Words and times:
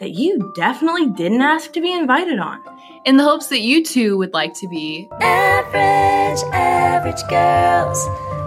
that 0.00 0.12
you 0.12 0.50
definitely 0.56 1.06
didn't 1.10 1.42
ask 1.42 1.72
to 1.72 1.80
be 1.80 1.92
invited 1.92 2.38
on. 2.38 2.60
In 3.04 3.18
the 3.18 3.24
hopes 3.24 3.48
that 3.48 3.60
you 3.60 3.84
too 3.84 4.16
would 4.16 4.32
like 4.32 4.54
to 4.54 4.68
be 4.68 5.08
Average, 5.20 6.42
average 6.52 7.22
girls. 7.28 8.06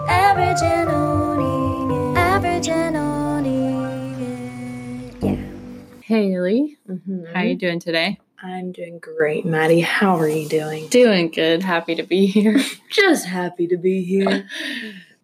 Average 0.09 0.61
and 0.63 0.89
owning. 0.89 2.17
Average 2.17 2.67
and 2.67 2.97
owning 2.97 4.21
it. 4.21 5.23
Yeah. 5.23 6.02
Haley. 6.02 6.77
Mm-hmm. 6.89 7.25
How 7.34 7.41
are 7.41 7.45
you 7.45 7.55
doing 7.55 7.80
today? 7.80 8.20
I'm 8.41 8.72
doing 8.72 8.99
great, 8.99 9.45
Maddie. 9.45 9.80
How 9.80 10.17
are 10.17 10.27
you 10.27 10.49
doing? 10.49 10.88
Doing 10.89 11.30
good. 11.30 11.63
Happy 11.63 11.95
to 11.95 12.03
be 12.03 12.25
here. 12.25 12.59
Just 12.89 13.25
happy 13.25 13.67
to 13.67 13.77
be 13.77 14.03
here. 14.03 14.49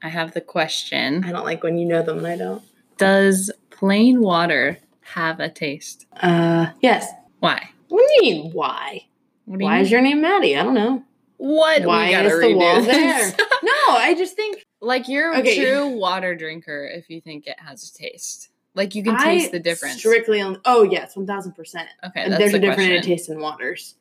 I 0.01 0.09
have 0.09 0.33
the 0.33 0.41
question 0.41 1.25
I 1.25 1.31
don't 1.31 1.43
like 1.43 1.63
when 1.63 1.77
you 1.77 1.85
know 1.85 2.01
them 2.01 2.19
and 2.19 2.27
I 2.27 2.37
don't. 2.37 2.63
Does 2.97 3.51
plain 3.71 4.21
water 4.21 4.77
have 5.13 5.39
a 5.39 5.49
taste? 5.49 6.05
Uh, 6.21 6.67
yes. 6.81 7.07
Why? 7.39 7.69
What 7.87 8.07
do 8.07 8.13
you 8.25 8.33
mean, 8.43 8.51
why? 8.51 9.05
You 9.47 9.57
Why 9.57 9.75
mean? 9.75 9.81
is 9.85 9.91
your 9.91 10.01
name 10.01 10.21
Maddie? 10.21 10.57
I 10.57 10.63
don't 10.63 10.73
know. 10.75 11.03
what? 11.37 11.83
Why 11.85 12.09
is 12.09 12.39
the 12.39 12.53
wall 12.53 12.81
this. 12.83 13.31
there? 13.35 13.45
No, 13.63 13.95
I 13.95 14.13
just 14.17 14.35
think 14.35 14.65
like 14.81 15.07
you're 15.09 15.33
a 15.33 15.39
Okay. 15.39 15.55
true 15.57 15.89
water 15.97 16.33
drinker 16.35 16.85
if 16.85 17.09
you 17.09 17.19
think 17.21 17.45
it 17.47 17.59
has 17.59 17.89
a 17.89 17.93
taste. 17.97 18.49
Like 18.75 18.95
you 18.95 19.03
can 19.03 19.15
I 19.15 19.23
taste 19.23 19.51
the 19.51 19.59
difference. 19.59 19.97
Strictly 19.97 20.39
on. 20.41 20.61
Oh 20.65 20.83
yes, 20.83 21.15
one 21.17 21.25
thousand 21.27 21.53
percent. 21.53 21.89
okay, 22.05 22.21
And 22.23 22.33
there's 22.33 22.51
the 22.51 22.57
a 22.57 22.61
different 22.61 22.89
question. 22.89 23.03
taste 23.03 23.29
in 23.29 23.39
waters. 23.39 23.95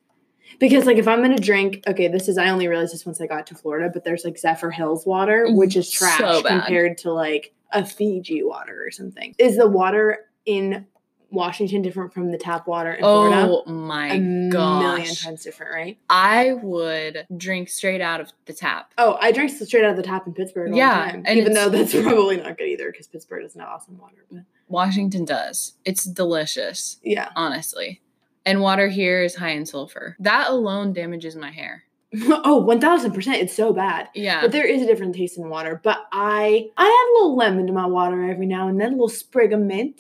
Because 0.61 0.85
like 0.87 0.97
if 0.99 1.09
I'm 1.09 1.23
gonna 1.23 1.39
drink, 1.39 1.83
okay, 1.89 2.07
this 2.09 2.29
is 2.29 2.39
I 2.39 2.51
only 2.51 2.69
realized 2.69 2.93
this 2.93 3.05
once 3.07 3.21
I 3.21 3.27
got 3.27 3.47
to 3.49 3.55
Florida, 3.55 3.91
but 3.93 4.05
there's 4.05 4.25
like 4.25 4.35
Zephyrhills 4.37 5.07
water, 5.07 5.47
which 5.53 5.75
is 5.77 5.91
trash 5.91 6.21
bad. 6.21 6.45
compared 6.45 6.99
to 6.99 7.13
like 7.13 7.53
a 7.73 7.85
Fiji 7.85 8.43
water 8.45 8.83
or 8.87 8.91
something. 8.91 9.35
Is 9.39 9.57
the 9.57 9.67
water 9.69 10.27
in 10.47 10.87
Washington 11.31 11.83
different 11.83 12.13
from 12.15 12.31
the 12.31 12.39
tap 12.39 12.67
water 12.67 12.93
in 12.93 13.01
Florida? 13.01 13.47
Oh 13.67 13.71
my 13.71 14.15
a 14.15 14.19
million 14.21 15.15
times 15.15 15.45
different, 15.45 15.73
right? 15.73 15.99
I 16.09 16.55
would 16.55 17.27
drink 17.37 17.69
straight 17.69 18.01
out 18.01 18.21
of 18.21 18.33
the 18.47 18.53
tap. 18.55 18.95
Oh, 18.97 19.19
I 19.21 19.33
drink 19.33 19.51
straight 19.51 19.85
out 19.85 19.91
of 19.91 19.97
the 19.97 20.03
tap 20.03 20.27
in 20.27 20.33
Pittsburgh 20.35 20.71
all 20.73 20.77
Yeah, 20.79 21.07
the 21.07 21.13
time. 21.13 21.23
and 21.27 21.39
Even 21.39 21.53
though 21.53 21.69
that's 21.69 21.93
probably 22.03 22.39
not 22.39 22.57
good 22.57 22.69
either 22.69 22.91
because 22.91 23.07
Pittsburgh 23.07 23.43
doesn't 23.43 23.61
have 23.61 23.69
awesome 23.69 23.99
water. 23.99 24.25
But 24.31 24.43
Washington 24.69 25.25
does. 25.25 25.75
It's 25.85 26.05
delicious, 26.05 26.99
yeah. 27.03 27.29
honestly. 27.37 28.01
And 28.47 28.63
water 28.63 28.89
here 28.89 29.23
is 29.23 29.35
high 29.37 29.51
in 29.51 29.67
sulfur. 29.67 30.17
That 30.21 30.49
alone 30.49 30.95
damages 30.95 31.37
my 31.37 31.51
hair. 31.51 31.85
oh, 32.15 32.65
1000%. 32.67 33.35
It's 33.35 33.55
so 33.55 33.73
bad. 33.73 34.09
Yeah. 34.15 34.41
But 34.41 34.53
there 34.53 34.67
is 34.67 34.83
a 34.83 34.87
different 34.87 35.15
taste 35.15 35.37
in 35.37 35.49
water. 35.49 35.81
But 35.83 35.99
I 36.11 36.69
I 36.77 36.85
add 36.85 37.11
a 37.11 37.15
little 37.15 37.37
lemon 37.37 37.67
to 37.67 37.73
my 37.73 37.87
water 37.87 38.31
every 38.31 38.47
now 38.47 38.69
and 38.69 38.81
then, 38.81 38.89
a 38.89 38.93
little 38.93 39.09
sprig 39.09 39.53
of 39.53 39.61
mint. 39.61 39.97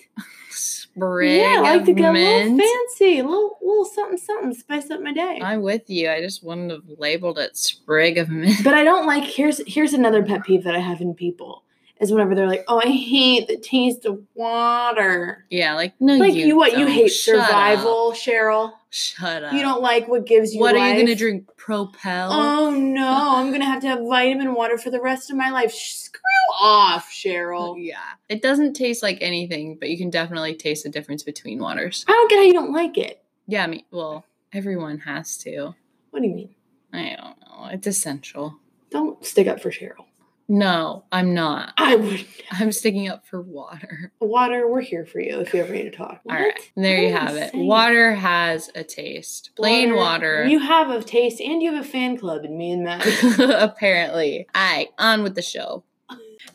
Sprig 0.50 1.40
yeah, 1.40 1.56
I 1.58 1.76
like 1.76 1.84
to 1.84 1.92
get 1.92 2.08
a 2.08 2.18
little 2.18 2.58
fancy, 2.58 3.18
a 3.18 3.24
little 3.24 3.58
little 3.62 3.84
something 3.84 4.16
something, 4.16 4.54
spice 4.54 4.90
up 4.90 5.02
my 5.02 5.12
day. 5.12 5.38
I'm 5.42 5.60
with 5.62 5.88
you. 5.90 6.10
I 6.10 6.20
just 6.22 6.42
wouldn't 6.42 6.70
have 6.70 6.82
labeled 6.98 7.38
it 7.38 7.56
sprig 7.56 8.16
of 8.16 8.30
mint. 8.30 8.64
but 8.64 8.74
I 8.74 8.84
don't 8.84 9.06
like 9.06 9.24
here's 9.24 9.60
here's 9.66 9.92
another 9.92 10.24
pet 10.24 10.44
peeve 10.44 10.64
that 10.64 10.74
I 10.74 10.80
have 10.80 11.00
in 11.00 11.14
people 11.14 11.62
is 12.00 12.12
whenever 12.12 12.34
they're 12.34 12.46
like, 12.46 12.64
oh, 12.68 12.80
I 12.82 12.88
hate 12.88 13.48
the 13.48 13.56
taste 13.58 14.04
of 14.04 14.22
water. 14.34 15.44
yeah, 15.50 15.74
like 15.74 15.94
no, 16.00 16.16
like 16.16 16.34
you, 16.34 16.56
what 16.56 16.72
you 16.72 16.84
don't. 16.86 16.90
hate 16.90 17.08
Shut 17.08 17.36
up. 17.36 17.46
survival, 17.46 18.12
Cheryl. 18.12 18.72
Shut 18.90 19.44
up. 19.44 19.52
You 19.52 19.60
don't 19.60 19.82
like 19.82 20.08
what 20.08 20.24
gives 20.26 20.54
you 20.54 20.60
What 20.60 20.74
are 20.74 20.88
you 20.88 21.00
gonna 21.00 21.14
drink? 21.14 21.48
Propel. 21.56 22.30
Oh 22.32 22.70
no, 22.70 23.06
I'm 23.36 23.50
gonna 23.52 23.64
have 23.66 23.82
to 23.82 23.88
have 23.88 24.00
vitamin 24.00 24.54
water 24.54 24.78
for 24.78 24.90
the 24.90 25.00
rest 25.00 25.30
of 25.30 25.36
my 25.36 25.50
life. 25.50 25.72
Screw 25.72 26.20
off, 26.60 27.10
Cheryl. 27.10 27.74
yeah. 27.78 27.96
It 28.28 28.40
doesn't 28.42 28.74
taste 28.74 29.02
like 29.02 29.18
anything, 29.20 29.76
but 29.78 29.90
you 29.90 29.98
can 29.98 30.10
definitely 30.10 30.54
taste 30.54 30.84
the 30.84 30.90
difference 30.90 31.22
between 31.22 31.58
waters. 31.58 32.04
I 32.08 32.12
don't 32.12 32.30
get 32.30 32.36
how 32.38 32.42
you 32.44 32.52
don't 32.54 32.72
like 32.72 32.96
it. 32.96 33.22
Yeah, 33.46 33.64
I 33.64 33.66
mean, 33.66 33.84
well, 33.90 34.24
everyone 34.52 34.98
has 35.00 35.36
to. 35.38 35.74
What 36.10 36.22
do 36.22 36.28
you 36.28 36.34
mean? 36.34 36.54
I 36.92 37.16
don't 37.20 37.36
know. 37.40 37.68
It's 37.70 37.86
essential. 37.86 38.56
Don't 38.90 39.22
stick 39.24 39.46
up 39.46 39.60
for 39.60 39.70
Cheryl. 39.70 40.06
No, 40.50 41.04
I'm 41.12 41.34
not. 41.34 41.74
I 41.76 41.96
would. 41.96 42.26
I'm 42.52 42.72
sticking 42.72 43.08
up 43.08 43.26
for 43.26 43.42
water. 43.42 44.12
Water, 44.18 44.66
we're 44.66 44.80
here 44.80 45.04
for 45.04 45.20
you 45.20 45.40
if 45.40 45.52
you 45.52 45.60
ever 45.60 45.72
need 45.74 45.84
to 45.84 45.90
talk. 45.90 46.22
All 46.28 46.34
right. 46.36 46.58
There 46.74 46.96
What 46.96 47.02
you 47.02 47.08
am 47.08 47.16
I 47.16 47.20
have 47.20 47.36
it. 47.36 47.54
Water 47.54 48.14
has 48.14 48.70
a 48.74 48.82
taste. 48.82 49.50
Plain 49.56 49.94
water. 49.94 50.46
You 50.46 50.58
have 50.60 50.88
a 50.88 51.02
taste 51.02 51.40
and 51.40 51.62
you 51.62 51.74
have 51.74 51.84
a 51.84 51.88
fan 51.88 52.16
club 52.16 52.46
in 52.46 52.56
me 52.56 52.72
and 52.72 52.84
Matt. 52.84 53.06
Apparently. 53.38 54.46
All 54.54 54.76
right, 54.76 54.88
on 54.98 55.22
with 55.22 55.34
the 55.34 55.42
show. 55.42 55.84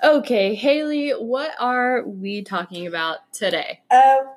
Okay, 0.04 0.56
Haley, 0.56 1.12
what 1.12 1.52
are 1.60 2.04
we 2.06 2.42
talking 2.42 2.88
about 2.88 3.32
today? 3.32 3.82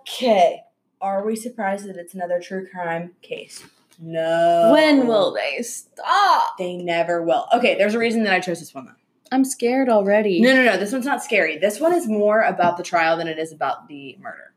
okay. 0.01 0.63
Are 1.01 1.25
we 1.25 1.35
surprised 1.35 1.87
that 1.89 1.97
it's 1.97 2.15
another 2.15 2.41
true 2.41 2.67
crime 2.69 3.13
case? 3.23 3.65
No. 3.99 4.71
When 4.73 5.07
will 5.07 5.33
they 5.33 5.63
stop? 5.63 6.59
They 6.59 6.77
never 6.77 7.23
will. 7.23 7.47
Okay, 7.55 7.77
there's 7.77 7.95
a 7.95 7.99
reason 7.99 8.25
that 8.25 8.33
I 8.35 8.41
chose 8.41 8.61
this 8.61 8.75
one 8.75 8.87
though. 8.87 8.93
I'm 9.33 9.45
scared 9.45 9.89
already. 9.89 10.41
No, 10.41 10.55
no, 10.55 10.65
no. 10.65 10.77
This 10.77 10.93
one's 10.93 11.05
not 11.05 11.23
scary. 11.23 11.59
This 11.59 11.81
one 11.81 11.95
is 11.95 12.07
more 12.07 12.43
about 12.43 12.77
the 12.77 12.83
trial 12.83 13.17
than 13.17 13.29
it 13.29 13.39
is 13.39 13.53
about 13.53 13.89
the 13.89 14.17
murder. 14.21 14.53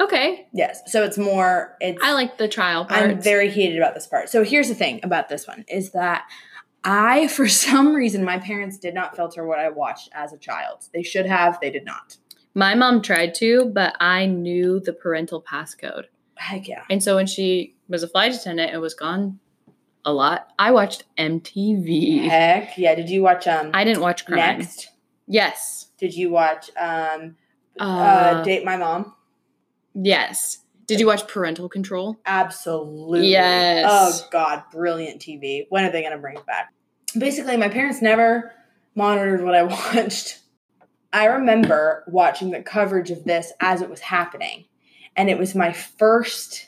Okay. 0.00 0.46
Yes. 0.52 0.80
So 0.86 1.02
it's 1.04 1.18
more. 1.18 1.76
It's. 1.80 2.00
I 2.02 2.12
like 2.12 2.38
the 2.38 2.48
trial 2.48 2.84
part. 2.84 3.02
I'm 3.02 3.20
very 3.20 3.50
heated 3.50 3.78
about 3.78 3.94
this 3.94 4.06
part. 4.06 4.28
So 4.28 4.44
here's 4.44 4.68
the 4.68 4.74
thing 4.74 5.00
about 5.02 5.28
this 5.28 5.46
one 5.46 5.64
is 5.68 5.90
that 5.90 6.24
I, 6.84 7.26
for 7.28 7.48
some 7.48 7.94
reason, 7.94 8.24
my 8.24 8.38
parents 8.38 8.78
did 8.78 8.94
not 8.94 9.16
filter 9.16 9.44
what 9.44 9.58
I 9.58 9.68
watched 9.70 10.10
as 10.12 10.32
a 10.32 10.38
child. 10.38 10.86
They 10.92 11.02
should 11.02 11.26
have. 11.26 11.58
They 11.60 11.70
did 11.70 11.84
not. 11.84 12.16
My 12.54 12.74
mom 12.74 13.02
tried 13.02 13.34
to, 13.36 13.66
but 13.66 13.96
I 14.00 14.26
knew 14.26 14.80
the 14.80 14.92
parental 14.92 15.42
passcode. 15.42 16.04
Heck 16.36 16.68
yeah. 16.68 16.84
And 16.88 17.02
so 17.02 17.16
when 17.16 17.26
she 17.26 17.76
was 17.88 18.02
a 18.02 18.08
flight 18.08 18.34
attendant 18.34 18.72
and 18.72 18.80
was 18.80 18.94
gone 18.94 19.40
a 20.04 20.12
lot, 20.12 20.48
I 20.58 20.70
watched 20.70 21.04
MTV. 21.18 22.28
Heck 22.28 22.76
yeah. 22.78 22.94
Did 22.94 23.10
you 23.10 23.22
watch 23.22 23.46
um 23.46 23.70
I 23.74 23.84
didn't 23.84 24.00
watch 24.02 24.24
crime. 24.26 24.58
Next? 24.58 24.90
Yes. 25.26 25.86
Did 25.98 26.14
you 26.14 26.30
watch 26.30 26.70
um 26.76 27.36
uh, 27.78 27.82
Uh, 27.84 28.42
Date 28.42 28.64
My 28.64 28.76
Mom? 28.76 29.14
yes. 29.94 30.58
Did 30.86 31.00
you 31.00 31.06
watch 31.06 31.28
Parental 31.28 31.68
Control? 31.68 32.16
Absolutely. 32.24 33.28
Yes. 33.28 33.84
Oh 33.88 34.26
God, 34.30 34.62
brilliant 34.72 35.20
TV. 35.20 35.66
When 35.68 35.84
are 35.84 35.92
they 35.92 36.02
gonna 36.02 36.16
bring 36.18 36.38
it 36.38 36.46
back? 36.46 36.72
Basically, 37.18 37.56
my 37.58 37.68
parents 37.68 38.00
never 38.00 38.52
monitored 38.94 39.44
what 39.44 39.54
I 39.54 39.62
watched. 39.64 40.40
I 41.12 41.26
remember 41.26 42.04
watching 42.06 42.50
the 42.50 42.62
coverage 42.62 43.10
of 43.10 43.24
this 43.24 43.52
as 43.60 43.82
it 43.82 43.90
was 43.90 44.00
happening, 44.00 44.64
and 45.14 45.28
it 45.28 45.38
was 45.38 45.54
my 45.54 45.72
first 45.74 46.67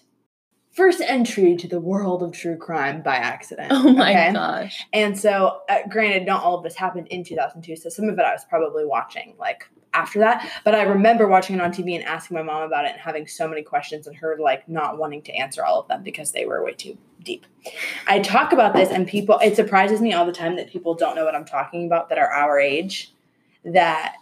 first 0.73 1.01
entry 1.01 1.57
to 1.57 1.69
the 1.69 1.81
world 1.81 2.23
of 2.23 2.33
true 2.33 2.57
crime 2.57 3.03
by 3.03 3.17
accident. 3.17 3.73
Oh 3.73 3.93
my 3.93 4.11
okay? 4.13 4.33
gosh. 4.33 4.87
And 4.93 5.19
so, 5.19 5.61
uh, 5.69 5.79
granted, 5.89 6.27
not 6.27 6.43
all 6.43 6.57
of 6.57 6.63
this 6.63 6.77
happened 6.77 7.09
in 7.09 7.25
2002, 7.25 7.77
so 7.77 7.89
some 7.89 8.09
of 8.09 8.19
it 8.19 8.25
I 8.25 8.33
was 8.33 8.45
probably 8.45 8.85
watching 8.85 9.35
like 9.39 9.69
after 9.93 10.21
that. 10.21 10.51
But 10.65 10.75
I 10.75 10.83
remember 10.83 11.27
watching 11.27 11.57
it 11.57 11.63
on 11.63 11.73
TV 11.73 11.95
and 11.97 12.05
asking 12.05 12.37
my 12.37 12.43
mom 12.43 12.63
about 12.63 12.85
it 12.85 12.93
and 12.93 13.01
having 13.01 13.27
so 13.27 13.49
many 13.49 13.63
questions 13.63 14.07
and 14.07 14.17
her 14.17 14.37
like 14.39 14.69
not 14.69 14.99
wanting 14.99 15.23
to 15.23 15.33
answer 15.33 15.65
all 15.65 15.81
of 15.81 15.89
them 15.89 16.03
because 16.03 16.33
they 16.33 16.47
were 16.47 16.65
way 16.65 16.75
too 16.75 16.97
deep. 17.23 17.47
I 18.07 18.21
talk 18.21 18.53
about 18.53 18.75
this 18.75 18.91
and 18.91 19.07
people, 19.07 19.39
it 19.43 19.57
surprises 19.57 20.01
me 20.01 20.13
all 20.13 20.25
the 20.25 20.33
time 20.33 20.57
that 20.57 20.71
people 20.71 20.95
don't 20.95 21.17
know 21.17 21.25
what 21.25 21.35
I'm 21.35 21.45
talking 21.45 21.87
about 21.87 22.09
that 22.09 22.19
are 22.19 22.31
our 22.31 22.59
age. 22.59 23.13
That 23.65 24.15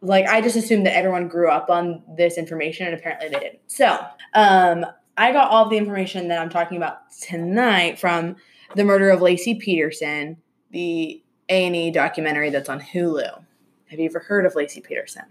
like 0.00 0.26
I 0.26 0.40
just 0.40 0.56
assumed 0.56 0.86
that 0.86 0.96
everyone 0.96 1.28
grew 1.28 1.50
up 1.50 1.70
on 1.70 2.02
this 2.16 2.38
information 2.38 2.86
and 2.86 2.94
apparently 2.94 3.28
they 3.28 3.40
didn't. 3.40 3.60
So, 3.66 3.98
um, 4.34 4.86
I 5.18 5.32
got 5.32 5.50
all 5.50 5.68
the 5.68 5.76
information 5.76 6.28
that 6.28 6.38
I'm 6.40 6.48
talking 6.48 6.76
about 6.76 7.10
tonight 7.20 7.98
from 7.98 8.36
the 8.76 8.84
murder 8.84 9.10
of 9.10 9.20
Laci 9.20 9.58
Peterson, 9.58 10.36
the 10.70 11.22
A&E 11.48 11.90
documentary 11.90 12.50
that's 12.50 12.68
on 12.68 12.80
Hulu. 12.80 13.44
Have 13.90 13.98
you 13.98 14.06
ever 14.06 14.20
heard 14.20 14.46
of 14.46 14.54
Laci 14.54 14.82
Peterson? 14.82 15.24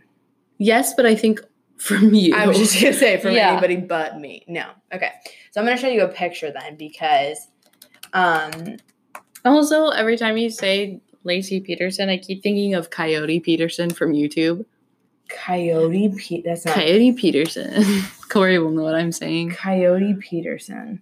Yes, 0.57 0.93
but 0.93 1.05
I 1.05 1.15
think 1.15 1.39
from 1.77 2.13
you. 2.13 2.35
I 2.35 2.47
was 2.47 2.57
just 2.57 2.81
gonna 2.81 2.93
say 2.93 3.17
from 3.19 3.31
Yeah. 3.33 3.51
anybody 3.51 3.77
but 3.77 4.19
me. 4.19 4.43
No. 4.47 4.71
Okay. 4.93 5.11
So 5.51 5.61
I'm 5.61 5.65
gonna 5.65 5.77
show 5.77 5.87
you 5.87 6.03
a 6.03 6.07
picture 6.07 6.51
then 6.51 6.75
because 6.75 7.47
um 8.13 8.77
also, 9.45 9.89
every 9.89 10.17
time 10.17 10.35
you 10.37 10.49
say 10.49 10.99
Laci 11.25 11.63
Peterson, 11.63 12.09
I 12.09 12.17
keep 12.17 12.43
thinking 12.43 12.73
of 12.73 12.89
Coyote 12.89 13.39
Peterson 13.39 13.89
from 13.89 14.11
YouTube. 14.11 14.65
Coyote 15.29 16.09
Pete 16.17 16.43
that's 16.45 16.65
not 16.65 16.75
Coyote 16.75 17.13
Peterson. 17.13 17.83
Corey 18.29 18.59
will 18.59 18.71
know 18.71 18.83
what 18.83 18.95
I'm 18.95 19.11
saying. 19.11 19.51
Coyote 19.51 20.15
Peterson. 20.15 21.01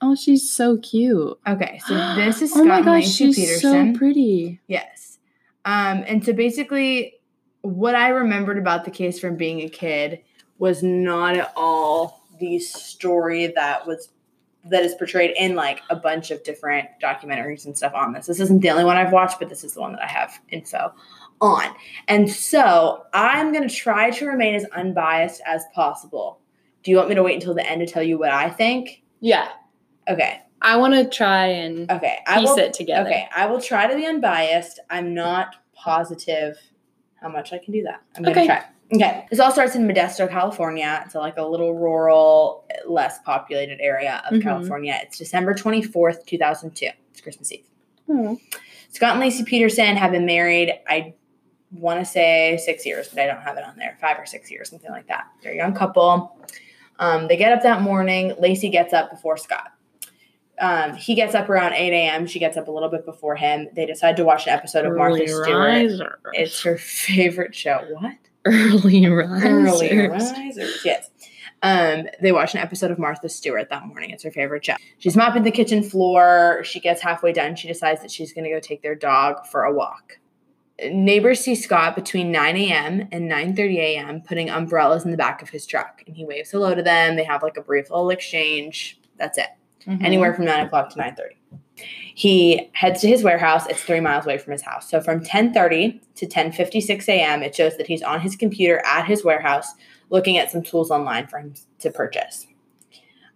Oh, 0.00 0.14
she's 0.14 0.50
so 0.50 0.76
cute. 0.78 1.38
Okay, 1.46 1.80
so 1.86 1.94
this 2.16 2.42
is 2.42 2.52
oh 2.54 2.64
my 2.64 2.82
gosh, 2.82 3.08
she's 3.08 3.36
Peterson. 3.36 3.94
so 3.94 3.98
pretty. 3.98 4.60
Yes. 4.66 5.18
Um, 5.64 6.04
and 6.06 6.24
so 6.24 6.32
basically, 6.32 7.14
what 7.62 7.94
I 7.94 8.08
remembered 8.08 8.58
about 8.58 8.84
the 8.84 8.90
case 8.90 9.18
from 9.18 9.36
being 9.36 9.60
a 9.62 9.68
kid 9.68 10.20
was 10.58 10.82
not 10.82 11.36
at 11.36 11.52
all 11.56 12.22
the 12.38 12.58
story 12.58 13.48
that 13.48 13.86
was 13.86 14.10
that 14.68 14.84
is 14.84 14.94
portrayed 14.94 15.32
in 15.36 15.54
like 15.54 15.80
a 15.90 15.96
bunch 15.96 16.30
of 16.30 16.42
different 16.42 16.88
documentaries 17.00 17.66
and 17.66 17.76
stuff 17.76 17.94
on 17.94 18.12
this. 18.12 18.26
This 18.26 18.40
isn't 18.40 18.60
the 18.60 18.70
only 18.70 18.84
one 18.84 18.96
I've 18.96 19.12
watched, 19.12 19.38
but 19.38 19.48
this 19.48 19.62
is 19.62 19.74
the 19.74 19.80
one 19.80 19.92
that 19.92 20.02
I 20.02 20.08
have 20.08 20.40
info 20.50 20.92
on. 21.40 21.64
And 22.08 22.30
so 22.30 23.04
I'm 23.12 23.52
gonna 23.52 23.68
try 23.68 24.10
to 24.10 24.26
remain 24.26 24.54
as 24.54 24.64
unbiased 24.66 25.40
as 25.46 25.64
possible. 25.74 26.40
Do 26.82 26.90
you 26.90 26.96
want 26.96 27.08
me 27.08 27.14
to 27.16 27.22
wait 27.22 27.34
until 27.34 27.54
the 27.54 27.68
end 27.68 27.80
to 27.80 27.92
tell 27.92 28.02
you 28.02 28.18
what 28.18 28.30
I 28.30 28.48
think? 28.50 29.02
Yeah, 29.20 29.48
Okay. 30.08 30.40
I 30.62 30.76
want 30.76 30.94
to 30.94 31.04
try 31.08 31.46
and 31.46 31.90
Okay. 31.90 32.18
I 32.26 32.40
piece 32.40 32.48
will 32.50 32.58
it 32.58 32.72
together. 32.72 33.08
Okay, 33.08 33.28
I 33.34 33.46
will 33.46 33.60
try 33.60 33.86
to 33.86 33.94
be 33.94 34.06
unbiased. 34.06 34.80
I'm 34.88 35.12
not 35.14 35.56
positive 35.74 36.56
how 37.20 37.28
much 37.28 37.52
I 37.52 37.58
can 37.58 37.72
do 37.72 37.82
that. 37.82 38.00
I'm 38.16 38.22
gonna 38.22 38.36
Okay. 38.36 38.46
try. 38.46 38.64
Okay, 38.94 39.26
this 39.30 39.40
all 39.40 39.50
starts 39.50 39.74
in 39.74 39.86
Modesto, 39.86 40.30
California. 40.30 41.02
It's 41.04 41.14
like 41.16 41.36
a 41.38 41.44
little 41.44 41.74
rural, 41.74 42.64
less 42.86 43.18
populated 43.24 43.80
area 43.80 44.22
of 44.30 44.38
Mhm. 44.38 44.42
California. 44.42 44.98
It's 45.02 45.18
December 45.18 45.54
24th, 45.54 46.24
2002. 46.24 46.90
It's 47.10 47.20
Christmas 47.20 47.50
Eve. 47.52 47.66
Oh. 48.08 48.38
Scott 48.90 49.16
and 49.16 49.22
Laci 49.24 49.44
Peterson 49.44 49.96
have 49.96 50.12
been 50.12 50.24
married, 50.24 50.72
I 50.88 51.14
want 51.72 52.00
to 52.00 52.04
say 52.04 52.58
six 52.64 52.86
years, 52.86 53.08
but 53.08 53.20
I 53.20 53.26
don't 53.26 53.42
have 53.42 53.56
it 53.56 53.64
on 53.64 53.76
there. 53.76 53.96
Five 54.00 54.18
or 54.18 54.26
six 54.26 54.50
years, 54.50 54.70
something 54.70 54.90
like 54.90 55.08
that. 55.08 55.26
They're 55.42 55.52
a 55.52 55.56
young 55.56 55.74
couple. 55.74 56.38
Um, 56.98 57.28
they 57.28 57.36
get 57.36 57.52
up 57.52 57.62
that 57.62 57.82
morning. 57.82 58.32
Laci 58.40 58.70
gets 58.70 58.92
up 58.92 59.10
before 59.10 59.36
Scott. 59.36 59.72
Um, 60.58 60.94
he 60.94 61.14
gets 61.14 61.34
up 61.34 61.50
around 61.50 61.74
8 61.74 61.92
a.m. 61.92 62.26
She 62.26 62.38
gets 62.38 62.56
up 62.56 62.68
a 62.68 62.70
little 62.70 62.88
bit 62.88 63.04
before 63.04 63.36
him. 63.36 63.68
They 63.74 63.84
decide 63.84 64.16
to 64.16 64.24
watch 64.24 64.46
an 64.46 64.54
episode 64.54 64.86
of 64.86 64.96
Martha 64.96 65.16
Early 65.16 65.26
Stewart. 65.26 65.48
risers. 65.48 66.10
It's 66.32 66.62
her 66.62 66.78
favorite 66.78 67.54
show. 67.54 67.84
What? 67.90 68.14
early 68.46 69.06
risers. 69.06 69.44
Early 69.44 70.08
risers. 70.08 70.80
Yes. 70.84 71.10
Um, 71.62 72.06
they 72.20 72.32
watch 72.32 72.54
an 72.54 72.60
episode 72.60 72.90
of 72.90 72.98
Martha 72.98 73.28
Stewart 73.28 73.68
that 73.70 73.86
morning. 73.86 74.10
It's 74.10 74.22
her 74.22 74.30
favorite 74.30 74.64
show. 74.64 74.76
She's 74.98 75.16
mopping 75.16 75.42
the 75.42 75.50
kitchen 75.50 75.82
floor. 75.82 76.62
She 76.64 76.80
gets 76.80 77.02
halfway 77.02 77.32
done. 77.32 77.56
She 77.56 77.68
decides 77.68 78.00
that 78.02 78.10
she's 78.10 78.32
going 78.32 78.44
to 78.44 78.50
go 78.50 78.60
take 78.60 78.82
their 78.82 78.94
dog 78.94 79.46
for 79.46 79.64
a 79.64 79.72
walk. 79.72 80.18
Neighbors 80.84 81.40
see 81.40 81.54
Scott 81.54 81.94
between 81.94 82.30
9 82.30 82.56
a.m. 82.56 83.08
and 83.10 83.30
9:30 83.30 83.76
a.m. 83.78 84.20
putting 84.20 84.50
umbrellas 84.50 85.04
in 85.04 85.10
the 85.10 85.16
back 85.16 85.40
of 85.40 85.48
his 85.48 85.64
truck, 85.66 86.02
and 86.06 86.14
he 86.16 86.24
waves 86.24 86.50
hello 86.50 86.74
to 86.74 86.82
them. 86.82 87.16
They 87.16 87.24
have 87.24 87.42
like 87.42 87.56
a 87.56 87.62
brief 87.62 87.88
little 87.90 88.10
exchange. 88.10 89.00
That's 89.16 89.38
it 89.38 89.48
Mhm. 89.86 90.04
anywhere 90.04 90.34
from 90.34 90.44
9 90.46 90.66
o'clock 90.66 90.90
to 90.90 90.98
9.30 90.98 91.36
he 92.14 92.70
heads 92.72 93.00
to 93.02 93.06
his 93.08 93.22
warehouse 93.22 93.66
it's 93.68 93.82
three 93.84 94.00
miles 94.00 94.24
away 94.24 94.36
from 94.36 94.50
his 94.52 94.62
house 94.62 94.90
so 94.90 95.00
from 95.00 95.22
10.30 95.22 96.00
to 96.16 96.26
10.56 96.26 97.08
a.m 97.08 97.42
it 97.42 97.54
shows 97.54 97.76
that 97.76 97.86
he's 97.86 98.02
on 98.02 98.20
his 98.20 98.34
computer 98.34 98.82
at 98.84 99.04
his 99.06 99.22
warehouse 99.22 99.74
looking 100.10 100.38
at 100.38 100.50
some 100.50 100.60
tools 100.62 100.90
online 100.90 101.26
for 101.28 101.38
him 101.38 101.54
to 101.78 101.90
purchase 101.90 102.46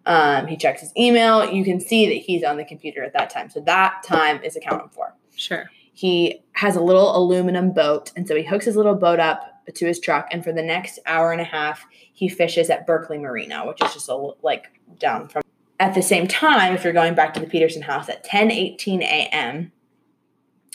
um, 0.07 0.47
he 0.49 0.57
checks 0.57 0.81
his 0.81 0.93
email 0.97 1.45
you 1.53 1.63
can 1.65 1.79
see 1.79 2.07
that 2.07 2.15
he's 2.25 2.43
on 2.43 2.57
the 2.57 2.65
computer 2.65 3.05
at 3.05 3.13
that 3.13 3.31
time 3.31 3.49
so 3.49 3.61
that 3.61 4.03
time 4.05 4.43
is 4.43 4.57
accounted 4.57 4.91
for 4.93 5.15
Sure. 5.37 5.71
He 5.93 6.43
has 6.61 6.77
a 6.77 6.81
little 6.83 7.17
aluminum 7.17 7.73
boat 7.73 8.13
and 8.17 8.29
so 8.29 8.37
he 8.37 8.43
hooks 8.43 8.67
his 8.67 8.77
little 8.77 8.95
boat 8.95 9.19
up 9.19 9.65
to 9.75 9.87
his 9.87 9.99
truck 9.99 10.29
and 10.31 10.45
for 10.45 10.53
the 10.53 10.63
next 10.63 10.99
hour 11.07 11.33
and 11.33 11.41
a 11.41 11.45
half 11.45 11.87
he 12.13 12.29
fishes 12.29 12.69
at 12.69 12.87
berkeley 12.87 13.17
marina 13.17 13.67
which 13.67 13.83
is 13.83 13.95
just 13.95 14.11
a, 14.11 14.15
like 14.43 14.67
down 14.99 15.27
from 15.27 15.43
at 15.79 15.95
the 15.95 16.03
same 16.03 16.27
time 16.27 16.75
if 16.75 16.85
you're 16.85 16.93
going 16.93 17.15
back 17.15 17.33
to 17.33 17.41
the 17.41 17.47
peterson 17.47 17.81
house 17.81 18.11
at 18.11 18.25
10:18 18.27 19.01
a.m. 19.01 19.73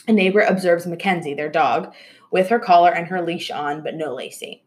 a 0.07 0.11
neighbor 0.11 0.41
observes 0.41 0.87
mackenzie 0.87 1.35
their 1.35 1.51
dog 1.51 1.93
with 2.31 2.49
her 2.49 2.59
collar 2.59 2.91
and 2.91 3.07
her 3.07 3.21
leash 3.21 3.51
on 3.51 3.83
but 3.83 3.93
no 3.93 4.15
laci 4.15 4.61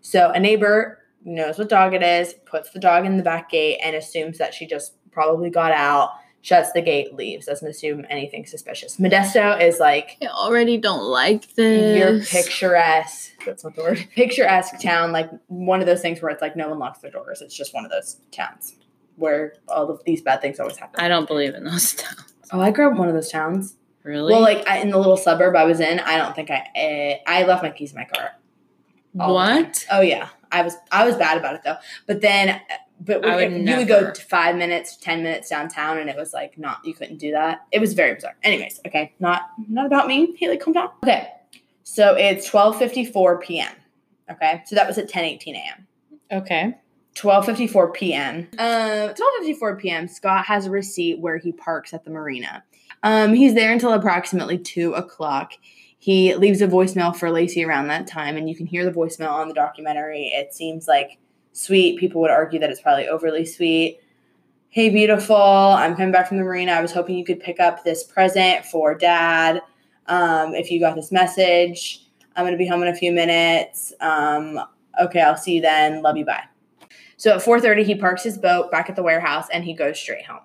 so 0.00 0.30
a 0.30 0.40
neighbor 0.40 0.98
knows 1.24 1.58
what 1.58 1.68
dog 1.68 1.94
it 1.94 2.02
is 2.02 2.34
puts 2.44 2.70
the 2.70 2.80
dog 2.80 3.06
in 3.06 3.16
the 3.16 3.22
back 3.22 3.50
gate 3.50 3.78
and 3.84 3.94
assumes 3.94 4.38
that 4.38 4.52
she 4.52 4.66
just 4.66 4.94
probably 5.12 5.48
got 5.48 5.70
out 5.70 6.10
shuts 6.44 6.72
the 6.72 6.82
gate 6.82 7.14
leaves 7.14 7.46
doesn't 7.46 7.66
assume 7.66 8.04
anything 8.10 8.44
suspicious. 8.44 8.98
Modesto 8.98 9.58
is 9.60 9.80
like 9.80 10.18
I 10.22 10.26
already 10.26 10.76
don't 10.76 11.02
like 11.02 11.54
this. 11.54 11.98
your 11.98 12.42
picturesque. 12.42 13.32
That's 13.46 13.64
not 13.64 13.74
the 13.74 13.82
word. 13.82 14.08
Picturesque 14.14 14.78
town 14.78 15.10
like 15.10 15.30
one 15.46 15.80
of 15.80 15.86
those 15.86 16.02
things 16.02 16.20
where 16.20 16.30
it's 16.30 16.42
like 16.42 16.54
no 16.54 16.68
one 16.68 16.78
locks 16.78 16.98
their 16.98 17.10
doors. 17.10 17.40
It's 17.40 17.56
just 17.56 17.72
one 17.72 17.86
of 17.86 17.90
those 17.90 18.18
towns 18.30 18.76
where 19.16 19.54
all 19.68 19.90
of 19.90 20.02
these 20.04 20.20
bad 20.20 20.42
things 20.42 20.60
always 20.60 20.76
happen. 20.76 21.00
I 21.00 21.08
don't 21.08 21.26
believe 21.26 21.54
in 21.54 21.64
those 21.64 21.94
towns. 21.94 22.34
oh 22.52 22.60
i 22.60 22.70
grew 22.70 22.86
up 22.88 22.92
in 22.92 22.98
one 22.98 23.08
of 23.08 23.14
those 23.14 23.30
towns. 23.30 23.76
Really? 24.02 24.30
well 24.30 24.42
like 24.42 24.68
I, 24.68 24.78
in 24.80 24.90
the 24.90 24.98
little 24.98 25.16
suburb 25.16 25.56
i 25.56 25.64
was 25.64 25.80
in 25.80 25.98
i 26.00 26.18
don't 26.18 26.36
think 26.36 26.50
i 26.50 26.58
uh, 26.76 27.30
i 27.30 27.44
left 27.44 27.62
my 27.62 27.70
keys 27.70 27.92
in 27.92 27.96
my 27.96 28.04
car 28.04 28.32
all 29.18 29.32
what? 29.32 29.86
oh 29.90 30.02
yeah. 30.02 30.28
I 30.52 30.60
was 30.60 30.76
i 30.92 31.06
was 31.06 31.16
bad 31.16 31.38
about 31.38 31.54
it 31.54 31.62
though. 31.64 31.76
But 32.06 32.20
then 32.20 32.60
but 33.04 33.22
we, 33.22 33.34
would 33.34 33.68
you 33.68 33.76
would 33.76 33.88
go 33.88 34.10
to 34.10 34.22
five 34.22 34.56
minutes 34.56 34.96
ten 34.96 35.22
minutes 35.22 35.48
downtown 35.48 35.98
and 35.98 36.08
it 36.08 36.16
was 36.16 36.32
like 36.32 36.58
not 36.58 36.78
you 36.84 36.94
couldn't 36.94 37.18
do 37.18 37.30
that 37.30 37.66
it 37.72 37.80
was 37.80 37.92
very 37.92 38.14
bizarre 38.14 38.36
anyways 38.42 38.80
okay 38.86 39.12
not 39.20 39.50
not 39.68 39.86
about 39.86 40.06
me 40.06 40.34
haley 40.38 40.56
calm 40.56 40.72
down 40.72 40.90
okay 41.02 41.28
so 41.82 42.14
it's 42.14 42.48
12.54 42.48 43.42
p.m 43.42 43.72
okay 44.30 44.62
so 44.66 44.74
that 44.74 44.86
was 44.86 44.98
at 44.98 45.10
10.18 45.10 45.54
a.m 45.54 45.86
Okay. 46.34 46.74
12:54 47.14 47.94
p.m. 47.94 48.48
Uh, 48.58 49.14
12:54 49.42 49.78
p.m. 49.78 50.08
Scott 50.08 50.44
has 50.46 50.66
a 50.66 50.70
receipt 50.70 51.20
where 51.20 51.36
he 51.36 51.52
parks 51.52 51.94
at 51.94 52.04
the 52.04 52.10
marina. 52.10 52.64
Um, 53.04 53.34
he's 53.34 53.54
there 53.54 53.72
until 53.72 53.92
approximately 53.92 54.58
two 54.58 54.94
o'clock. 54.94 55.52
He 55.98 56.34
leaves 56.34 56.60
a 56.60 56.66
voicemail 56.66 57.14
for 57.16 57.28
Laci 57.28 57.64
around 57.64 57.86
that 57.86 58.08
time, 58.08 58.36
and 58.36 58.48
you 58.48 58.56
can 58.56 58.66
hear 58.66 58.84
the 58.84 58.90
voicemail 58.90 59.30
on 59.30 59.46
the 59.46 59.54
documentary. 59.54 60.24
It 60.24 60.52
seems 60.52 60.88
like 60.88 61.18
sweet. 61.54 61.98
People 61.98 62.20
would 62.20 62.30
argue 62.30 62.60
that 62.60 62.68
it's 62.68 62.80
probably 62.80 63.08
overly 63.08 63.46
sweet. 63.46 64.00
Hey, 64.68 64.90
beautiful. 64.90 65.36
I'm 65.36 65.94
coming 65.94 66.12
back 66.12 66.28
from 66.28 66.36
the 66.36 66.42
marina. 66.42 66.72
I 66.72 66.82
was 66.82 66.92
hoping 66.92 67.16
you 67.16 67.24
could 67.24 67.40
pick 67.40 67.60
up 67.60 67.84
this 67.84 68.02
present 68.02 68.66
for 68.66 68.94
dad. 68.94 69.62
Um, 70.06 70.54
if 70.54 70.70
you 70.70 70.80
got 70.80 70.96
this 70.96 71.12
message, 71.12 72.04
I'm 72.36 72.42
going 72.42 72.52
to 72.52 72.58
be 72.58 72.66
home 72.66 72.82
in 72.82 72.88
a 72.88 72.94
few 72.94 73.12
minutes. 73.12 73.92
Um, 74.00 74.60
okay, 75.00 75.20
I'll 75.20 75.36
see 75.36 75.54
you 75.54 75.62
then. 75.62 76.02
Love 76.02 76.16
you. 76.16 76.24
Bye. 76.24 76.44
So 77.16 77.36
at 77.36 77.40
4:30, 77.40 77.84
he 77.84 77.94
parks 77.94 78.24
his 78.24 78.36
boat 78.36 78.70
back 78.70 78.90
at 78.90 78.96
the 78.96 79.02
warehouse 79.02 79.46
and 79.52 79.64
he 79.64 79.74
goes 79.74 79.98
straight 79.98 80.26
home. 80.26 80.40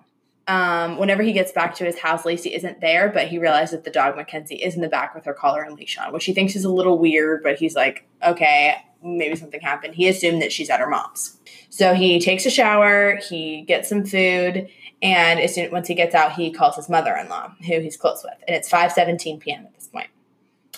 Um, 0.46 0.96
whenever 0.96 1.22
he 1.22 1.32
gets 1.32 1.52
back 1.52 1.74
to 1.76 1.84
his 1.84 1.98
house, 1.98 2.22
Laci 2.22 2.50
isn't 2.52 2.80
there, 2.80 3.08
but 3.08 3.28
he 3.28 3.38
realizes 3.38 3.72
that 3.72 3.84
the 3.84 3.90
dog 3.90 4.16
Mackenzie 4.16 4.56
is 4.56 4.74
in 4.74 4.80
the 4.80 4.88
back 4.88 5.14
with 5.14 5.24
her 5.24 5.34
collar 5.34 5.62
and 5.62 5.76
leash 5.76 5.98
on, 5.98 6.12
which 6.12 6.24
he 6.24 6.32
thinks 6.32 6.56
is 6.56 6.64
a 6.64 6.70
little 6.70 6.98
weird. 6.98 7.42
But 7.42 7.56
he's 7.56 7.74
like, 7.74 8.08
okay, 8.26 8.76
maybe 9.02 9.36
something 9.36 9.60
happened. 9.60 9.94
He 9.94 10.08
assumed 10.08 10.42
that 10.42 10.52
she's 10.52 10.70
at 10.70 10.80
her 10.80 10.88
mom's. 10.88 11.38
So 11.70 11.94
he 11.94 12.20
takes 12.20 12.46
a 12.46 12.50
shower, 12.50 13.16
he 13.16 13.62
gets 13.62 13.88
some 13.88 14.04
food, 14.04 14.68
and 15.02 15.40
as 15.40 15.54
soon 15.54 15.70
once 15.70 15.88
he 15.88 15.94
gets 15.94 16.14
out, 16.14 16.32
he 16.32 16.50
calls 16.50 16.76
his 16.76 16.88
mother-in-law, 16.88 17.54
who 17.66 17.80
he's 17.80 17.96
close 17.96 18.22
with, 18.24 18.34
and 18.46 18.56
it's 18.56 18.70
5:17 18.70 19.40
p.m. 19.40 19.66
at 19.66 19.74
this 19.74 19.88
point. 19.88 20.08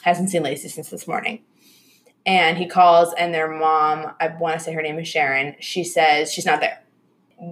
Hasn't 0.02 0.30
seen 0.30 0.42
Laci 0.42 0.70
since 0.70 0.90
this 0.90 1.08
morning 1.08 1.42
and 2.26 2.56
he 2.56 2.66
calls 2.66 3.12
and 3.14 3.34
their 3.34 3.48
mom 3.50 4.12
i 4.20 4.28
want 4.38 4.56
to 4.58 4.64
say 4.64 4.72
her 4.72 4.82
name 4.82 4.98
is 4.98 5.08
sharon 5.08 5.54
she 5.60 5.82
says 5.84 6.32
she's 6.32 6.46
not 6.46 6.60
there 6.60 6.80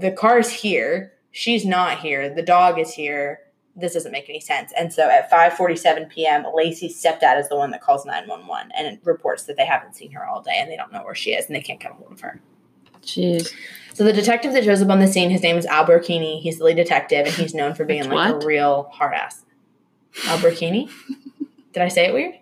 the 0.01 0.13
car's 0.13 0.51
here 0.51 1.13
she's 1.33 1.65
not 1.65 1.99
here 1.99 2.33
the 2.33 2.43
dog 2.43 2.79
is 2.79 2.93
here 2.93 3.41
this 3.77 3.95
doesn't 3.95 4.13
make 4.13 4.29
any 4.29 4.41
sense 4.41 4.73
and 4.77 4.93
so 4.93 5.09
at 5.09 5.31
5.47 5.31 6.09
p.m 6.11 6.45
laci's 6.55 7.01
stepdad 7.03 7.39
is 7.41 7.49
the 7.49 7.57
one 7.57 7.71
that 7.71 7.81
calls 7.81 8.05
911 8.05 8.73
and 8.77 8.99
reports 9.05 9.45
that 9.45 9.57
they 9.57 9.65
haven't 9.65 9.95
seen 9.97 10.11
her 10.13 10.27
all 10.27 10.43
day 10.43 10.57
and 10.57 10.71
they 10.71 10.77
don't 10.77 10.93
know 10.93 11.03
where 11.05 11.15
she 11.15 11.33
is 11.33 11.47
and 11.47 11.55
they 11.55 11.61
can't 11.61 11.81
get 11.81 11.91
a 11.93 11.95
hold 11.95 12.13
of 12.13 12.21
her 12.21 12.41
Jeez. 13.03 13.53
so 13.95 14.05
the 14.05 14.13
detective 14.13 14.53
that 14.53 14.65
shows 14.65 14.83
up 14.83 14.91
on 14.91 14.99
the 15.01 15.07
scene 15.07 15.31
his 15.31 15.43
name 15.43 15.57
is 15.57 15.67
al 15.67 15.87
Burkini. 15.87 16.41
he's 16.41 16.59
the 16.59 16.65
lead 16.65 16.77
detective 16.77 17.27
and 17.27 17.35
he's 17.35 17.55
known 17.55 17.75
for 17.75 17.85
being 17.85 18.03
like 18.11 18.35
What? 18.35 18.43
a 18.45 18.47
real 18.47 18.91
hard 18.93 19.15
ass 19.15 19.45
al 20.27 20.39
Burkini? 20.39 20.91
did 21.73 21.83
i 21.83 21.89
say 21.89 22.07
it 22.07 22.13
weird 22.15 22.35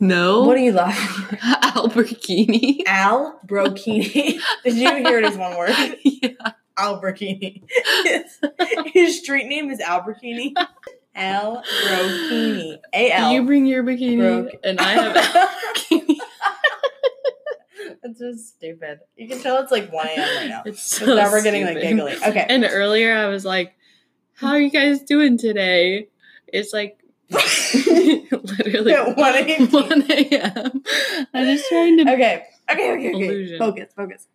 No. 0.00 0.44
what 0.44 0.56
are 0.56 0.60
you 0.60 0.72
laughing 0.72 1.38
at? 1.42 1.62
Alberghini. 1.74 2.80
Al 2.86 3.40
Brocchini. 3.46 4.40
Did 4.64 4.74
you 4.74 4.92
hear 4.96 5.18
it 5.18 5.24
as 5.24 5.36
one 5.36 5.56
word? 5.56 5.70
yeah. 6.02 6.30
Al 6.78 7.00
Brocchini. 7.02 7.62
His, 8.04 8.38
his 8.92 9.18
street 9.18 9.46
name 9.46 9.70
is 9.70 9.80
Al 9.80 10.02
Brocchini. 10.02 10.54
Al 11.14 11.62
Brocchini. 11.86 12.78
A 12.94 13.10
L. 13.12 13.32
You 13.32 13.44
bring 13.44 13.66
your 13.66 13.82
bikini, 13.82 14.18
Broke. 14.18 14.60
and 14.62 14.78
I 14.80 14.92
have. 14.92 15.14
That's 18.02 18.18
just 18.18 18.56
stupid. 18.56 19.00
You 19.16 19.28
can 19.28 19.40
tell 19.40 19.60
it's 19.62 19.72
like 19.72 19.92
1 19.92 20.06
a.m. 20.06 20.36
right 20.36 20.48
now. 20.48 20.62
It's 20.64 20.82
So 20.82 21.06
now 21.06 21.30
we're 21.30 21.42
getting 21.42 21.64
like 21.64 21.80
giggly. 21.80 22.14
Okay. 22.14 22.46
And 22.48 22.64
earlier 22.70 23.16
I 23.16 23.26
was 23.26 23.44
like, 23.44 23.74
"How 24.34 24.48
are 24.50 24.60
you 24.60 24.70
guys 24.70 25.02
doing 25.02 25.36
today?" 25.38 26.08
It's 26.46 26.72
like 26.72 26.98
literally 27.30 28.92
At 28.92 29.16
1 29.16 29.34
a.m. 29.34 29.66
1 29.70 30.10
a.m. 30.10 30.82
I'm 31.34 31.44
just 31.44 31.68
trying 31.68 31.96
to 31.98 32.12
okay. 32.14 32.44
Okay, 32.70 32.92
okay, 32.92 33.08
okay. 33.14 33.26
Illusion. 33.26 33.58
Focus, 33.58 33.92
focus. 33.96 34.26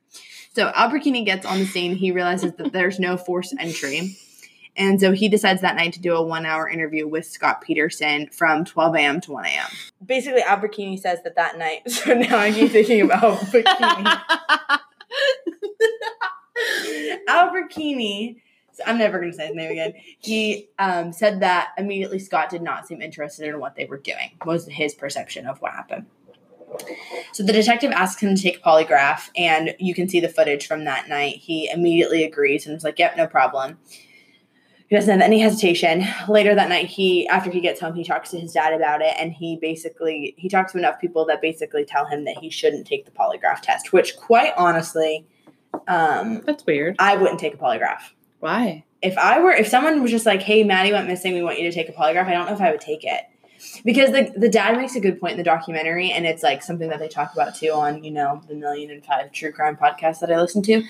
So 0.53 0.71
Albertini 0.71 1.25
gets 1.25 1.45
on 1.45 1.59
the 1.59 1.65
scene. 1.65 1.95
He 1.95 2.11
realizes 2.11 2.53
that 2.53 2.71
there's 2.71 2.99
no 2.99 3.17
forced 3.17 3.55
entry. 3.59 4.15
And 4.75 4.99
so 4.99 5.11
he 5.11 5.29
decides 5.29 5.61
that 5.61 5.75
night 5.75 5.93
to 5.93 5.99
do 5.99 6.15
a 6.15 6.21
one 6.21 6.45
hour 6.45 6.67
interview 6.67 7.07
with 7.07 7.25
Scott 7.25 7.61
Peterson 7.61 8.27
from 8.29 8.65
12 8.65 8.95
a.m. 8.95 9.21
to 9.21 9.31
1 9.31 9.45
a.m. 9.45 9.67
Basically, 10.03 10.41
Albertini 10.41 10.99
says 10.99 11.19
that 11.23 11.35
that 11.35 11.57
night. 11.57 11.81
So 11.89 12.13
now 12.13 12.37
I 12.37 12.51
keep 12.51 12.71
thinking 12.71 13.01
about 13.01 13.39
Bikini. 13.39 14.21
Albertini, 17.29 18.41
so 18.71 18.83
I'm 18.85 18.97
never 18.97 19.19
going 19.19 19.31
to 19.31 19.37
say 19.37 19.47
his 19.47 19.55
name 19.55 19.71
again. 19.71 19.93
He 20.19 20.69
um, 20.79 21.13
said 21.13 21.41
that 21.41 21.69
immediately 21.77 22.19
Scott 22.19 22.49
did 22.49 22.61
not 22.61 22.87
seem 22.87 23.01
interested 23.01 23.47
in 23.47 23.59
what 23.59 23.75
they 23.75 23.85
were 23.85 23.97
doing, 23.97 24.31
was 24.45 24.67
his 24.67 24.93
perception 24.93 25.45
of 25.45 25.61
what 25.61 25.71
happened. 25.71 26.05
So 27.33 27.43
the 27.43 27.53
detective 27.53 27.91
asks 27.91 28.21
him 28.21 28.35
to 28.35 28.41
take 28.41 28.57
a 28.57 28.61
polygraph, 28.61 29.29
and 29.35 29.75
you 29.79 29.93
can 29.93 30.07
see 30.07 30.19
the 30.19 30.29
footage 30.29 30.67
from 30.67 30.85
that 30.85 31.09
night. 31.09 31.37
He 31.37 31.69
immediately 31.69 32.23
agrees 32.23 32.65
and 32.65 32.73
was 32.73 32.83
like, 32.83 32.99
Yep, 32.99 33.17
no 33.17 33.27
problem. 33.27 33.79
He 34.87 34.95
doesn't 34.95 35.11
have 35.11 35.25
any 35.25 35.39
hesitation. 35.39 36.05
Later 36.27 36.53
that 36.53 36.69
night, 36.69 36.85
he 36.85 37.27
after 37.27 37.49
he 37.49 37.61
gets 37.61 37.81
home, 37.81 37.95
he 37.95 38.03
talks 38.03 38.29
to 38.31 38.39
his 38.39 38.53
dad 38.53 38.73
about 38.73 39.01
it, 39.01 39.15
and 39.17 39.33
he 39.33 39.57
basically 39.59 40.35
he 40.37 40.49
talks 40.49 40.73
to 40.73 40.77
enough 40.77 40.99
people 41.01 41.25
that 41.25 41.41
basically 41.41 41.83
tell 41.85 42.05
him 42.05 42.25
that 42.25 42.37
he 42.37 42.49
shouldn't 42.49 42.85
take 42.85 43.05
the 43.05 43.11
polygraph 43.11 43.61
test. 43.61 43.91
Which, 43.91 44.15
quite 44.17 44.53
honestly, 44.55 45.25
um, 45.87 46.41
That's 46.45 46.65
weird. 46.65 46.95
I 46.99 47.15
wouldn't 47.15 47.39
take 47.39 47.55
a 47.55 47.57
polygraph. 47.57 48.11
Why? 48.39 48.85
If 49.01 49.17
I 49.17 49.41
were, 49.41 49.51
if 49.51 49.67
someone 49.67 50.01
was 50.03 50.11
just 50.11 50.27
like, 50.27 50.43
"Hey, 50.43 50.63
Maddie 50.63 50.91
went 50.91 51.07
missing. 51.07 51.33
We 51.33 51.41
want 51.41 51.59
you 51.59 51.69
to 51.69 51.75
take 51.75 51.89
a 51.89 51.93
polygraph," 51.93 52.27
I 52.27 52.33
don't 52.33 52.45
know 52.45 52.53
if 52.53 52.61
I 52.61 52.69
would 52.69 52.81
take 52.81 53.03
it 53.03 53.23
because 53.83 54.11
the 54.11 54.31
the 54.35 54.49
dad 54.49 54.77
makes 54.77 54.95
a 54.95 54.99
good 54.99 55.19
point 55.19 55.33
in 55.33 55.37
the 55.37 55.43
documentary, 55.43 56.11
and 56.11 56.25
it's 56.25 56.43
like 56.43 56.63
something 56.63 56.89
that 56.89 56.99
they 56.99 57.07
talk 57.07 57.33
about 57.33 57.55
too 57.55 57.71
on 57.71 58.03
you 58.03 58.11
know 58.11 58.41
the 58.47 58.55
Million 58.55 58.91
and 58.91 59.05
Five 59.05 59.31
True 59.31 59.51
Crime 59.51 59.75
podcast 59.75 60.19
that 60.19 60.31
I 60.31 60.39
listen 60.39 60.61
to. 60.63 60.83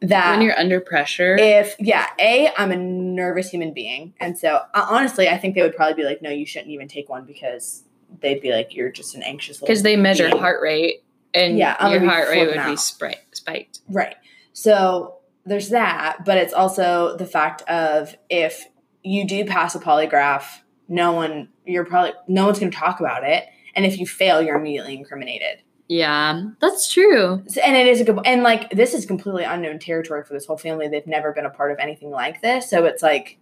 That 0.00 0.32
when 0.32 0.42
you're 0.42 0.58
under 0.58 0.80
pressure. 0.80 1.36
if 1.38 1.76
yeah, 1.78 2.08
a 2.18 2.50
I'm 2.56 2.72
a 2.72 2.76
nervous 2.76 3.50
human 3.50 3.72
being, 3.72 4.14
and 4.18 4.36
so 4.36 4.62
uh, 4.74 4.86
honestly, 4.90 5.28
I 5.28 5.38
think 5.38 5.54
they 5.54 5.62
would 5.62 5.76
probably 5.76 5.94
be 5.94 6.04
like, 6.04 6.22
"No, 6.22 6.30
you 6.30 6.44
shouldn't 6.44 6.70
even 6.70 6.88
take 6.88 7.08
one," 7.08 7.24
because 7.24 7.84
they'd 8.20 8.40
be 8.40 8.52
like, 8.52 8.74
"You're 8.74 8.90
just 8.90 9.14
an 9.14 9.22
anxious." 9.22 9.60
because 9.60 9.82
they 9.82 9.96
measure 9.96 10.26
being." 10.26 10.38
heart 10.38 10.60
rate 10.60 11.04
and 11.34 11.56
Yeah, 11.56 11.76
I'm 11.78 11.92
your 11.92 12.10
heart 12.10 12.28
rate 12.28 12.46
would 12.46 12.54
be 12.54 12.76
spri- 12.76 13.14
spiked. 13.32 13.80
Right. 13.88 14.16
So 14.52 15.18
there's 15.44 15.70
that, 15.70 16.24
but 16.24 16.38
it's 16.38 16.52
also 16.52 17.16
the 17.16 17.26
fact 17.26 17.62
of 17.62 18.16
if 18.28 18.66
you 19.02 19.26
do 19.26 19.44
pass 19.44 19.74
a 19.74 19.80
polygraph, 19.80 20.44
no 20.92 21.12
one 21.12 21.48
you're 21.64 21.84
probably 21.84 22.12
no 22.28 22.44
one's 22.44 22.58
going 22.58 22.70
to 22.70 22.76
talk 22.76 23.00
about 23.00 23.24
it, 23.24 23.46
and 23.74 23.84
if 23.86 23.98
you 23.98 24.06
fail, 24.06 24.42
you're 24.42 24.56
immediately 24.56 24.94
incriminated. 24.94 25.62
Yeah, 25.88 26.44
that's 26.60 26.92
true. 26.92 27.42
And 27.62 27.76
it 27.76 27.86
is 27.86 28.00
a 28.00 28.04
good 28.04 28.20
and 28.24 28.42
like 28.42 28.70
this 28.70 28.94
is 28.94 29.06
completely 29.06 29.44
unknown 29.44 29.78
territory 29.78 30.22
for 30.22 30.34
this 30.34 30.46
whole 30.46 30.58
family. 30.58 30.88
They've 30.88 31.06
never 31.06 31.32
been 31.32 31.46
a 31.46 31.50
part 31.50 31.72
of 31.72 31.78
anything 31.78 32.10
like 32.10 32.42
this, 32.42 32.68
so 32.68 32.84
it's 32.84 33.02
like 33.02 33.38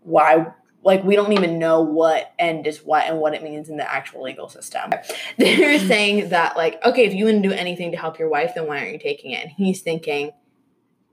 why 0.00 0.46
like 0.82 1.04
we 1.04 1.14
don't 1.14 1.32
even 1.32 1.58
know 1.58 1.82
what 1.82 2.32
end 2.38 2.66
is 2.66 2.78
what 2.78 3.06
and 3.06 3.18
what 3.18 3.34
it 3.34 3.42
means 3.42 3.68
in 3.68 3.76
the 3.76 3.90
actual 3.90 4.22
legal 4.22 4.48
system. 4.48 4.90
They're 5.38 5.78
saying 5.86 6.30
that 6.30 6.56
like 6.56 6.82
okay, 6.84 7.04
if 7.04 7.12
you 7.12 7.26
wouldn't 7.26 7.44
do 7.44 7.52
anything 7.52 7.90
to 7.92 7.98
help 7.98 8.18
your 8.18 8.30
wife, 8.30 8.54
then 8.54 8.66
why 8.66 8.78
aren't 8.78 8.92
you 8.92 8.98
taking 8.98 9.32
it? 9.32 9.42
And 9.42 9.50
he's 9.50 9.82
thinking 9.82 10.30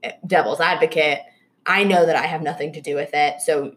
eh, 0.02 0.12
devil's 0.26 0.60
advocate, 0.60 1.20
I 1.66 1.84
know 1.84 2.06
that 2.06 2.16
I 2.16 2.26
have 2.26 2.42
nothing 2.42 2.72
to 2.74 2.80
do 2.80 2.94
with 2.94 3.10
it. 3.12 3.40
So 3.40 3.76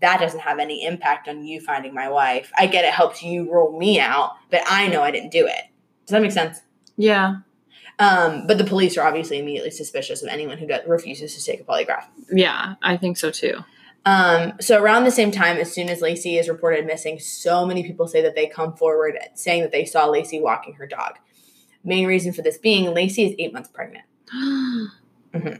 that 0.00 0.20
doesn't 0.20 0.40
have 0.40 0.58
any 0.58 0.84
impact 0.84 1.28
on 1.28 1.44
you 1.44 1.60
finding 1.60 1.94
my 1.94 2.08
wife. 2.08 2.50
I 2.56 2.66
get 2.66 2.84
it 2.84 2.92
helps 2.92 3.22
you 3.22 3.50
rule 3.50 3.76
me 3.78 4.00
out, 4.00 4.32
but 4.50 4.62
I 4.66 4.88
know 4.88 5.02
I 5.02 5.10
didn't 5.10 5.30
do 5.30 5.46
it. 5.46 5.62
Does 6.06 6.12
that 6.12 6.22
make 6.22 6.32
sense? 6.32 6.60
Yeah, 6.96 7.36
Um, 7.98 8.46
but 8.46 8.58
the 8.58 8.64
police 8.64 8.96
are 8.96 9.06
obviously 9.06 9.38
immediately 9.38 9.70
suspicious 9.70 10.22
of 10.22 10.28
anyone 10.28 10.58
who 10.58 10.66
does, 10.66 10.80
refuses 10.86 11.34
to 11.34 11.44
take 11.44 11.60
a 11.60 11.64
polygraph. 11.64 12.04
yeah, 12.30 12.74
I 12.82 12.96
think 12.96 13.16
so 13.16 13.30
too. 13.30 13.64
Um, 14.06 14.52
so 14.60 14.80
around 14.80 15.04
the 15.04 15.10
same 15.10 15.32
time, 15.32 15.56
as 15.56 15.72
soon 15.72 15.88
as 15.88 16.00
Laci 16.00 16.38
is 16.38 16.48
reported 16.48 16.86
missing, 16.86 17.18
so 17.18 17.66
many 17.66 17.82
people 17.82 18.06
say 18.06 18.22
that 18.22 18.36
they 18.36 18.46
come 18.46 18.74
forward 18.76 19.18
saying 19.34 19.62
that 19.62 19.72
they 19.72 19.84
saw 19.84 20.06
Laci 20.06 20.40
walking 20.40 20.74
her 20.74 20.86
dog. 20.86 21.18
Main 21.82 22.06
reason 22.06 22.32
for 22.32 22.42
this 22.42 22.56
being 22.56 22.86
Laci 22.86 23.28
is 23.30 23.34
eight 23.38 23.52
months 23.52 23.68
pregnant. 23.68 24.04
mm-hmm. 24.34 25.54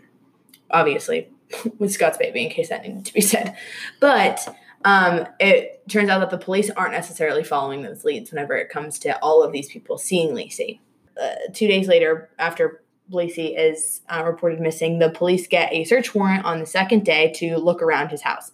Obviously, 0.71 1.28
with 1.78 1.92
Scott's 1.92 2.18
baby, 2.18 2.44
in 2.44 2.50
case 2.50 2.68
that 2.68 2.82
needed 2.82 3.04
to 3.06 3.14
be 3.14 3.20
said. 3.20 3.56
But 4.00 4.46
um, 4.84 5.26
it 5.40 5.82
turns 5.88 6.08
out 6.08 6.20
that 6.20 6.30
the 6.30 6.38
police 6.38 6.70
aren't 6.70 6.92
necessarily 6.92 7.42
following 7.42 7.82
those 7.82 8.04
leads 8.04 8.30
whenever 8.30 8.54
it 8.54 8.68
comes 8.68 8.98
to 9.00 9.18
all 9.20 9.42
of 9.42 9.52
these 9.52 9.68
people 9.68 9.98
seeing 9.98 10.30
Laci. 10.30 10.80
Uh, 11.20 11.34
two 11.52 11.66
days 11.66 11.88
later, 11.88 12.30
after 12.38 12.82
Laci 13.10 13.54
is 13.56 14.02
uh, 14.08 14.22
reported 14.24 14.60
missing, 14.60 14.98
the 14.98 15.10
police 15.10 15.46
get 15.46 15.72
a 15.72 15.84
search 15.84 16.14
warrant 16.14 16.44
on 16.44 16.60
the 16.60 16.66
second 16.66 17.04
day 17.04 17.32
to 17.36 17.56
look 17.56 17.82
around 17.82 18.08
his 18.08 18.22
house. 18.22 18.52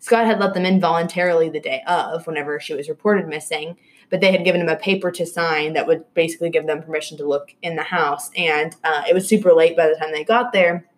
Scott 0.00 0.26
had 0.26 0.40
let 0.40 0.54
them 0.54 0.64
in 0.64 0.80
voluntarily 0.80 1.50
the 1.50 1.60
day 1.60 1.82
of, 1.86 2.26
whenever 2.26 2.58
she 2.58 2.74
was 2.74 2.88
reported 2.88 3.28
missing, 3.28 3.76
but 4.08 4.20
they 4.20 4.32
had 4.32 4.44
given 4.44 4.60
him 4.60 4.68
a 4.68 4.76
paper 4.76 5.10
to 5.10 5.26
sign 5.26 5.74
that 5.74 5.86
would 5.86 6.12
basically 6.14 6.48
give 6.48 6.66
them 6.66 6.82
permission 6.82 7.18
to 7.18 7.28
look 7.28 7.54
in 7.62 7.76
the 7.76 7.82
house. 7.82 8.30
And 8.34 8.74
uh, 8.82 9.02
it 9.08 9.14
was 9.14 9.28
super 9.28 9.52
late 9.52 9.76
by 9.76 9.88
the 9.88 9.94
time 9.94 10.10
they 10.10 10.24
got 10.24 10.52
there. 10.52 10.89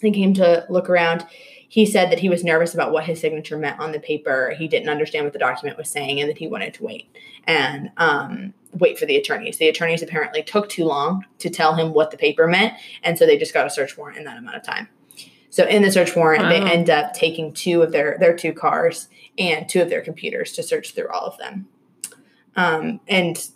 They 0.00 0.10
came 0.10 0.34
to 0.34 0.66
look 0.68 0.88
around. 0.88 1.26
He 1.68 1.86
said 1.86 2.10
that 2.10 2.18
he 2.18 2.28
was 2.28 2.42
nervous 2.42 2.74
about 2.74 2.90
what 2.90 3.04
his 3.04 3.20
signature 3.20 3.56
meant 3.56 3.78
on 3.78 3.92
the 3.92 4.00
paper. 4.00 4.54
He 4.58 4.66
didn't 4.66 4.88
understand 4.88 5.24
what 5.24 5.32
the 5.32 5.38
document 5.38 5.78
was 5.78 5.88
saying, 5.88 6.20
and 6.20 6.28
that 6.28 6.38
he 6.38 6.48
wanted 6.48 6.74
to 6.74 6.82
wait 6.82 7.14
and 7.44 7.90
um, 7.96 8.54
wait 8.72 8.98
for 8.98 9.06
the 9.06 9.16
attorneys. 9.16 9.58
The 9.58 9.68
attorneys 9.68 10.02
apparently 10.02 10.42
took 10.42 10.68
too 10.68 10.84
long 10.84 11.24
to 11.38 11.48
tell 11.48 11.74
him 11.74 11.92
what 11.92 12.10
the 12.10 12.16
paper 12.16 12.46
meant, 12.46 12.74
and 13.02 13.16
so 13.16 13.24
they 13.24 13.38
just 13.38 13.54
got 13.54 13.66
a 13.66 13.70
search 13.70 13.96
warrant 13.96 14.18
in 14.18 14.24
that 14.24 14.38
amount 14.38 14.56
of 14.56 14.62
time. 14.62 14.88
So 15.50 15.64
in 15.64 15.82
the 15.82 15.90
search 15.90 16.14
warrant, 16.14 16.48
they 16.48 16.60
end 16.60 16.90
up 16.90 17.12
taking 17.12 17.52
two 17.52 17.82
of 17.82 17.92
their 17.92 18.16
their 18.18 18.36
two 18.36 18.52
cars 18.52 19.08
and 19.38 19.68
two 19.68 19.82
of 19.82 19.90
their 19.90 20.00
computers 20.00 20.52
to 20.52 20.62
search 20.62 20.94
through 20.94 21.08
all 21.08 21.26
of 21.26 21.38
them, 21.38 21.68
um, 22.56 23.00
and 23.08 23.48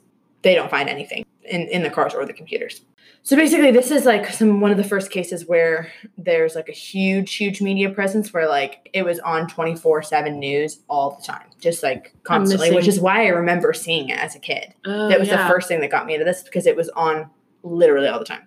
they 0.42 0.54
don't 0.54 0.70
find 0.70 0.88
anything 0.88 1.24
in 1.44 1.62
in 1.62 1.82
the 1.82 1.90
cars 1.90 2.14
or 2.14 2.26
the 2.26 2.32
computers. 2.32 2.82
So 3.26 3.36
basically, 3.36 3.70
this 3.70 3.90
is 3.90 4.04
like 4.04 4.28
some 4.34 4.60
one 4.60 4.70
of 4.70 4.76
the 4.76 4.84
first 4.84 5.10
cases 5.10 5.46
where 5.46 5.90
there's 6.18 6.54
like 6.54 6.68
a 6.68 6.72
huge, 6.72 7.34
huge 7.36 7.62
media 7.62 7.88
presence 7.88 8.34
where 8.34 8.46
like 8.46 8.90
it 8.92 9.02
was 9.02 9.18
on 9.20 9.48
twenty 9.48 9.74
four 9.74 10.02
seven 10.02 10.38
news 10.38 10.80
all 10.90 11.12
the 11.12 11.26
time, 11.26 11.46
just 11.58 11.82
like 11.82 12.14
constantly, 12.22 12.70
which 12.74 12.86
is 12.86 13.00
why 13.00 13.24
I 13.24 13.28
remember 13.28 13.72
seeing 13.72 14.10
it 14.10 14.18
as 14.18 14.34
a 14.34 14.38
kid 14.38 14.74
Oh, 14.84 15.08
that 15.08 15.18
was 15.18 15.28
yeah. 15.28 15.42
the 15.42 15.52
first 15.52 15.68
thing 15.68 15.80
that 15.80 15.90
got 15.90 16.04
me 16.04 16.12
into 16.12 16.26
this 16.26 16.42
because 16.42 16.66
it 16.66 16.76
was 16.76 16.90
on 16.90 17.30
literally 17.62 18.08
all 18.08 18.18
the 18.18 18.26
time. 18.26 18.46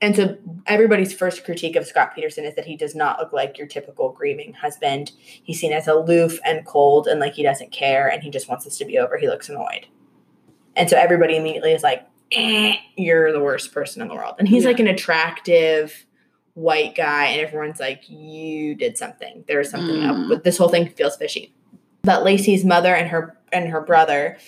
And 0.00 0.16
so 0.16 0.36
everybody's 0.66 1.12
first 1.12 1.44
critique 1.44 1.76
of 1.76 1.86
Scott 1.86 2.12
Peterson 2.12 2.44
is 2.44 2.56
that 2.56 2.64
he 2.64 2.76
does 2.76 2.96
not 2.96 3.20
look 3.20 3.32
like 3.32 3.56
your 3.56 3.68
typical 3.68 4.10
grieving 4.10 4.52
husband. 4.52 5.12
He's 5.16 5.60
seen 5.60 5.72
as 5.72 5.86
aloof 5.86 6.40
and 6.44 6.66
cold 6.66 7.06
and 7.06 7.20
like 7.20 7.34
he 7.34 7.44
doesn't 7.44 7.70
care 7.70 8.08
and 8.08 8.22
he 8.22 8.30
just 8.30 8.48
wants 8.48 8.64
this 8.64 8.78
to 8.78 8.84
be 8.84 8.98
over. 8.98 9.16
He 9.16 9.28
looks 9.28 9.48
annoyed. 9.48 9.86
And 10.74 10.90
so 10.90 10.96
everybody 10.96 11.36
immediately 11.36 11.72
is 11.72 11.84
like, 11.84 12.04
eh, 12.32 12.74
you're 12.96 13.32
the 13.32 13.40
worst 13.40 13.72
person 13.72 14.02
in 14.02 14.08
the 14.08 14.14
world. 14.14 14.34
And 14.38 14.48
he's 14.48 14.64
Yeah. 14.64 14.70
like 14.70 14.80
an 14.80 14.86
attractive 14.88 16.04
white 16.54 16.94
guy 16.94 17.26
and 17.26 17.40
everyone's 17.40 17.78
like, 17.80 18.08
you 18.08 18.74
did 18.74 18.98
something. 18.98 19.44
There's 19.46 19.70
something 19.70 19.96
Mm. 19.96 20.24
up. 20.24 20.28
But 20.28 20.44
this 20.44 20.58
whole 20.58 20.68
thing 20.68 20.88
feels 20.88 21.16
fishy. 21.16 21.52
But 22.02 22.24
Laci's 22.24 22.64
mother 22.64 22.94
and 22.94 23.08
her 23.08 23.36
and 23.52 23.68
her 23.68 23.80
brother 23.80 24.38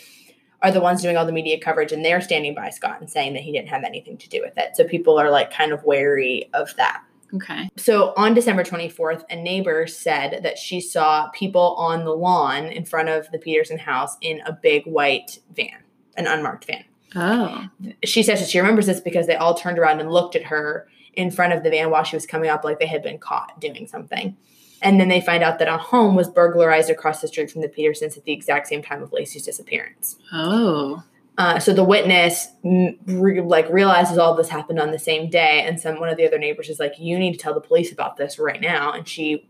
are 0.62 0.70
the 0.70 0.80
ones 0.80 1.00
doing 1.02 1.16
all 1.16 1.24
the 1.24 1.32
media 1.32 1.58
coverage 1.58 1.90
and 1.92 2.04
they're 2.04 2.20
standing 2.20 2.54
by 2.54 2.68
Scott 2.70 3.00
and 3.00 3.08
saying 3.08 3.32
that 3.34 3.42
he 3.42 3.52
didn't 3.52 3.68
have 3.68 3.82
anything 3.84 4.18
to 4.18 4.28
do 4.28 4.42
with 4.42 4.58
it. 4.58 4.76
So 4.76 4.84
people 4.84 5.18
are 5.18 5.30
like 5.30 5.50
kind 5.52 5.72
of 5.72 5.84
wary 5.84 6.50
of 6.52 6.74
that. 6.76 7.02
Okay. 7.34 7.68
So 7.76 8.12
on 8.16 8.34
December 8.34 8.64
24th, 8.64 9.24
a 9.30 9.36
neighbor 9.36 9.86
said 9.86 10.40
that 10.42 10.58
she 10.58 10.80
saw 10.80 11.28
people 11.30 11.74
on 11.78 12.04
the 12.04 12.10
lawn 12.14 12.66
in 12.66 12.84
front 12.84 13.08
of 13.08 13.30
the 13.30 13.38
Peterson 13.38 13.78
house 13.78 14.16
in 14.20 14.40
a 14.44 14.52
big 14.52 14.84
white 14.84 15.38
van, 15.54 15.78
an 16.16 16.26
unmarked 16.26 16.64
van. 16.66 16.84
Oh. 17.16 17.68
She 18.04 18.22
says 18.22 18.40
that 18.40 18.48
she 18.48 18.58
remembers 18.60 18.86
this 18.86 19.00
because 19.00 19.26
they 19.26 19.36
all 19.36 19.54
turned 19.54 19.78
around 19.78 20.00
and 20.00 20.10
looked 20.10 20.36
at 20.36 20.44
her 20.44 20.88
in 21.14 21.30
front 21.30 21.52
of 21.52 21.62
the 21.62 21.70
van 21.70 21.90
while 21.90 22.04
she 22.04 22.16
was 22.16 22.26
coming 22.26 22.50
up, 22.50 22.64
like 22.64 22.78
they 22.78 22.86
had 22.86 23.02
been 23.02 23.18
caught 23.18 23.60
doing 23.60 23.86
something. 23.86 24.36
And 24.82 24.98
then 24.98 25.08
they 25.08 25.20
find 25.20 25.42
out 25.42 25.58
that 25.58 25.68
a 25.68 25.76
home 25.76 26.14
was 26.14 26.28
burglarized 26.28 26.88
across 26.88 27.20
the 27.20 27.28
street 27.28 27.50
from 27.50 27.60
the 27.60 27.68
Petersons 27.68 28.16
at 28.16 28.24
the 28.24 28.32
exact 28.32 28.68
same 28.68 28.82
time 28.82 29.02
of 29.02 29.12
Laci's 29.12 29.44
disappearance. 29.44 30.16
Oh. 30.32 31.02
Uh, 31.36 31.58
so 31.58 31.72
the 31.72 31.84
witness 31.84 32.48
mm, 32.64 32.98
re- 33.06 33.40
like 33.40 33.68
realizes 33.70 34.18
all 34.18 34.34
this 34.34 34.48
happened 34.48 34.78
on 34.78 34.90
the 34.90 34.98
same 34.98 35.30
day, 35.30 35.62
and 35.62 35.80
some 35.80 35.98
one 35.98 36.08
of 36.08 36.16
the 36.16 36.26
other 36.26 36.38
neighbors 36.38 36.68
is 36.68 36.78
like, 36.78 36.98
"You 36.98 37.18
need 37.18 37.32
to 37.32 37.38
tell 37.38 37.54
the 37.54 37.60
police 37.60 37.92
about 37.92 38.16
this 38.16 38.38
right 38.38 38.60
now." 38.60 38.92
And 38.92 39.08
she 39.08 39.48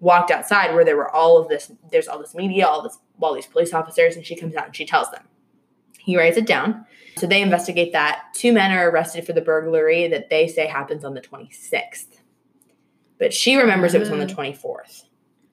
walked 0.00 0.30
outside 0.30 0.74
where 0.74 0.84
there 0.84 0.96
were 0.96 1.10
all 1.14 1.38
of 1.38 1.48
this. 1.48 1.70
There's 1.92 2.08
all 2.08 2.18
this 2.18 2.34
media, 2.34 2.66
all 2.66 2.82
this, 2.82 2.98
all 3.20 3.34
these 3.34 3.46
police 3.46 3.72
officers, 3.72 4.16
and 4.16 4.24
she 4.24 4.34
comes 4.34 4.56
out 4.56 4.66
and 4.66 4.76
she 4.76 4.84
tells 4.84 5.10
them. 5.10 5.22
He 6.08 6.16
writes 6.16 6.38
it 6.38 6.46
down. 6.46 6.86
So 7.18 7.26
they 7.26 7.42
investigate 7.42 7.92
that. 7.92 8.22
Two 8.32 8.50
men 8.54 8.72
are 8.72 8.88
arrested 8.88 9.26
for 9.26 9.34
the 9.34 9.42
burglary 9.42 10.08
that 10.08 10.30
they 10.30 10.48
say 10.48 10.66
happens 10.66 11.04
on 11.04 11.12
the 11.12 11.20
26th, 11.20 12.20
but 13.18 13.34
she 13.34 13.56
remembers 13.56 13.92
it 13.92 14.00
was 14.00 14.10
on 14.10 14.18
the 14.18 14.24
Mm. 14.24 14.34
24th. 14.34 15.02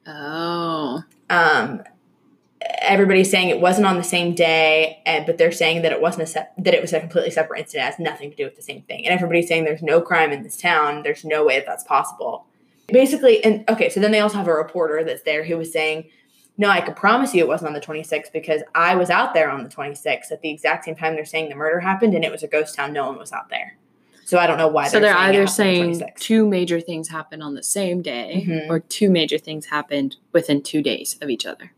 Oh. 0.07 1.03
Um, 1.29 1.83
everybody's 2.79 3.29
saying 3.29 3.49
it 3.49 3.59
wasn't 3.59 3.85
on 3.85 3.97
the 3.97 4.03
same 4.03 4.33
day, 4.33 5.01
and 5.05 5.25
but 5.25 5.37
they're 5.37 5.51
saying 5.51 5.81
that 5.81 5.91
it 5.91 5.99
wasn't 5.99 6.23
a 6.23 6.25
se- 6.27 6.47
that 6.59 6.73
it 6.73 6.81
was 6.81 6.93
a 6.93 7.01
completely 7.01 7.31
separate 7.31 7.59
incident, 7.59 7.83
it 7.83 7.91
has 7.91 7.99
nothing 7.99 8.29
to 8.29 8.37
do 8.37 8.45
with 8.45 8.55
the 8.55 8.61
same 8.61 8.83
thing. 8.83 9.05
And 9.05 9.13
everybody's 9.13 9.49
saying 9.49 9.65
there's 9.65 9.81
no 9.83 9.99
crime 9.99 10.31
in 10.31 10.41
this 10.43 10.55
town. 10.55 11.03
There's 11.03 11.25
no 11.25 11.43
way 11.43 11.57
that 11.57 11.65
that's 11.65 11.83
possible. 11.83 12.45
Basically, 12.87 13.43
and 13.43 13.69
okay, 13.69 13.89
so 13.89 13.99
then 13.99 14.11
they 14.11 14.21
also 14.21 14.37
have 14.37 14.47
a 14.47 14.53
reporter 14.53 15.03
that's 15.03 15.23
there 15.23 15.43
who 15.43 15.57
was 15.57 15.73
saying, 15.73 16.05
"No, 16.57 16.69
I 16.69 16.81
can 16.81 16.93
promise 16.93 17.33
you 17.33 17.41
it 17.43 17.47
wasn't 17.47 17.67
on 17.69 17.73
the 17.73 17.81
26th 17.81 18.31
because 18.31 18.61
I 18.73 18.95
was 18.95 19.09
out 19.09 19.33
there 19.33 19.49
on 19.49 19.63
the 19.63 19.69
26th 19.69 20.31
at 20.31 20.41
the 20.41 20.49
exact 20.49 20.85
same 20.85 20.95
time 20.95 21.15
they're 21.15 21.25
saying 21.25 21.49
the 21.49 21.55
murder 21.55 21.79
happened, 21.79 22.13
and 22.13 22.23
it 22.23 22.31
was 22.31 22.43
a 22.43 22.47
ghost 22.47 22.75
town. 22.75 22.93
No 22.93 23.07
one 23.07 23.17
was 23.17 23.31
out 23.31 23.49
there." 23.49 23.77
So 24.25 24.39
I 24.39 24.47
don't 24.47 24.57
know 24.57 24.67
why. 24.67 24.87
so 24.87 24.99
they're 24.99 25.13
saying 25.13 25.29
either 25.29 25.39
on 25.41 25.45
the 25.45 25.51
saying 25.51 26.01
two 26.17 26.47
major 26.47 26.79
things 26.79 27.09
happened 27.09 27.43
on 27.43 27.53
the 27.53 27.61
same 27.61 28.01
day 28.01 28.43
Mhm. 28.47 28.69
or 28.69 28.79
two 28.79 29.09
major 29.11 29.37
things 29.37 29.67
happened 29.67 30.15
within 30.31 30.63
two 30.63 30.81
days 30.81 31.17
of 31.21 31.29
each 31.29 31.45
other. 31.45 31.71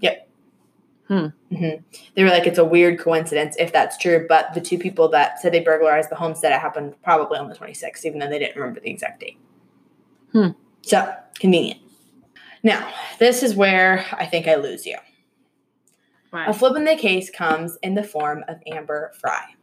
hmm 1.09 1.27
They 1.49 2.23
were 2.23 2.29
like, 2.29 2.45
it's 2.47 2.57
a 2.57 2.65
weird 2.65 2.99
coincidence 2.99 3.55
if 3.59 3.71
that's 3.73 3.97
true. 3.97 4.25
But 4.29 4.53
the 4.53 4.61
two 4.61 4.77
people 4.77 5.07
that 5.09 5.39
said 5.41 5.53
they 5.53 5.59
burglarized 5.61 6.09
the 6.09 6.15
home 6.15 6.35
said 6.35 6.51
it 6.53 6.59
happened 6.59 6.95
probably 7.03 7.37
on 7.37 7.47
the 7.49 7.55
26th, 7.55 8.05
even 8.05 8.19
though 8.19 8.29
they 8.29 8.39
didn't 8.39 8.55
remember 8.57 8.79
the 8.81 8.89
exact 8.91 9.19
date. 9.21 9.37
Hmm. 10.33 10.49
So 10.81 11.13
convenient. 11.39 11.79
Now, 12.67 12.93
this 13.17 13.43
is 13.43 13.55
where 13.55 14.05
I 14.11 14.25
think 14.25 14.45
I 14.45 14.55
lose 14.55 14.85
you. 14.85 14.97
A 16.33 16.53
flip 16.53 16.75
in 16.75 16.83
the 16.83 16.97
case 16.97 17.29
comes 17.29 17.77
in 17.81 17.95
the 17.95 18.03
form 18.03 18.43
of 18.49 18.57
Amber 18.69 19.13
Frey. 19.21 19.55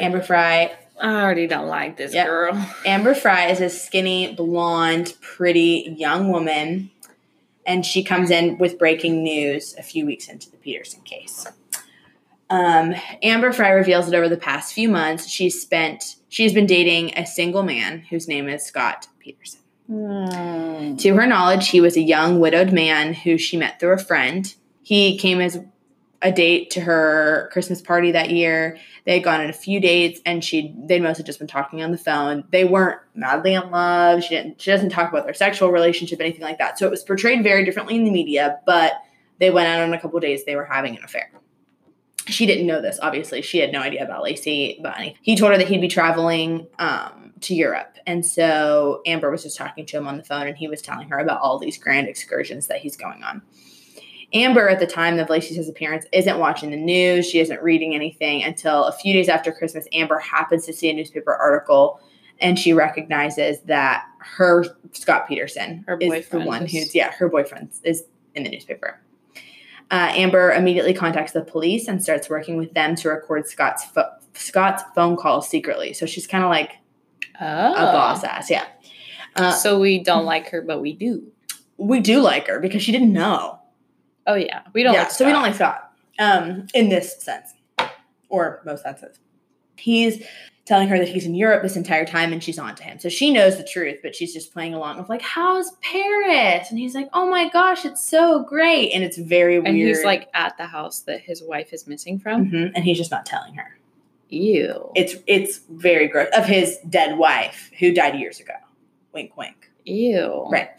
Amber 0.00 0.20
Frey. 0.20 0.72
I 1.00 1.22
already 1.22 1.46
don't 1.46 1.68
like 1.68 1.96
this 1.96 2.12
Yeah. 2.12 2.26
girl. 2.26 2.66
Amber 2.84 3.14
Frey 3.14 3.52
is 3.52 3.60
a 3.60 3.70
skinny, 3.70 4.34
blonde, 4.34 5.14
pretty 5.20 5.94
young 5.96 6.28
woman, 6.32 6.90
and 7.64 7.86
she 7.86 8.02
comes 8.02 8.32
in 8.32 8.58
with 8.58 8.80
breaking 8.80 9.22
news 9.22 9.76
a 9.78 9.84
few 9.84 10.04
weeks 10.04 10.26
into 10.26 10.50
the 10.50 10.56
Peterson 10.56 11.02
case. 11.02 11.46
Um, 12.50 12.96
Amber 13.22 13.52
Frey 13.52 13.70
reveals 13.74 14.06
that 14.10 14.16
over 14.16 14.28
the 14.28 14.36
past 14.36 14.74
few 14.74 14.88
months, 14.88 15.28
she's 15.28 15.62
spent 15.62 16.16
she's 16.28 16.52
been 16.52 16.66
dating 16.66 17.16
a 17.16 17.26
single 17.26 17.62
man 17.62 18.00
whose 18.10 18.26
name 18.26 18.48
is 18.48 18.64
Scott 18.64 19.06
Peterson. 19.20 19.60
Hmm. 19.86 20.96
To 20.96 21.14
her 21.14 21.26
knowledge, 21.26 21.68
he 21.68 21.80
was 21.80 21.96
a 21.96 22.02
young 22.02 22.40
widowed 22.40 22.72
man 22.72 23.12
who 23.12 23.36
she 23.36 23.56
met 23.56 23.78
through 23.78 23.92
a 23.92 23.98
friend. 23.98 24.52
He 24.82 25.18
came 25.18 25.40
as 25.40 25.58
a 26.22 26.32
date 26.32 26.70
to 26.70 26.80
her 26.80 27.50
Christmas 27.52 27.82
party 27.82 28.12
that 28.12 28.30
year. 28.30 28.78
They 29.04 29.14
had 29.14 29.24
gone 29.24 29.40
on 29.42 29.50
a 29.50 29.54
few 29.54 29.80
dates, 29.80 30.20
and 30.24 30.42
she 30.42 30.74
they'd 30.78 31.02
mostly 31.02 31.24
just 31.24 31.38
been 31.38 31.48
talking 31.48 31.82
on 31.82 31.90
the 31.90 31.98
phone. 31.98 32.44
They 32.50 32.64
weren't 32.64 32.98
madly 33.14 33.52
in 33.54 33.70
love. 33.70 34.24
She 34.24 34.30
didn't. 34.30 34.60
She 34.60 34.70
doesn't 34.70 34.88
talk 34.88 35.10
about 35.10 35.24
their 35.24 35.34
sexual 35.34 35.70
relationship, 35.70 36.20
anything 36.20 36.40
like 36.40 36.58
that. 36.58 36.78
So 36.78 36.86
it 36.86 36.90
was 36.90 37.04
portrayed 37.04 37.42
very 37.42 37.64
differently 37.64 37.96
in 37.96 38.04
the 38.04 38.10
media. 38.10 38.60
But 38.64 38.94
they 39.38 39.50
went 39.50 39.68
out 39.68 39.80
on 39.80 39.92
a 39.92 40.00
couple 40.00 40.18
days. 40.20 40.44
They 40.46 40.56
were 40.56 40.64
having 40.64 40.96
an 40.96 41.04
affair. 41.04 41.30
She 42.26 42.46
didn't 42.46 42.66
know 42.66 42.80
this. 42.80 42.98
Obviously, 43.02 43.42
she 43.42 43.58
had 43.58 43.72
no 43.72 43.80
idea 43.80 44.04
about 44.04 44.24
Laci. 44.24 44.82
But 44.82 45.14
he 45.20 45.36
told 45.36 45.52
her 45.52 45.58
that 45.58 45.68
he'd 45.68 45.80
be 45.80 45.88
traveling 45.88 46.66
um, 46.78 47.32
to 47.40 47.54
Europe, 47.54 47.96
and 48.06 48.24
so 48.24 49.02
Amber 49.06 49.30
was 49.30 49.42
just 49.42 49.56
talking 49.56 49.86
to 49.86 49.96
him 49.98 50.08
on 50.08 50.16
the 50.16 50.24
phone, 50.24 50.46
and 50.46 50.56
he 50.56 50.68
was 50.68 50.80
telling 50.80 51.08
her 51.10 51.18
about 51.18 51.40
all 51.40 51.58
these 51.58 51.78
grand 51.78 52.08
excursions 52.08 52.66
that 52.68 52.78
he's 52.78 52.96
going 52.96 53.22
on. 53.22 53.42
Amber, 54.32 54.68
at 54.68 54.80
the 54.80 54.86
time 54.86 55.18
of 55.18 55.28
Laci's 55.28 55.68
appearance, 55.68 56.06
isn't 56.12 56.38
watching 56.38 56.70
the 56.70 56.76
news. 56.76 57.28
She 57.28 57.38
isn't 57.38 57.62
reading 57.62 57.94
anything 57.94 58.42
until 58.42 58.84
a 58.84 58.92
few 58.92 59.12
days 59.12 59.28
after 59.28 59.52
Christmas. 59.52 59.86
Amber 59.92 60.18
happens 60.18 60.66
to 60.66 60.72
see 60.72 60.90
a 60.90 60.92
newspaper 60.92 61.34
article 61.34 62.00
and 62.40 62.58
she 62.58 62.72
recognizes 62.72 63.60
that 63.62 64.04
her 64.18 64.64
Scott 64.92 65.28
Peterson 65.28 65.84
Her 65.86 65.96
is 65.98 66.00
the 66.00 66.08
boyfriend 66.08 66.46
one 66.46 66.66
who's, 66.66 66.94
yeah, 66.94 67.12
her 67.12 67.28
boyfriend 67.28 67.72
is 67.84 68.04
in 68.34 68.42
the 68.42 68.50
newspaper. 68.50 69.00
Uh, 69.94 70.10
Amber 70.16 70.50
immediately 70.50 70.92
contacts 70.92 71.30
the 71.30 71.42
police 71.42 71.86
and 71.86 72.02
starts 72.02 72.28
working 72.28 72.56
with 72.56 72.74
them 72.74 72.96
to 72.96 73.08
record 73.08 73.46
Scott's 73.46 73.84
pho- 73.84 74.10
Scott's 74.34 74.82
phone 74.92 75.16
call 75.16 75.40
secretly. 75.40 75.92
So 75.92 76.04
she's 76.04 76.26
kind 76.26 76.42
of 76.42 76.50
like 76.50 76.72
Oh. 77.40 77.72
a 77.74 77.92
boss 77.92 78.24
ass, 78.24 78.50
yeah. 78.50 78.64
Uh, 79.36 79.52
so 79.52 79.78
we 79.78 80.02
don't 80.02 80.24
like 80.24 80.48
her, 80.48 80.62
but 80.62 80.80
we 80.80 80.94
do. 80.94 81.30
we 81.76 82.00
do 82.00 82.20
like 82.20 82.48
her 82.48 82.58
because 82.58 82.82
she 82.82 82.90
didn't 82.90 83.12
know. 83.12 83.60
Oh 84.26 84.34
yeah, 84.34 84.62
we 84.72 84.82
don't. 84.82 84.94
yeah, 84.94 85.02
like 85.02 85.10
so 85.12 85.24
we 85.26 85.30
don't 85.32 85.42
like 85.42 85.54
Scott 85.54 85.92
um, 86.18 86.66
in 86.74 86.88
this 86.88 87.22
sense, 87.22 87.52
or 88.28 88.62
most 88.64 88.82
senses. 88.82 89.18
He's 89.76 90.24
telling 90.64 90.88
her 90.88 90.98
that 90.98 91.08
he's 91.08 91.26
in 91.26 91.34
Europe 91.34 91.62
this 91.62 91.76
entire 91.76 92.06
time 92.06 92.32
and 92.32 92.42
she's 92.42 92.58
on 92.58 92.74
to 92.74 92.82
him. 92.82 92.98
So 92.98 93.08
she 93.10 93.30
knows 93.30 93.58
the 93.58 93.64
truth, 93.64 93.98
but 94.02 94.14
she's 94.14 94.32
just 94.32 94.52
playing 94.52 94.72
along 94.72 94.98
with 94.98 95.08
like, 95.10 95.20
how's 95.20 95.70
Paris? 95.82 96.70
And 96.70 96.78
he's 96.78 96.94
like, 96.94 97.08
oh 97.12 97.28
my 97.28 97.48
gosh, 97.50 97.84
it's 97.84 98.08
so 98.08 98.44
great. 98.44 98.92
And 98.92 99.04
it's 99.04 99.18
very 99.18 99.58
weird. 99.58 99.66
And 99.66 99.76
he's 99.76 100.04
like 100.04 100.28
at 100.32 100.56
the 100.56 100.66
house 100.66 101.00
that 101.00 101.20
his 101.20 101.42
wife 101.42 101.72
is 101.72 101.86
missing 101.86 102.18
from. 102.18 102.46
Mhm, 102.50 102.72
and 102.74 102.84
he's 102.84 102.96
just 102.96 103.10
not 103.10 103.26
telling 103.26 103.54
her. 103.54 103.78
Ew. 104.30 104.90
It's 104.96 105.16
it's 105.26 105.60
very 105.68 106.08
gross 106.08 106.28
of 106.36 106.46
his 106.46 106.78
dead 106.88 107.18
wife 107.18 107.70
who 107.78 107.92
died 107.92 108.18
years 108.18 108.40
ago. 108.40 108.54
Wink, 109.12 109.36
wink. 109.36 109.70
Ew. 109.84 110.48
Right. 110.50 110.70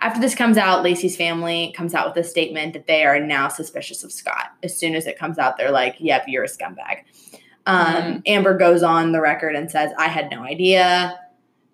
After 0.00 0.20
this 0.20 0.36
comes 0.36 0.56
out, 0.56 0.84
Laci's 0.84 1.16
family 1.16 1.74
comes 1.76 1.92
out 1.92 2.06
with 2.14 2.24
a 2.24 2.28
statement 2.28 2.72
that 2.74 2.86
they 2.86 3.04
are 3.04 3.18
now 3.18 3.48
suspicious 3.48 4.04
of 4.04 4.12
Scott. 4.12 4.52
As 4.62 4.76
soon 4.76 4.94
as 4.94 5.08
it 5.08 5.18
comes 5.18 5.38
out, 5.38 5.56
they're 5.56 5.72
like, 5.72 5.96
yep, 5.98 6.24
you're 6.28 6.44
a 6.44 6.48
scumbag. 6.48 7.00
Um, 7.68 7.94
Mhm. 7.94 8.22
Amber 8.26 8.56
goes 8.56 8.82
on 8.82 9.12
the 9.12 9.20
record 9.20 9.54
and 9.54 9.70
says, 9.70 9.92
I 9.98 10.08
had 10.08 10.30
no 10.30 10.42
idea. 10.42 11.18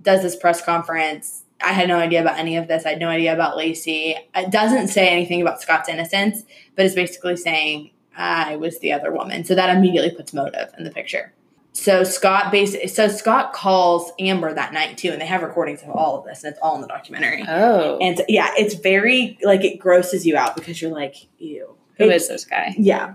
Does 0.03 0.23
this 0.23 0.37
press 0.37 0.61
conference. 0.61 1.45
I 1.63 1.73
had 1.73 1.89
no 1.89 1.97
idea 1.99 2.21
about 2.21 2.39
any 2.39 2.57
of 2.57 2.67
this. 2.69 2.85
I 2.85 2.91
had 2.91 2.99
no 3.01 3.09
idea 3.09 3.33
about 3.33 3.57
Laci. 3.57 4.17
It 4.35 4.51
doesn't 4.51 4.89
say 4.89 5.09
anything 5.09 5.41
about 5.41 5.63
Scott's 5.63 5.89
innocence, 5.89 6.43
but 6.77 6.85
it's 6.85 6.95
basically 6.95 7.37
saying, 7.37 7.91
I 8.17 8.57
was 8.57 8.81
the 8.81 8.93
other 8.93 9.13
woman. 9.13 9.45
So 9.45 9.55
that 9.55 9.75
immediately 9.75 10.11
puts 10.11 10.35
motive 10.35 10.73
in 10.77 10.85
the 10.85 10.91
picture. 10.91 11.33
So 11.73 12.05
Scott 12.05 12.53
basically, 12.53 12.87
so 12.89 13.09
Scott 13.09 13.53
calls 13.53 14.13
Amber 14.21 14.53
that 14.53 14.73
night 14.73 14.99
too, 14.99 15.11
and 15.11 15.21
they 15.21 15.27
have 15.27 15.43
recordings 15.43 15.83
of 15.83 15.91
all 15.91 16.19
of 16.19 16.25
this, 16.25 16.45
and 16.45 16.53
it's 16.53 16.61
all 16.63 16.75
in 16.77 16.83
the 16.83 16.87
documentary. 16.87 17.45
Oh. 17.49 17.99
And 17.99 18.19
so, 18.19 18.25
yeah, 18.29 18.51
it's 18.57 18.75
very 18.75 19.39
like 19.43 19.65
it 19.65 19.79
grosses 19.79 20.27
you 20.27 20.37
out 20.37 20.55
because 20.57 20.81
you're 20.83 20.93
like, 20.93 21.17
ew. 21.39 21.77
Who 21.99 22.05
It's- 22.05 22.23
is 22.23 22.29
this 22.29 22.45
guy? 22.45 22.75
Yeah. 22.79 23.15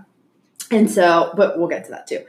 And 0.70 0.90
so, 0.90 1.32
but 1.36 1.58
we'll 1.58 1.68
get 1.68 1.84
to 1.86 1.90
that 1.92 2.06
too. 2.06 2.20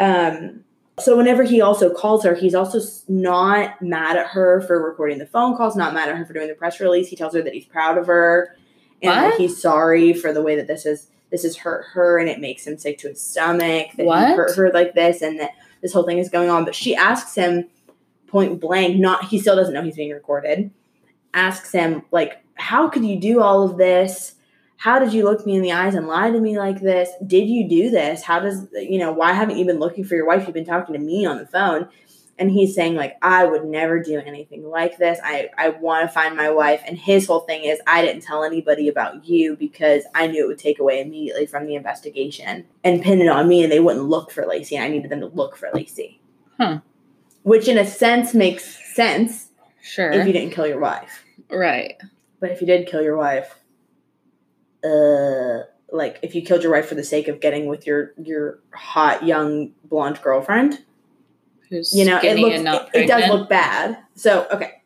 Um, 0.00 0.64
so 1.00 1.16
whenever 1.16 1.42
he 1.42 1.60
also 1.60 1.92
calls 1.92 2.22
her, 2.24 2.34
he's 2.34 2.54
also 2.54 2.80
not 3.08 3.82
mad 3.82 4.16
at 4.16 4.28
her 4.28 4.60
for 4.60 4.82
recording 4.82 5.18
the 5.18 5.26
phone 5.26 5.56
calls, 5.56 5.74
not 5.76 5.92
mad 5.92 6.08
at 6.08 6.16
her 6.16 6.24
for 6.24 6.32
doing 6.32 6.48
the 6.48 6.54
press 6.54 6.78
release. 6.80 7.08
He 7.08 7.16
tells 7.16 7.34
her 7.34 7.42
that 7.42 7.52
he's 7.52 7.64
proud 7.64 7.98
of 7.98 8.06
her 8.06 8.56
and 9.02 9.30
What? 9.30 9.40
he's 9.40 9.60
sorry 9.60 10.12
for 10.12 10.32
the 10.32 10.42
way 10.42 10.56
that 10.56 10.66
this 10.68 10.86
is 10.86 11.08
this 11.30 11.42
has 11.42 11.56
hurt 11.56 11.84
her 11.94 12.18
and 12.18 12.28
it 12.28 12.38
makes 12.38 12.64
him 12.64 12.78
sick 12.78 12.98
to 12.98 13.08
his 13.08 13.20
stomach 13.20 13.88
that 13.96 14.06
What? 14.06 14.28
he 14.28 14.34
hurt 14.34 14.54
her 14.56 14.70
like 14.72 14.94
this 14.94 15.20
and 15.20 15.40
that 15.40 15.50
this 15.82 15.92
whole 15.92 16.04
thing 16.04 16.18
is 16.18 16.28
going 16.28 16.48
on. 16.48 16.64
But 16.64 16.76
she 16.76 16.94
asks 16.94 17.34
him 17.34 17.68
point 18.28 18.60
blank, 18.60 18.96
not 18.98 19.24
he 19.26 19.40
still 19.40 19.56
doesn't 19.56 19.74
know 19.74 19.82
he's 19.82 19.96
being 19.96 20.12
recorded, 20.12 20.70
asks 21.32 21.72
him 21.72 22.02
like, 22.12 22.44
How 22.54 22.88
could 22.88 23.04
you 23.04 23.18
do 23.18 23.40
all 23.40 23.64
of 23.68 23.78
this? 23.78 24.34
How 24.76 24.98
did 24.98 25.12
you 25.12 25.24
look 25.24 25.46
me 25.46 25.54
in 25.56 25.62
the 25.62 25.72
eyes 25.72 25.94
and 25.94 26.06
lie 26.08 26.30
to 26.30 26.40
me 26.40 26.58
like 26.58 26.80
this? 26.80 27.10
Did 27.26 27.48
you 27.48 27.68
do 27.68 27.90
this? 27.90 28.22
How 28.22 28.40
does 28.40 28.66
you 28.72 28.98
know, 28.98 29.12
why 29.12 29.32
haven't 29.32 29.56
you 29.56 29.64
been 29.64 29.78
looking 29.78 30.04
for 30.04 30.14
your 30.14 30.26
wife? 30.26 30.44
You've 30.46 30.54
been 30.54 30.64
talking 30.64 30.92
to 30.94 30.98
me 30.98 31.24
on 31.26 31.38
the 31.38 31.46
phone. 31.46 31.88
And 32.36 32.50
he's 32.50 32.74
saying, 32.74 32.96
like, 32.96 33.16
I 33.22 33.44
would 33.44 33.64
never 33.64 34.02
do 34.02 34.18
anything 34.18 34.64
like 34.68 34.98
this. 34.98 35.20
I, 35.22 35.50
I 35.56 35.68
want 35.68 36.02
to 36.08 36.12
find 36.12 36.36
my 36.36 36.50
wife. 36.50 36.82
And 36.84 36.98
his 36.98 37.28
whole 37.28 37.38
thing 37.40 37.62
is, 37.62 37.78
I 37.86 38.02
didn't 38.02 38.22
tell 38.24 38.42
anybody 38.42 38.88
about 38.88 39.24
you 39.24 39.54
because 39.54 40.02
I 40.16 40.26
knew 40.26 40.42
it 40.44 40.48
would 40.48 40.58
take 40.58 40.80
away 40.80 41.00
immediately 41.00 41.46
from 41.46 41.66
the 41.66 41.76
investigation 41.76 42.66
and 42.82 43.00
pin 43.00 43.20
it 43.20 43.28
on 43.28 43.46
me, 43.46 43.62
and 43.62 43.70
they 43.70 43.78
wouldn't 43.78 44.06
look 44.06 44.32
for 44.32 44.42
Laci. 44.42 44.72
And 44.74 44.82
I 44.82 44.88
needed 44.88 45.12
them 45.12 45.20
to 45.20 45.26
look 45.28 45.56
for 45.56 45.70
Laci. 45.72 46.18
Huh. 46.58 46.80
Which, 47.44 47.68
in 47.68 47.78
a 47.78 47.86
sense, 47.86 48.34
makes 48.34 48.94
sense 48.96 49.50
Sure. 49.80 50.10
if 50.10 50.26
you 50.26 50.32
didn't 50.32 50.50
kill 50.54 50.66
your 50.66 50.80
wife. 50.80 51.24
right. 51.48 51.94
But 52.40 52.50
if 52.50 52.60
you 52.60 52.66
did 52.66 52.88
kill 52.88 53.00
your 53.00 53.16
wife, 53.16 53.54
uh, 54.84 55.64
like 55.92 56.18
if 56.22 56.34
you 56.34 56.42
killed 56.42 56.62
your 56.62 56.72
wife 56.72 56.86
for 56.86 56.94
the 56.94 57.04
sake 57.04 57.28
of 57.28 57.40
getting 57.40 57.66
with 57.66 57.86
your 57.86 58.12
your 58.22 58.60
hot 58.72 59.24
young 59.24 59.72
blonde 59.84 60.20
girlfriend, 60.22 60.84
Who's 61.70 61.94
you 61.94 62.04
know, 62.04 62.20
it 62.22 62.38
looks 62.38 62.90
it, 62.94 63.04
it 63.04 63.06
does 63.06 63.28
look 63.28 63.48
bad. 63.48 63.98
So 64.14 64.46
okay. 64.52 64.82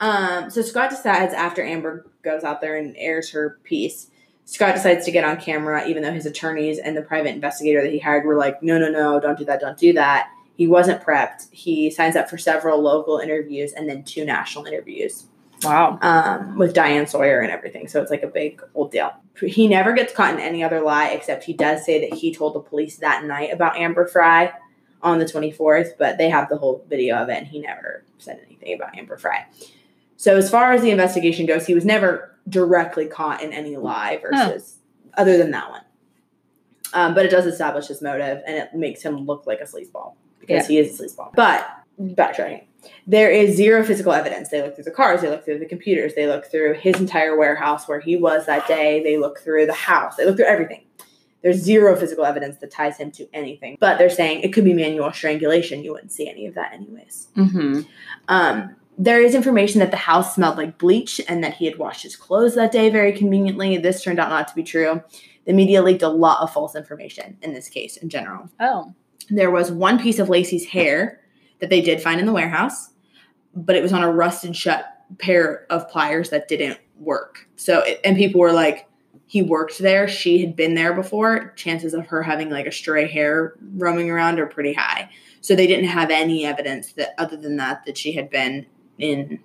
Um, 0.00 0.48
so 0.48 0.62
Scott 0.62 0.88
decides 0.88 1.34
after 1.34 1.62
Amber 1.62 2.06
goes 2.22 2.42
out 2.42 2.62
there 2.62 2.78
and 2.78 2.96
airs 2.96 3.30
her 3.30 3.60
piece, 3.64 4.10
Scott 4.46 4.74
decides 4.74 5.04
to 5.04 5.10
get 5.10 5.24
on 5.24 5.36
camera, 5.36 5.86
even 5.86 6.02
though 6.02 6.12
his 6.12 6.24
attorneys 6.24 6.78
and 6.78 6.96
the 6.96 7.02
private 7.02 7.34
investigator 7.34 7.82
that 7.82 7.92
he 7.92 7.98
hired 7.98 8.24
were 8.24 8.36
like, 8.36 8.62
no, 8.62 8.78
no, 8.78 8.90
no, 8.90 9.20
don't 9.20 9.38
do 9.38 9.44
that, 9.44 9.60
don't 9.60 9.76
do 9.76 9.92
that. 9.92 10.30
He 10.56 10.66
wasn't 10.66 11.02
prepped. 11.02 11.48
He 11.52 11.90
signs 11.90 12.16
up 12.16 12.30
for 12.30 12.38
several 12.38 12.80
local 12.80 13.18
interviews 13.18 13.72
and 13.72 13.88
then 13.88 14.02
two 14.02 14.24
national 14.24 14.64
interviews 14.64 15.26
Wow. 15.62 15.98
um, 16.00 16.56
with 16.56 16.74
Diane 16.74 17.06
Sawyer 17.06 17.40
and 17.40 17.50
everything. 17.50 17.88
So 17.88 18.00
it's 18.00 18.10
like 18.10 18.22
a 18.22 18.28
big 18.28 18.62
old 18.74 18.90
deal. 18.90 19.12
He 19.40 19.68
never 19.68 19.92
gets 19.92 20.12
caught 20.12 20.34
in 20.34 20.40
any 20.40 20.62
other 20.62 20.80
lie 20.80 21.08
except 21.08 21.44
he 21.44 21.52
does 21.52 21.84
say 21.84 22.08
that 22.08 22.18
he 22.18 22.34
told 22.34 22.54
the 22.54 22.60
police 22.60 22.96
that 22.98 23.24
night 23.24 23.52
about 23.52 23.76
Amber 23.76 24.06
Frey 24.06 24.52
on 25.02 25.18
the 25.18 25.24
24th, 25.24 25.92
but 25.98 26.18
they 26.18 26.28
have 26.28 26.48
the 26.48 26.56
whole 26.56 26.84
video 26.88 27.16
of 27.16 27.28
it 27.28 27.38
and 27.38 27.46
he 27.46 27.58
never 27.58 28.04
said 28.18 28.40
anything 28.46 28.74
about 28.74 28.96
Amber 28.96 29.16
Frey. 29.16 29.44
So 30.16 30.36
as 30.36 30.50
far 30.50 30.72
as 30.72 30.82
the 30.82 30.90
investigation 30.90 31.46
goes, 31.46 31.66
he 31.66 31.74
was 31.74 31.84
never 31.84 32.36
directly 32.48 33.06
caught 33.06 33.42
in 33.42 33.52
any 33.52 33.76
lie 33.76 34.18
versus 34.18 34.78
other 35.16 35.38
than 35.38 35.50
that 35.52 35.70
one. 35.70 35.82
Um, 36.92 37.14
but 37.14 37.24
it 37.24 37.30
does 37.30 37.46
establish 37.46 37.86
his 37.86 38.02
motive 38.02 38.42
and 38.46 38.56
it 38.56 38.74
makes 38.74 39.02
him 39.02 39.24
look 39.26 39.46
like 39.46 39.60
a 39.60 39.64
sleazeball 39.64 40.14
because 40.40 40.66
he 40.66 40.78
is 40.78 40.98
a 40.98 41.04
sleazeball. 41.04 41.34
But 41.34 41.66
backtracking, 42.00 42.64
there 43.06 43.30
is 43.30 43.56
zero 43.56 43.84
physical 43.84 44.12
evidence. 44.12 44.48
They 44.48 44.62
look 44.62 44.74
through 44.74 44.84
the 44.84 44.90
cars, 44.90 45.20
they 45.20 45.28
look 45.28 45.44
through 45.44 45.58
the 45.58 45.66
computers, 45.66 46.14
they 46.14 46.26
look 46.26 46.46
through 46.46 46.74
his 46.74 46.98
entire 47.00 47.36
warehouse 47.36 47.88
where 47.88 48.00
he 48.00 48.16
was 48.16 48.46
that 48.46 48.66
day, 48.66 49.02
they 49.02 49.16
look 49.16 49.40
through 49.40 49.66
the 49.66 49.72
house, 49.72 50.16
they 50.16 50.24
look 50.24 50.36
through 50.36 50.46
everything. 50.46 50.84
There's 51.42 51.56
zero 51.56 51.96
physical 51.96 52.24
evidence 52.24 52.58
that 52.58 52.70
ties 52.70 52.98
him 52.98 53.10
to 53.12 53.26
anything. 53.32 53.78
But 53.80 53.98
they're 53.98 54.10
saying 54.10 54.42
it 54.42 54.52
could 54.52 54.64
be 54.64 54.74
manual 54.74 55.12
strangulation. 55.12 55.82
You 55.82 55.92
wouldn't 55.92 56.12
see 56.12 56.28
any 56.28 56.46
of 56.46 56.54
that 56.54 56.72
anyways. 56.74 57.28
Mm-hmm. 57.36 57.80
Um, 58.28 58.76
there 58.98 59.22
is 59.22 59.34
information 59.34 59.78
that 59.78 59.90
the 59.90 59.96
house 59.96 60.34
smelled 60.34 60.58
like 60.58 60.76
bleach 60.76 61.20
and 61.26 61.42
that 61.42 61.54
he 61.54 61.64
had 61.64 61.78
washed 61.78 62.02
his 62.02 62.16
clothes 62.16 62.54
that 62.56 62.72
day 62.72 62.90
very 62.90 63.12
conveniently. 63.12 63.78
This 63.78 64.02
turned 64.02 64.18
out 64.18 64.28
not 64.28 64.48
to 64.48 64.54
be 64.54 64.62
true. 64.62 65.02
The 65.46 65.54
media 65.54 65.82
leaked 65.82 66.02
a 66.02 66.08
lot 66.08 66.42
of 66.42 66.52
false 66.52 66.76
information 66.76 67.38
in 67.40 67.54
this 67.54 67.70
case 67.70 67.96
in 67.96 68.10
general. 68.10 68.50
Oh. 68.60 68.94
There 69.30 69.50
was 69.50 69.72
one 69.72 69.98
piece 69.98 70.18
of 70.18 70.28
Laci's 70.28 70.66
hair 70.66 71.20
that 71.60 71.70
they 71.70 71.80
did 71.80 72.02
find 72.02 72.20
in 72.20 72.26
the 72.26 72.32
warehouse, 72.32 72.90
but 73.54 73.76
it 73.76 73.82
was 73.82 73.92
on 73.92 74.02
a 74.02 74.10
rusted 74.10 74.56
shut 74.56 74.86
pair 75.18 75.66
of 75.70 75.88
pliers 75.88 76.30
that 76.30 76.48
didn't 76.48 76.78
work. 76.98 77.48
So, 77.56 77.80
it, 77.80 78.00
and 78.04 78.16
people 78.16 78.40
were 78.40 78.52
like, 78.52 78.88
he 79.26 79.42
worked 79.42 79.78
there. 79.78 80.08
She 80.08 80.40
had 80.40 80.56
been 80.56 80.74
there 80.74 80.92
before. 80.92 81.52
Chances 81.54 81.94
of 81.94 82.06
her 82.08 82.22
having 82.22 82.50
like 82.50 82.66
a 82.66 82.72
stray 82.72 83.06
hair 83.06 83.54
roaming 83.76 84.10
around 84.10 84.40
are 84.40 84.46
pretty 84.46 84.72
high. 84.72 85.08
So 85.40 85.54
they 85.54 85.68
didn't 85.68 85.86
have 85.86 86.10
any 86.10 86.44
evidence 86.44 86.92
that 86.94 87.14
other 87.16 87.36
than 87.36 87.56
that 87.56 87.84
that 87.86 87.96
she 87.96 88.12
had 88.12 88.28
been 88.28 88.66
in 88.98 89.38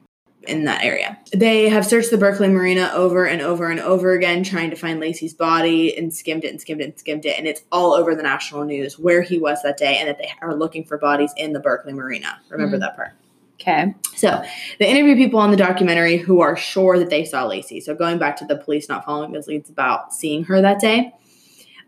in 0.47 0.65
that 0.65 0.83
area. 0.83 1.17
They 1.33 1.69
have 1.69 1.85
searched 1.85 2.11
the 2.11 2.17
Berkeley 2.17 2.47
Marina 2.47 2.91
over 2.93 3.25
and 3.25 3.41
over 3.41 3.69
and 3.69 3.79
over 3.79 4.13
again 4.13 4.43
trying 4.43 4.69
to 4.69 4.75
find 4.75 5.01
Laci's 5.01 5.33
body 5.33 5.97
and 5.97 6.13
skimmed 6.13 6.43
it 6.43 6.49
and 6.51 6.59
skimmed 6.61 6.81
it 6.81 6.85
and 6.85 6.99
skimmed 6.99 7.25
it 7.25 7.37
and 7.37 7.47
it's 7.47 7.63
all 7.71 7.93
over 7.93 8.15
the 8.15 8.23
national 8.23 8.63
news 8.65 8.97
where 8.99 9.21
he 9.21 9.37
was 9.37 9.61
that 9.63 9.77
day 9.77 9.97
and 9.97 10.07
that 10.07 10.17
they 10.17 10.29
are 10.41 10.55
looking 10.55 10.83
for 10.83 10.97
bodies 10.97 11.31
in 11.37 11.53
the 11.53 11.59
Berkeley 11.59 11.93
Marina. 11.93 12.39
Remember 12.49 12.77
Mhm. 12.77 12.81
that 12.81 12.95
part. 12.95 13.11
Okay. 13.61 13.93
So 14.15 14.43
they 14.79 14.89
interview 14.89 15.15
people 15.15 15.39
on 15.39 15.49
the 15.49 15.57
documentary 15.57 16.17
who 16.17 16.41
are 16.41 16.55
sure 16.57 16.99
that 16.99 17.09
they 17.09 17.23
saw 17.23 17.47
Laci. 17.47 17.81
So 17.81 17.95
going 17.95 18.17
back 18.17 18.35
to 18.37 18.45
the 18.45 18.57
police 18.57 18.89
not 18.89 19.05
following 19.05 19.31
those 19.31 19.47
leads 19.47 19.69
about 19.69 20.13
seeing 20.13 20.43
her 20.43 20.61
that 20.61 20.79
day, 20.79 21.13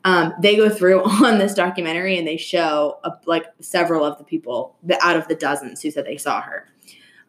um, 0.06 0.34
they 0.41 0.56
go 0.56 0.70
through 0.70 1.04
on 1.26 1.39
this 1.39 1.54
documentary 1.54 2.17
and 2.17 2.26
they 2.26 2.38
show 2.38 3.00
uh, 3.04 3.12
like 3.26 3.46
several 3.60 4.06
of 4.06 4.17
the 4.17 4.24
people 4.24 4.76
that 4.84 5.00
out 5.04 5.17
of 5.17 5.28
the 5.28 5.36
dozens 5.36 5.82
who 5.82 5.91
said 5.91 6.06
they 6.06 6.15
saw 6.17 6.41
her. 6.41 6.67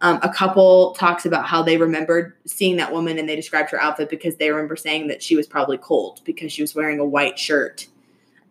Um, 0.01 0.21
a 0.23 0.33
couple 0.33 0.95
talks 0.95 1.27
about 1.27 1.47
how 1.47 1.63
they 1.63 1.77
remembered 1.77 2.35
seeing 2.47 2.77
that 2.77 2.93
woman 2.93 3.19
and 3.19 3.29
they 3.29 3.35
described 3.35 3.71
her 3.71 3.81
outfit 3.81 4.09
because 4.09 4.37
they 4.37 4.51
remember 4.51 4.77
saying 4.77 5.09
that 5.09 5.23
she 5.23 5.35
was 5.35 5.47
probably 5.47 5.77
cold 5.77 6.21
because 6.25 6.53
she 6.53 6.63
was 6.63 6.73
wearing 6.75 7.01
a 7.01 7.05
white 7.05 7.37
shirt 7.37 7.89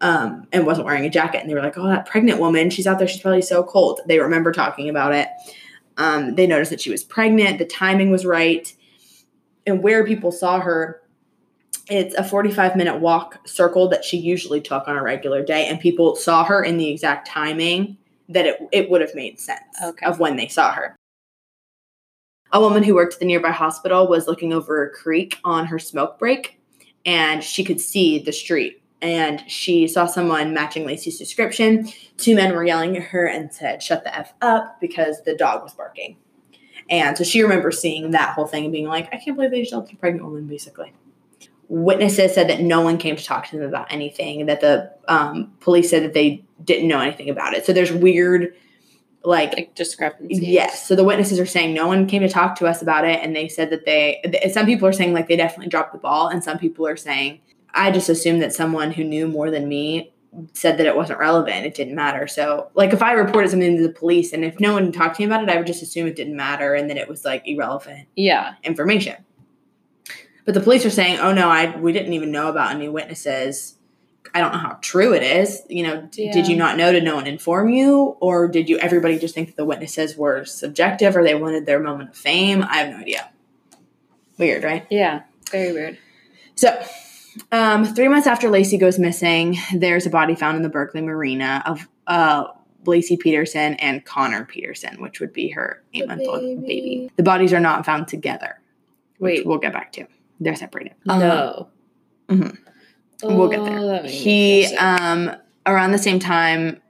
um, 0.01 0.45
and 0.51 0.65
wasn't 0.65 0.85
wearing 0.85 1.05
a 1.05 1.09
jacket. 1.09 1.39
And 1.39 1.49
they 1.49 1.53
were 1.53 1.61
like, 1.61 1.77
oh, 1.77 1.87
that 1.87 2.05
pregnant 2.05 2.39
woman, 2.39 2.69
she's 2.69 2.85
out 2.85 2.99
there, 2.99 3.07
she's 3.07 3.21
probably 3.21 3.41
so 3.41 3.63
cold. 3.63 4.01
They 4.05 4.19
remember 4.19 4.51
talking 4.51 4.89
about 4.89 5.13
it. 5.13 5.29
Um, 5.97 6.35
they 6.35 6.47
noticed 6.47 6.69
that 6.71 6.81
she 6.81 6.91
was 6.91 7.03
pregnant, 7.03 7.59
the 7.59 7.65
timing 7.65 8.11
was 8.11 8.25
right, 8.25 8.71
and 9.65 9.81
where 9.81 10.05
people 10.05 10.31
saw 10.31 10.59
her. 10.59 11.01
It's 11.89 12.13
a 12.15 12.23
45 12.23 12.75
minute 12.75 12.99
walk 12.99 13.47
circle 13.47 13.87
that 13.87 14.03
she 14.03 14.17
usually 14.17 14.59
took 14.59 14.87
on 14.89 14.97
a 14.97 15.01
regular 15.01 15.43
day, 15.43 15.67
and 15.67 15.79
people 15.79 16.17
saw 16.17 16.43
her 16.43 16.61
in 16.61 16.75
the 16.75 16.89
exact 16.89 17.27
timing 17.27 17.97
that 18.27 18.45
it, 18.45 18.59
it 18.73 18.89
would 18.89 18.99
have 18.99 19.15
made 19.15 19.39
sense 19.39 19.61
Okay. 19.81 20.05
of 20.05 20.19
when 20.19 20.35
they 20.35 20.49
saw 20.49 20.73
her. 20.73 20.96
A 22.53 22.61
woman 22.61 22.83
who 22.83 22.95
worked 22.95 23.15
at 23.15 23.19
the 23.19 23.25
nearby 23.25 23.51
hospital 23.51 24.07
was 24.07 24.27
looking 24.27 24.53
over 24.53 24.83
a 24.83 24.89
creek 24.89 25.37
on 25.43 25.65
her 25.65 25.79
smoke 25.79 26.17
break, 26.17 26.59
and 27.05 27.43
she 27.43 27.63
could 27.63 27.81
see 27.81 28.19
the 28.19 28.31
street. 28.31 28.81
And 29.01 29.43
she 29.47 29.87
saw 29.87 30.07
someone 30.07 30.53
matching 30.53 30.85
Laci's 30.85 31.19
description. 31.19 31.87
Two 32.17 32.35
men 32.35 32.53
were 32.53 32.65
yelling 32.65 32.97
at 32.97 33.03
her 33.03 33.27
and 33.27 33.53
said, 33.53 33.83
Shut 33.83 34.03
the 34.03 34.15
F 34.15 34.33
up 34.41 34.79
because 34.81 35.21
the 35.23 35.35
dog 35.35 35.61
was 35.61 35.73
barking. 35.73 36.17
And 36.89 37.17
so 37.17 37.23
she 37.23 37.41
remembers 37.41 37.79
seeing 37.79 38.11
that 38.11 38.33
whole 38.33 38.47
thing 38.47 38.63
and 38.63 38.71
being 38.71 38.87
like, 38.87 39.13
I 39.13 39.17
can't 39.17 39.35
believe 39.35 39.51
they 39.51 39.63
sheltered 39.65 39.95
a 39.95 39.97
pregnant 39.97 40.25
woman, 40.25 40.47
basically. 40.47 40.93
Witnesses 41.67 42.33
said 42.33 42.49
that 42.49 42.61
no 42.61 42.81
one 42.81 42.97
came 42.97 43.17
to 43.17 43.23
talk 43.23 43.45
to 43.47 43.57
them 43.57 43.67
about 43.67 43.91
anything, 43.91 44.45
that 44.45 44.61
the 44.61 44.91
um, 45.09 45.53
police 45.59 45.89
said 45.89 46.03
that 46.03 46.13
they 46.13 46.43
didn't 46.63 46.87
know 46.87 47.01
anything 47.01 47.29
about 47.29 47.53
it. 47.53 47.65
So 47.65 47.73
there's 47.73 47.91
weird, 47.91 48.55
like, 49.27 49.53
Like 49.53 49.75
discrepancies. 49.75 50.39
Yes. 50.41 50.87
So 50.87 50.95
the 50.95 51.03
witnesses 51.03 51.39
are 51.39 51.45
saying 51.45 51.73
no 51.73 51.87
one 51.87 52.07
came 52.07 52.21
to 52.21 52.29
talk 52.29 52.55
to 52.59 52.65
us 52.67 52.81
about 52.81 53.05
it, 53.05 53.19
and 53.21 53.35
they 53.35 53.47
said 53.47 53.69
that 53.71 53.85
they. 53.85 54.19
th- 54.23 54.51
Some 54.53 54.65
people 54.65 54.87
are 54.87 54.93
saying 54.93 55.13
like 55.13 55.27
they 55.27 55.35
definitely 55.35 55.69
dropped 55.69 55.93
the 55.93 55.99
ball, 55.99 56.27
and 56.29 56.43
some 56.43 56.57
people 56.57 56.87
are 56.87 56.97
saying 56.97 57.41
I 57.73 57.91
just 57.91 58.09
assumed 58.09 58.41
that 58.41 58.53
someone 58.53 58.91
who 58.91 59.03
knew 59.03 59.27
more 59.27 59.51
than 59.51 59.67
me 59.67 60.13
said 60.53 60.77
that 60.77 60.85
it 60.85 60.95
wasn't 60.95 61.19
relevant. 61.19 61.65
It 61.65 61.73
didn't 61.73 61.95
matter. 61.95 62.27
So 62.27 62.69
like 62.75 62.93
if 62.93 63.01
I 63.01 63.13
reported 63.13 63.49
something 63.49 63.77
to 63.77 63.83
the 63.83 63.93
police, 63.93 64.33
and 64.33 64.43
if 64.45 64.59
no 64.59 64.73
one 64.73 64.91
talked 64.91 65.15
to 65.17 65.21
me 65.21 65.25
about 65.25 65.43
it, 65.43 65.49
I 65.49 65.57
would 65.57 65.67
just 65.67 65.81
assume 65.83 66.07
it 66.07 66.15
didn't 66.15 66.35
matter, 66.35 66.73
and 66.73 66.89
that 66.89 66.97
it 66.97 67.07
was 67.07 67.25
like 67.25 67.43
irrelevant 67.45 68.07
Yeah. 68.15 68.53
information. 68.63 69.15
But 70.45 70.53
the 70.53 70.61
police 70.61 70.85
are 70.85 70.89
saying, 70.89 71.19
"Oh 71.19 71.33
no, 71.33 71.49
I 71.49 71.75
we 71.77 71.91
didn't 71.91 72.13
even 72.13 72.31
know 72.31 72.47
about 72.49 72.71
any 72.73 72.87
witnesses." 72.87 73.76
I 74.33 74.41
don't 74.41 74.51
know 74.51 74.57
how 74.59 74.77
true 74.81 75.13
it 75.13 75.23
is. 75.23 75.61
You 75.69 75.83
know, 75.83 76.01
d- 76.11 76.31
did 76.31 76.47
you 76.47 76.55
not 76.55 76.77
know 76.77 76.91
to 76.91 77.01
no 77.01 77.15
one 77.15 77.27
inform 77.27 77.69
you, 77.69 78.17
or 78.19 78.47
did 78.47 78.69
you 78.69 78.77
everybody 78.79 79.17
just 79.19 79.33
think 79.35 79.47
that 79.49 79.57
the 79.57 79.65
witnesses 79.65 80.15
were 80.17 80.45
subjective, 80.45 81.15
or 81.15 81.23
they 81.23 81.35
wanted 81.35 81.65
their 81.65 81.79
moment 81.79 82.11
of 82.11 82.15
fame? 82.17 82.63
I 82.63 82.77
have 82.77 82.89
no 82.89 82.97
idea. 82.97 83.29
Weird, 84.37 84.63
right? 84.63 84.85
Yeah. 84.89 85.23
Very 85.51 85.71
weird. 85.71 85.97
So, 86.55 86.79
um, 87.51 87.85
three 87.85 88.07
months 88.07 88.27
after 88.27 88.49
Laci 88.49 88.79
goes 88.79 88.99
missing, 88.99 89.57
there's 89.73 90.05
a 90.05 90.09
body 90.09 90.35
found 90.35 90.57
in 90.57 90.63
the 90.63 90.69
Berkeley 90.69 91.01
Marina 91.01 91.63
of 91.65 91.87
uh, 92.07 92.47
Laci 92.85 93.19
Peterson 93.19 93.75
and 93.75 94.03
Conner 94.05 94.45
Peterson, 94.45 95.01
which 95.01 95.19
would 95.19 95.33
be 95.33 95.49
her 95.49 95.83
eight 95.93 96.07
month 96.07 96.21
old 96.27 96.41
baby. 96.41 96.55
baby. 96.61 97.11
The 97.15 97.23
bodies 97.23 97.53
are 97.53 97.59
not 97.59 97.85
found 97.85 98.07
together, 98.07 98.59
which 99.17 99.39
Wait. 99.39 99.45
we'll 99.47 99.57
get 99.59 99.73
back 99.73 99.91
to. 99.93 100.07
They're 100.39 100.55
separated. 100.55 100.93
Um, 101.09 101.19
No. 101.19 101.69
We'll 103.23 103.49
get 103.49 103.63
there. 103.63 103.79
Oh, 103.79 103.87
that 103.87 104.03
made 104.03 104.11
me 104.11 104.17
he 104.17 104.75
um 104.77 105.31
around 105.65 105.91
the 105.91 105.97
same 105.97 106.19
time 106.19 106.81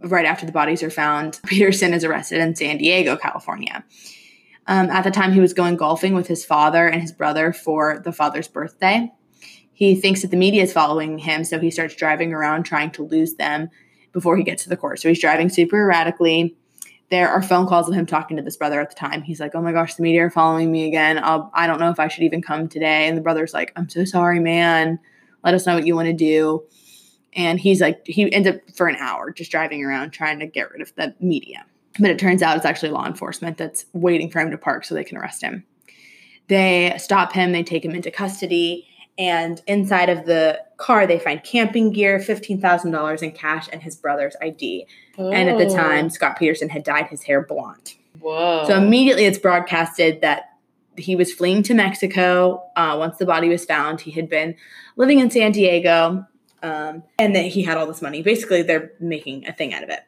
right 0.00 0.26
after 0.26 0.44
the 0.46 0.52
bodies 0.52 0.82
are 0.82 0.90
found 0.90 1.40
peterson 1.46 1.94
is 1.94 2.04
arrested 2.04 2.40
in 2.40 2.54
san 2.54 2.78
diego 2.78 3.16
california. 3.16 3.84
Um, 4.66 4.88
at 4.88 5.04
the 5.04 5.10
time 5.10 5.32
he 5.32 5.40
was 5.40 5.52
going 5.52 5.76
golfing 5.76 6.14
with 6.14 6.26
his 6.26 6.44
father 6.44 6.86
and 6.88 7.02
his 7.02 7.12
brother 7.12 7.52
for 7.52 8.00
the 8.02 8.12
father's 8.12 8.48
birthday. 8.48 9.12
He 9.74 9.94
thinks 9.94 10.22
that 10.22 10.30
the 10.30 10.38
media 10.38 10.62
is 10.62 10.72
following 10.72 11.18
him 11.18 11.44
so 11.44 11.58
he 11.58 11.70
starts 11.70 11.96
driving 11.96 12.32
around 12.32 12.62
trying 12.62 12.90
to 12.92 13.04
lose 13.04 13.34
them 13.34 13.68
before 14.12 14.36
he 14.36 14.42
gets 14.44 14.62
to 14.62 14.68
the 14.70 14.76
court. 14.76 15.00
So 15.00 15.08
he's 15.08 15.20
driving 15.20 15.50
super 15.50 15.78
erratically. 15.80 16.56
There 17.10 17.28
are 17.28 17.42
phone 17.42 17.66
calls 17.66 17.88
of 17.88 17.94
him 17.94 18.06
talking 18.06 18.38
to 18.38 18.42
this 18.42 18.56
brother 18.56 18.80
at 18.80 18.88
the 18.88 18.96
time. 18.96 19.20
He's 19.20 19.40
like 19.40 19.54
oh 19.54 19.60
my 19.60 19.72
gosh 19.72 19.96
the 19.96 20.02
media 20.02 20.24
are 20.24 20.30
following 20.30 20.72
me 20.72 20.86
again. 20.88 21.20
I'll, 21.22 21.50
i 21.52 21.66
don't 21.66 21.78
know 21.78 21.90
if 21.90 22.00
i 22.00 22.08
should 22.08 22.24
even 22.24 22.40
come 22.40 22.68
today. 22.68 23.06
And 23.06 23.18
the 23.18 23.22
brother's 23.22 23.52
like 23.52 23.70
i'm 23.76 23.90
so 23.90 24.06
sorry 24.06 24.40
man 24.40 24.98
let 25.44 25.54
us 25.54 25.66
know 25.66 25.74
what 25.74 25.86
you 25.86 25.94
want 25.94 26.06
to 26.06 26.12
do. 26.14 26.64
And 27.36 27.58
he's 27.60 27.80
like, 27.80 28.06
he 28.06 28.32
ends 28.32 28.48
up 28.48 28.56
for 28.74 28.86
an 28.86 28.96
hour 28.96 29.30
just 29.30 29.50
driving 29.50 29.84
around 29.84 30.10
trying 30.10 30.38
to 30.38 30.46
get 30.46 30.70
rid 30.70 30.80
of 30.80 30.94
the 30.94 31.14
media. 31.20 31.64
But 31.98 32.10
it 32.10 32.18
turns 32.18 32.42
out 32.42 32.56
it's 32.56 32.66
actually 32.66 32.90
law 32.90 33.06
enforcement 33.06 33.56
that's 33.58 33.86
waiting 33.92 34.30
for 34.30 34.40
him 34.40 34.50
to 34.50 34.58
park 34.58 34.84
so 34.84 34.94
they 34.94 35.04
can 35.04 35.16
arrest 35.18 35.42
him. 35.42 35.64
They 36.48 36.94
stop 36.98 37.32
him, 37.32 37.52
they 37.52 37.62
take 37.62 37.84
him 37.84 37.92
into 37.92 38.10
custody, 38.10 38.86
and 39.16 39.62
inside 39.66 40.08
of 40.08 40.26
the 40.26 40.60
car, 40.76 41.06
they 41.06 41.18
find 41.18 41.42
camping 41.44 41.92
gear, 41.92 42.18
$15,000 42.18 43.22
in 43.22 43.30
cash, 43.32 43.68
and 43.72 43.82
his 43.82 43.96
brother's 43.96 44.34
ID. 44.42 44.86
And 45.16 45.48
at 45.48 45.56
the 45.58 45.66
Oh. 45.66 45.76
time, 45.76 46.10
Scott 46.10 46.36
Peterson 46.38 46.68
had 46.68 46.82
dyed 46.82 47.06
his 47.06 47.22
hair 47.22 47.42
blonde. 47.42 47.94
Whoa. 48.20 48.64
So 48.66 48.76
immediately 48.76 49.24
it's 49.24 49.38
broadcasted 49.38 50.20
that 50.22 50.50
he 50.96 51.16
was 51.16 51.32
fleeing 51.32 51.62
to 51.64 51.74
Mexico 51.74 52.70
uh, 52.76 52.96
once 52.98 53.18
the 53.18 53.26
body 53.26 53.48
was 53.48 53.64
found. 53.64 54.00
He 54.00 54.10
had 54.10 54.28
been 54.28 54.54
living 54.96 55.18
in 55.18 55.30
San 55.30 55.52
Diego 55.52 56.26
um, 56.62 57.02
and 57.18 57.36
that 57.36 57.46
he 57.46 57.62
had 57.62 57.76
all 57.76 57.86
this 57.86 58.02
money. 58.02 58.22
Basically, 58.22 58.62
they're 58.62 58.92
making 58.98 59.46
a 59.46 59.52
thing 59.52 59.74
out 59.74 59.82
of 59.82 59.90
it. 59.90 60.00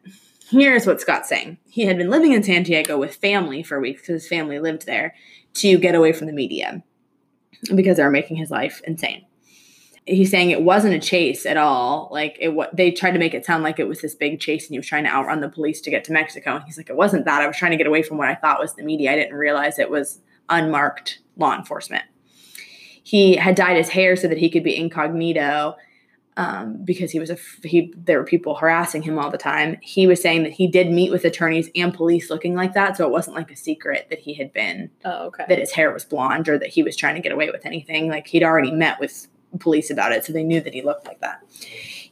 Here's 0.51 0.87
what 0.87 1.01
Scott's 1.01 1.29
saying 1.29 1.59
He 1.68 1.83
had 1.83 1.99
been 1.99 2.11
living 2.11 2.33
in 2.33 2.42
San 2.42 2.62
Diego 2.62 2.96
with 2.99 3.16
family 3.16 3.62
for 3.62 3.81
weeks 3.81 4.03
because 4.03 4.22
his 4.22 4.29
family 4.29 4.59
lived 4.59 4.87
there 4.87 5.14
to 5.55 5.79
get 5.79 5.94
away 5.94 6.12
from 6.12 6.29
the 6.29 6.33
media 6.33 6.83
because 7.75 7.96
they 7.96 8.05
were 8.05 8.11
making 8.11 8.37
his 8.37 8.51
life 8.51 8.81
insane. 8.87 9.27
He's 10.07 10.31
saying 10.31 10.51
it 10.51 10.62
wasn't 10.62 10.94
a 10.94 11.01
chase 11.01 11.46
at 11.46 11.57
all. 11.57 12.09
Like 12.12 12.37
it, 12.40 12.57
they 12.72 12.92
tried 12.92 13.11
to 13.12 13.18
make 13.18 13.35
it 13.35 13.44
sound 13.44 13.64
like 13.64 13.81
it 13.81 13.88
was 13.88 14.01
this 14.01 14.14
big 14.14 14.38
chase, 14.38 14.66
and 14.66 14.72
he 14.72 14.79
was 14.79 14.87
trying 14.87 15.03
to 15.05 15.11
outrun 15.11 15.40
the 15.40 15.49
police 15.49 15.81
to 15.81 15.90
get 15.90 16.05
to 16.05 16.12
Mexico. 16.12 16.57
And 16.57 16.64
he's 16.64 16.77
like, 16.77 16.88
it 16.88 16.96
wasn't 16.96 17.25
that. 17.25 17.42
I 17.42 17.46
was 17.49 17.57
trying 17.57 17.72
to 17.72 17.77
get 17.77 17.88
away 17.88 18.03
from 18.03 18.16
what 18.16 18.29
I 18.29 18.37
thought 18.37 18.61
was 18.61 18.75
the 18.75 18.85
media. 18.85 19.12
I 19.12 19.16
didn't 19.16 19.35
realize 19.35 19.81
it 19.81 19.90
was 19.90 20.20
unmarked 20.48 21.20
law 21.37 21.56
enforcement. 21.56 22.04
He 23.02 23.37
had 23.37 23.54
dyed 23.54 23.76
his 23.76 23.88
hair 23.88 24.16
so 24.16 24.26
that 24.28 24.38
he 24.38 24.50
could 24.50 24.64
be 24.64 24.76
incognito 24.76 25.76
um, 26.37 26.85
because 26.85 27.11
he 27.11 27.18
was 27.18 27.30
a 27.30 27.38
he. 27.62 27.92
There 27.96 28.18
were 28.18 28.24
people 28.24 28.56
harassing 28.56 29.02
him 29.02 29.18
all 29.18 29.30
the 29.30 29.38
time. 29.38 29.78
He 29.80 30.06
was 30.06 30.20
saying 30.20 30.42
that 30.42 30.52
he 30.52 30.66
did 30.66 30.90
meet 30.90 31.11
with 31.11 31.24
attorneys 31.24 31.70
and 31.74 31.94
police 31.94 32.30
looking 32.30 32.54
like 32.54 32.74
that, 32.74 32.96
so 32.96 33.06
it 33.06 33.11
wasn't 33.11 33.37
like 33.37 33.50
a 33.50 33.56
secret 33.56 34.09
that 34.11 34.18
he 34.18 34.35
had 34.35 34.52
been 34.52 34.90
oh, 35.04 35.28
okay. 35.28 35.44
that 35.48 35.59
his 35.59 35.72
hair 35.72 35.92
was 35.92 36.04
blonde 36.04 36.48
or 36.48 36.59
that 36.59 36.68
he 36.68 36.82
was 36.82 36.94
trying 36.94 37.14
to 37.14 37.22
get 37.22 37.32
away 37.32 37.50
with 37.50 37.64
anything. 37.64 38.09
Like 38.11 38.26
he'd 38.26 38.42
already 38.42 38.70
met 38.70 39.00
with 39.00 39.28
police 39.61 39.90
about 39.90 40.12
it, 40.12 40.24
so 40.24 40.32
they 40.32 40.44
knew 40.44 40.61
that 40.61 40.74
he 40.74 40.82
looked 40.82 41.06
like 41.06 41.20
that. 41.20 41.40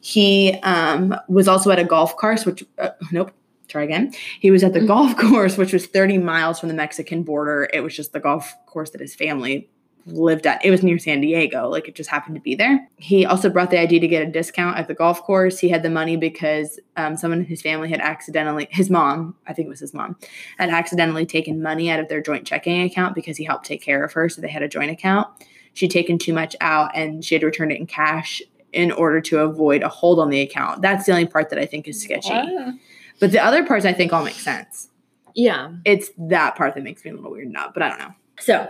He 0.01 0.53
um, 0.63 1.15
was 1.27 1.47
also 1.47 1.69
at 1.69 1.77
a 1.77 1.83
golf 1.83 2.17
course, 2.17 2.45
which 2.45 2.63
uh, 2.79 2.89
nope. 3.11 3.31
Try 3.75 3.83
again. 3.83 4.13
He 4.39 4.51
was 4.51 4.63
at 4.63 4.71
the 4.71 4.79
Mhm. 4.79 4.87
golf 4.87 5.17
course, 5.17 5.57
which 5.57 5.73
was 5.73 5.85
30 5.85 6.17
miles 6.17 6.61
from 6.61 6.69
the 6.69 6.75
Mexican 6.75 7.23
border. 7.23 7.69
It 7.73 7.81
was 7.81 7.93
just 7.93 8.13
the 8.13 8.21
golf 8.21 8.53
course 8.67 8.91
that 8.91 9.01
his 9.01 9.13
family 9.13 9.67
lived 10.05 10.47
at. 10.47 10.63
It 10.63 10.71
was 10.71 10.81
near 10.81 10.97
San 10.97 11.19
Diego. 11.19 11.67
Like 11.67 11.89
it 11.89 11.95
just 11.95 12.09
happened 12.09 12.35
to 12.35 12.41
be 12.41 12.55
there. 12.55 12.87
He 12.95 13.25
also 13.25 13.49
brought 13.49 13.71
the 13.71 13.77
idea 13.79 13.99
to 13.99 14.07
get 14.07 14.25
a 14.25 14.31
discount 14.31 14.77
at 14.77 14.87
the 14.87 14.93
golf 14.93 15.21
course. 15.23 15.59
He 15.59 15.67
had 15.67 15.83
the 15.83 15.89
money 15.89 16.15
because 16.15 16.79
um, 16.95 17.17
someone 17.17 17.39
in 17.39 17.45
his 17.45 17.61
family 17.61 17.89
had 17.89 17.99
accidentally, 17.99 18.69
his 18.71 18.89
mom, 18.89 19.35
I 19.45 19.51
think 19.51 19.65
it 19.65 19.69
was 19.69 19.81
his 19.81 19.93
mom, 19.93 20.15
had 20.57 20.69
accidentally 20.69 21.25
taken 21.25 21.61
money 21.61 21.89
out 21.89 21.99
of 21.99 22.07
their 22.07 22.21
joint 22.21 22.47
checking 22.47 22.81
account 22.83 23.13
because 23.13 23.35
he 23.35 23.43
helped 23.43 23.65
take 23.65 23.81
care 23.81 24.05
of 24.05 24.13
her. 24.13 24.29
So 24.29 24.39
they 24.39 24.47
had 24.47 24.63
a 24.63 24.69
joint 24.69 24.89
account. 24.91 25.27
She'd 25.73 25.91
taken 25.91 26.17
too 26.17 26.31
much 26.31 26.55
out 26.61 26.91
and 26.95 27.25
she 27.25 27.35
had 27.35 27.43
returned 27.43 27.73
it 27.73 27.79
in 27.81 27.87
cash 27.87 28.41
in 28.71 28.91
order 28.93 29.19
to 29.21 29.39
avoid 29.39 29.83
a 29.83 29.89
hold 29.89 30.19
on 30.19 30.29
the 30.29 30.39
account. 30.39 30.81
That's 30.81 31.05
the 31.07 31.11
only 31.13 31.25
part 31.25 31.49
that 31.49 31.59
I 31.59 31.65
think 31.65 31.87
is 31.89 32.01
sketchy. 32.01 32.29
Ah. 32.31 32.71
But 33.19 33.31
the 33.31 33.39
other 33.43 33.65
parts 33.65 33.85
I 33.85 33.93
think 33.93 34.11
all 34.13 34.23
make 34.23 34.35
sense 34.35 34.89
Yeah. 35.33 35.71
it's 35.85 36.09
that 36.17 36.55
part 36.55 36.75
that 36.75 36.83
makes 36.83 37.03
me 37.05 37.11
a 37.11 37.13
little 37.15 37.31
weirded 37.31 37.55
out, 37.55 37.73
but 37.73 37.83
I 37.83 37.89
don't 37.89 37.99
know. 37.99 38.13
So 38.39 38.69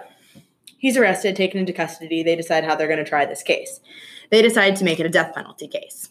he's 0.78 0.98
arrested, 0.98 1.36
taken 1.36 1.60
into 1.60 1.74
custody. 1.74 2.22
They 2.24 2.36
decide 2.36 2.64
how 2.64 2.76
they're 2.76 2.88
going 2.88 3.04
to 3.04 3.10
try 3.10 3.26
this 3.26 3.42
case. 3.44 3.80
They 4.30 4.42
decide 4.42 4.76
to 4.78 4.84
make 4.84 5.00
it 5.00 5.06
a 5.06 5.10
death 5.10 5.34
penalty 5.36 5.68
case 5.68 6.10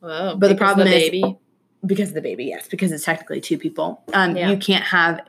Whoa. 0.00 0.36
But 0.36 0.48
the 0.48 0.54
because 0.54 0.58
problem 0.58 0.88
is- 0.88 0.94
baby. 0.94 1.38
because 1.84 2.08
of 2.10 2.14
the 2.14 2.20
baby. 2.20 2.44
Yes, 2.46 2.68
because 2.68 2.92
it's 2.92 3.04
technically 3.04 3.40
two 3.40 3.58
people. 3.58 4.02
Um, 4.12 4.36
Yeah. 4.36 4.50
you 4.50 4.56
can't 4.58 4.84
have. 4.84 5.20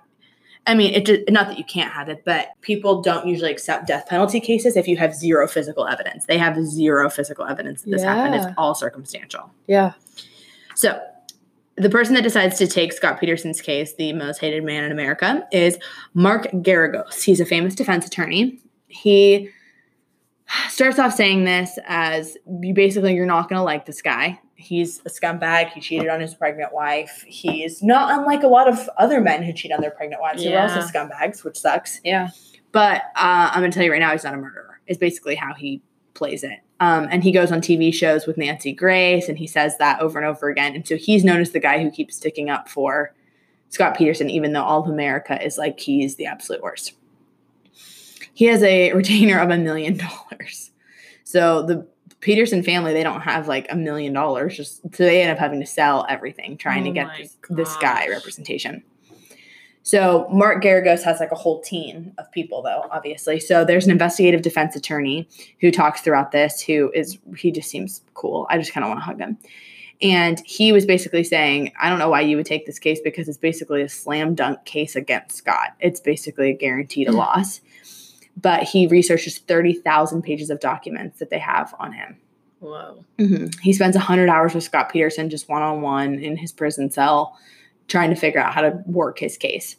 I 0.65 0.73
mean, 0.75 0.93
it 0.93 1.05
just, 1.05 1.21
not 1.29 1.47
that 1.47 1.57
you 1.57 1.63
can't 1.63 1.93
have 1.93 2.09
it, 2.09 2.23
but 2.25 2.49
people 2.61 3.01
don't 3.01 3.25
usually 3.25 3.49
accept 3.51 3.87
death 3.87 4.07
penalty 4.09 4.41
cases 4.41 4.75
if 4.75 4.85
you 4.85 4.97
have 4.97 5.15
zero 5.15 5.47
physical 5.47 5.87
evidence. 5.87 6.25
They 6.25 6.37
have 6.37 6.61
zero 6.61 7.09
physical 7.09 7.45
evidence 7.45 7.83
that 7.83 7.91
this 7.91 8.03
happened. 8.03 8.35
It's 8.35 8.53
all 8.57 8.75
circumstantial. 8.75 9.49
Yeah. 9.67 9.93
So, 10.75 10.99
the 11.77 11.89
person 11.89 12.15
that 12.15 12.23
decides 12.23 12.57
to 12.57 12.67
take 12.67 12.91
Scott 12.91 13.19
Peterson's 13.19 13.61
case, 13.61 13.93
the 13.93 14.11
most 14.13 14.39
hated 14.39 14.63
man 14.63 14.83
in 14.83 14.91
America, 14.91 15.47
is 15.51 15.77
Mark 16.13 16.47
Geragos. 16.51 17.21
He's 17.23 17.39
a 17.39 17.45
famous 17.45 17.75
defense 17.75 18.05
attorney. 18.05 18.59
He 18.87 19.49
starts 20.69 20.97
off 20.97 21.13
saying 21.13 21.43
this 21.43 21.77
as 21.85 22.37
you 22.61 22.73
basically 22.73 23.13
you're 23.13 23.25
not 23.25 23.47
going 23.49 23.59
to 23.59 23.63
like 23.63 23.85
this 23.85 24.01
guy. 24.01 24.39
He's 24.55 25.01
a 25.05 25.09
scumbag. 25.09 25.69
He 25.69 25.81
cheated 25.81 26.07
on 26.07 26.19
his 26.19 26.33
pregnant 26.33 26.73
wife. 26.73 27.23
He's 27.27 27.83
not 27.83 28.17
unlike 28.17 28.41
a 28.41 28.47
lot 28.47 28.67
of 28.67 28.89
other 28.97 29.21
men 29.21 29.43
who 29.43 29.53
cheat 29.53 29.71
on 29.71 29.81
their 29.81 29.91
pregnant 29.91 30.19
wives. 30.19 30.43
They're 30.43 30.59
also 30.59 30.79
scumbags, 30.79 31.43
which 31.43 31.59
sucks. 31.59 32.01
Yeah. 32.03 32.29
But 32.71 33.03
uh, 33.15 33.51
I'm 33.53 33.61
going 33.61 33.71
to 33.71 33.75
tell 33.75 33.85
you 33.85 33.91
right 33.91 33.99
now, 33.99 34.11
he's 34.13 34.23
not 34.23 34.33
a 34.33 34.37
murderer. 34.37 34.81
Is 34.87 34.97
basically 34.97 35.35
how 35.35 35.53
he 35.53 35.83
plays 36.15 36.43
it. 36.43 36.59
Um, 36.79 37.07
and 37.11 37.23
he 37.23 37.31
goes 37.31 37.51
on 37.51 37.61
TV 37.61 37.93
shows 37.93 38.27
with 38.27 38.37
Nancy 38.37 38.71
Grace, 38.71 39.29
and 39.29 39.37
he 39.37 39.47
says 39.47 39.77
that 39.77 39.99
over 39.99 40.19
and 40.19 40.27
over 40.27 40.49
again. 40.49 40.75
And 40.75 40.87
so 40.87 40.95
he's 40.95 41.23
known 41.23 41.41
as 41.41 41.51
the 41.51 41.59
guy 41.59 41.81
who 41.81 41.89
keeps 41.89 42.15
sticking 42.15 42.49
up 42.49 42.69
for 42.69 43.15
Scott 43.69 43.97
Peterson, 43.97 44.29
even 44.29 44.53
though 44.53 44.63
all 44.63 44.83
of 44.83 44.89
America 44.89 45.43
is 45.43 45.57
like 45.57 45.79
he's 45.79 46.15
the 46.15 46.25
absolute 46.25 46.61
worst. 46.61 46.93
He 48.33 48.45
has 48.45 48.61
a 48.63 48.93
retainer 48.93 49.39
of 49.39 49.49
a 49.49 49.57
million 49.57 49.97
dollars. 49.97 50.71
So 51.23 51.63
the 51.63 51.87
Peterson 52.19 52.63
family, 52.63 52.93
they 52.93 53.03
don't 53.03 53.21
have 53.21 53.47
like 53.47 53.67
a 53.71 53.75
million 53.75 54.13
dollars. 54.13 54.55
Just 54.55 54.81
so 54.81 55.03
they 55.03 55.21
end 55.21 55.31
up 55.31 55.39
having 55.39 55.59
to 55.59 55.65
sell 55.65 56.05
everything, 56.07 56.57
trying 56.57 56.83
to 56.83 56.91
Oh 56.91 56.93
get 56.93 57.09
this, 57.17 57.37
this 57.49 57.77
guy 57.77 58.07
representation. 58.07 58.83
So 59.87 60.27
Mark 60.29 60.61
Geragos 60.61 61.01
has 61.03 61.21
like 61.21 61.31
a 61.31 61.35
whole 61.35 61.61
team 61.61 62.11
of 62.17 62.29
people, 62.33 62.61
though, 62.61 62.83
obviously. 62.91 63.39
So 63.39 63.63
there's 63.63 63.85
an 63.85 63.91
investigative 63.91 64.41
defense 64.41 64.75
attorney 64.75 65.29
who 65.61 65.71
talks 65.71 66.01
throughout 66.01 66.33
this, 66.33 66.59
who 66.59 66.91
is 66.93 67.17
he 67.37 67.53
just 67.53 67.69
seems 67.69 68.01
cool. 68.13 68.47
I 68.49 68.57
just 68.57 68.73
kind 68.73 68.83
of 68.83 68.89
want 68.89 68.99
to 68.99 69.05
hug 69.05 69.19
him. 69.19 69.37
And 70.01 70.41
he 70.45 70.73
was 70.73 70.85
basically 70.85 71.23
saying, 71.23 71.71
I 71.79 71.87
don't 71.87 71.99
know 71.99 72.09
why 72.09 72.19
you 72.19 72.35
would 72.35 72.45
take 72.45 72.65
this 72.65 72.79
case 72.79 72.99
because 73.01 73.29
it's 73.29 73.37
basically 73.37 73.81
a 73.81 73.87
slam 73.87 74.35
dunk 74.35 74.65
case 74.65 74.97
against 74.97 75.37
Scott. 75.37 75.69
It's 75.79 76.01
basically 76.01 76.49
a 76.49 76.53
guaranteed 76.53 77.07
a 77.07 77.13
loss. 77.13 77.61
But 78.35 78.63
he 78.63 78.87
researches 78.87 79.37
30,000 79.37 80.21
pages 80.21 80.49
of 80.49 80.59
documents 80.59 81.19
that 81.19 81.29
they 81.29 81.39
have 81.39 81.73
on 81.79 81.93
him. 81.93 82.17
Whoa. 82.59 83.05
Mhm. 83.19 83.57
He 83.61 83.71
spends 83.71 83.95
100 83.95 84.27
hours 84.27 84.53
with 84.53 84.65
Scott 84.65 84.91
Peterson 84.91 85.29
just 85.29 85.47
one 85.47 85.61
on 85.61 85.81
one 85.81 86.15
in 86.15 86.35
his 86.35 86.51
prison 86.51 86.91
cell 86.91 87.37
trying 87.87 88.09
to 88.09 88.15
figure 88.15 88.39
out 88.39 88.53
how 88.53 88.61
to 88.61 88.81
work 88.85 89.19
his 89.19 89.37
case. 89.37 89.75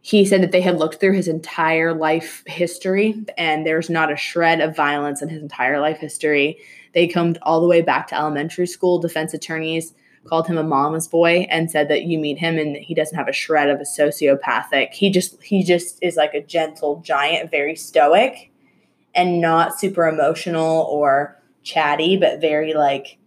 He 0.00 0.24
said 0.24 0.42
that 0.42 0.50
they 0.50 0.60
had 0.60 0.78
looked 0.78 0.98
through 0.98 1.14
his 1.14 1.28
entire 1.28 1.94
life 1.94 2.42
history 2.46 3.24
and 3.38 3.64
there's 3.64 3.88
not 3.88 4.12
a 4.12 4.16
shred 4.16 4.60
of 4.60 4.74
violence 4.74 5.22
in 5.22 5.28
his 5.28 5.40
entire 5.40 5.80
life 5.80 5.98
history. 5.98 6.58
They 6.92 7.06
come 7.06 7.36
all 7.42 7.60
the 7.60 7.68
way 7.68 7.82
back 7.82 8.08
to 8.08 8.16
elementary 8.16 8.66
school. 8.66 8.98
Defense 8.98 9.32
attorneys 9.32 9.94
called 10.24 10.46
him 10.46 10.58
a 10.58 10.62
mama's 10.62 11.08
boy 11.08 11.46
and 11.50 11.70
said 11.70 11.88
that 11.88 12.04
you 12.04 12.18
meet 12.18 12.38
him 12.38 12.58
and 12.58 12.76
he 12.76 12.94
doesn't 12.94 13.16
have 13.16 13.28
a 13.28 13.32
shred 13.32 13.70
of 13.70 13.80
a 13.80 13.84
sociopathic. 13.84 14.92
He 14.92 15.10
just 15.10 15.40
he 15.42 15.62
just 15.62 15.98
is 16.02 16.16
like 16.16 16.34
a 16.34 16.42
gentle 16.42 17.00
giant, 17.04 17.50
very 17.50 17.76
stoic 17.76 18.50
and 19.14 19.40
not 19.40 19.78
super 19.78 20.08
emotional 20.08 20.86
or 20.90 21.40
chatty, 21.62 22.16
but 22.16 22.40
very 22.40 22.74
like 22.74 23.18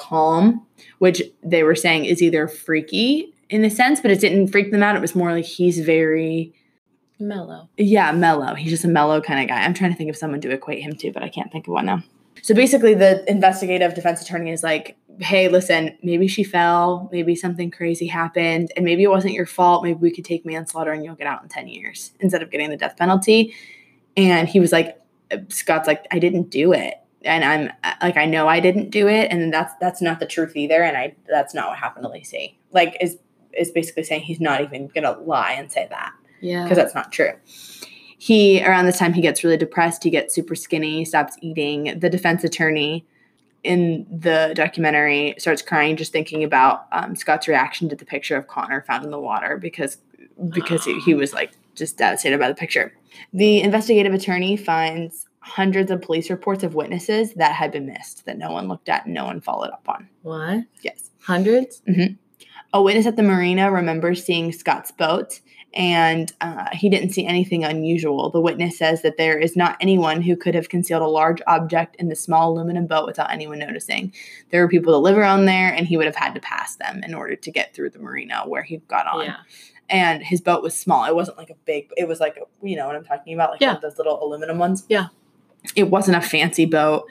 calm, 0.00 0.66
which 0.98 1.22
they 1.44 1.62
were 1.62 1.74
saying 1.74 2.06
is 2.06 2.22
either 2.22 2.48
freaky 2.48 3.34
in 3.50 3.64
a 3.64 3.70
sense, 3.70 4.00
but 4.00 4.10
it 4.10 4.20
didn't 4.20 4.48
freak 4.48 4.70
them 4.72 4.82
out. 4.82 4.96
It 4.96 5.02
was 5.02 5.14
more 5.14 5.32
like 5.32 5.44
he's 5.44 5.78
very, 5.80 6.54
Mellow. 7.18 7.68
yeah, 7.76 8.12
mellow. 8.12 8.54
He's 8.54 8.70
just 8.70 8.84
a 8.84 8.88
mellow 8.88 9.20
kind 9.20 9.40
of 9.42 9.48
guy. 9.48 9.62
I'm 9.62 9.74
trying 9.74 9.90
to 9.92 9.96
think 9.96 10.08
of 10.08 10.16
someone 10.16 10.40
to 10.40 10.50
equate 10.50 10.82
him 10.82 10.94
to, 10.96 11.12
but 11.12 11.22
I 11.22 11.28
can't 11.28 11.52
think 11.52 11.66
of 11.68 11.74
one 11.74 11.86
now. 11.86 12.02
So 12.42 12.54
basically, 12.54 12.94
the 12.94 13.28
investigative 13.30 13.94
defense 13.94 14.22
attorney 14.22 14.50
is 14.50 14.62
like, 14.62 14.96
hey, 15.18 15.48
listen, 15.48 15.98
maybe 16.02 16.26
she 16.28 16.42
fell, 16.42 17.10
maybe 17.12 17.34
something 17.36 17.70
crazy 17.70 18.06
happened, 18.06 18.72
and 18.74 18.84
maybe 18.86 19.02
it 19.02 19.10
wasn't 19.10 19.34
your 19.34 19.44
fault. 19.44 19.84
Maybe 19.84 19.98
we 19.98 20.10
could 20.10 20.24
take 20.24 20.46
manslaughter 20.46 20.92
and 20.92 21.04
you'll 21.04 21.16
get 21.16 21.26
out 21.26 21.42
in 21.42 21.48
10 21.50 21.68
years 21.68 22.12
instead 22.20 22.42
of 22.42 22.50
getting 22.50 22.70
the 22.70 22.76
death 22.78 22.96
penalty. 22.96 23.54
And 24.16 24.48
he 24.48 24.58
was 24.60 24.72
like, 24.72 24.98
uh, 25.30 25.38
Scott's 25.48 25.86
like, 25.86 26.06
I 26.10 26.18
didn't 26.18 26.48
do 26.50 26.72
it. 26.72 26.94
And 27.24 27.44
I'm 27.44 27.70
like, 28.00 28.16
I 28.16 28.24
know 28.24 28.48
I 28.48 28.60
didn't 28.60 28.90
do 28.90 29.06
it, 29.08 29.30
and 29.30 29.52
that's 29.52 29.74
that's 29.80 30.00
not 30.00 30.20
the 30.20 30.26
truth 30.26 30.56
either. 30.56 30.82
And 30.82 30.96
I 30.96 31.14
that's 31.28 31.54
not 31.54 31.68
what 31.68 31.78
happened 31.78 32.04
to 32.04 32.10
Laci. 32.10 32.54
Like, 32.72 32.96
is 33.00 33.18
is 33.52 33.70
basically 33.70 34.04
saying 34.04 34.22
he's 34.22 34.40
not 34.40 34.60
even 34.62 34.88
gonna 34.88 35.18
lie 35.20 35.52
and 35.52 35.70
say 35.70 35.86
that 35.90 36.12
Yeah. 36.40 36.62
because 36.62 36.78
that's 36.78 36.94
not 36.94 37.12
true. 37.12 37.32
He 38.18 38.62
around 38.64 38.86
this 38.86 38.98
time 38.98 39.12
he 39.12 39.20
gets 39.22 39.42
really 39.44 39.56
depressed. 39.56 40.04
He 40.04 40.10
gets 40.10 40.34
super 40.34 40.54
skinny. 40.54 41.04
Stops 41.04 41.36
eating. 41.40 41.98
The 41.98 42.08
defense 42.10 42.44
attorney 42.44 43.06
in 43.64 44.06
the 44.10 44.52
documentary 44.54 45.34
starts 45.38 45.60
crying 45.62 45.96
just 45.96 46.12
thinking 46.12 46.42
about 46.44 46.86
um, 46.92 47.14
Scott's 47.14 47.46
reaction 47.48 47.88
to 47.90 47.96
the 47.96 48.04
picture 48.06 48.36
of 48.36 48.46
Conner 48.46 48.82
found 48.86 49.04
in 49.04 49.10
the 49.10 49.20
water 49.20 49.58
because 49.58 49.98
because 50.50 50.84
he, 50.84 50.98
he 51.00 51.12
was 51.14 51.32
like 51.34 51.52
just 51.74 51.98
devastated 51.98 52.38
by 52.38 52.48
the 52.48 52.54
picture. 52.54 52.92
The 53.32 53.60
investigative 53.60 54.14
attorney 54.14 54.56
finds 54.56 55.26
hundreds 55.40 55.90
of 55.90 56.02
police 56.02 56.30
reports 56.30 56.62
of 56.62 56.74
witnesses 56.74 57.34
that 57.34 57.52
had 57.54 57.72
been 57.72 57.86
missed 57.86 58.24
that 58.26 58.38
no 58.38 58.52
one 58.52 58.68
looked 58.68 58.88
at 58.88 59.06
and 59.06 59.14
no 59.14 59.24
one 59.24 59.40
followed 59.40 59.70
up 59.70 59.88
on. 59.88 60.08
what? 60.22 60.64
Yes. 60.82 61.10
Hundreds? 61.22 61.82
A 62.72 62.80
witness 62.82 63.06
at 63.06 63.16
the 63.16 63.22
marina 63.22 63.70
remembers 63.72 64.22
seeing 64.24 64.52
Scott's 64.52 64.90
boat 64.92 65.40
and 65.74 66.32
uh, 66.40 66.66
he 66.72 66.88
didn't 66.88 67.10
see 67.10 67.24
anything 67.26 67.64
unusual. 67.64 68.30
The 68.30 68.40
witness 68.40 68.76
says 68.78 69.02
that 69.02 69.16
there 69.16 69.38
is 69.38 69.56
not 69.56 69.76
anyone 69.80 70.20
who 70.22 70.36
could 70.36 70.54
have 70.54 70.68
concealed 70.68 71.02
a 71.02 71.06
large 71.06 71.40
object 71.46 71.96
in 71.96 72.08
the 72.08 72.16
small 72.16 72.52
aluminum 72.52 72.86
boat 72.86 73.06
without 73.06 73.30
anyone 73.32 73.58
noticing. 73.60 74.12
There 74.50 74.62
were 74.62 74.68
people 74.68 74.92
that 74.92 74.98
live 74.98 75.16
around 75.16 75.46
there 75.46 75.72
and 75.72 75.86
he 75.86 75.96
would 75.96 76.06
have 76.06 76.16
had 76.16 76.34
to 76.34 76.40
pass 76.40 76.76
them 76.76 77.02
in 77.04 77.14
order 77.14 77.36
to 77.36 77.50
get 77.50 77.74
through 77.74 77.90
the 77.90 77.98
marina 78.00 78.42
where 78.46 78.62
he 78.62 78.78
got 78.88 79.06
on. 79.06 79.24
Yeah. 79.26 79.36
And 79.88 80.22
his 80.22 80.40
boat 80.40 80.62
was 80.62 80.78
small. 80.78 81.04
It 81.04 81.14
wasn't 81.16 81.38
like 81.38 81.50
a 81.50 81.56
big, 81.64 81.88
it 81.96 82.06
was 82.06 82.20
like, 82.20 82.36
a, 82.36 82.66
you 82.66 82.76
know 82.76 82.86
what 82.86 82.94
I'm 82.96 83.04
talking 83.04 83.34
about? 83.34 83.50
Like 83.50 83.60
Yeah. 83.60 83.68
one 83.68 83.76
of 83.76 83.82
those 83.82 83.98
little 83.98 84.22
aluminum 84.24 84.58
ones. 84.58 84.84
Yeah. 84.88 85.06
It 85.74 85.90
wasn't 85.90 86.16
a 86.16 86.20
fancy 86.20 86.66
boat. 86.66 87.06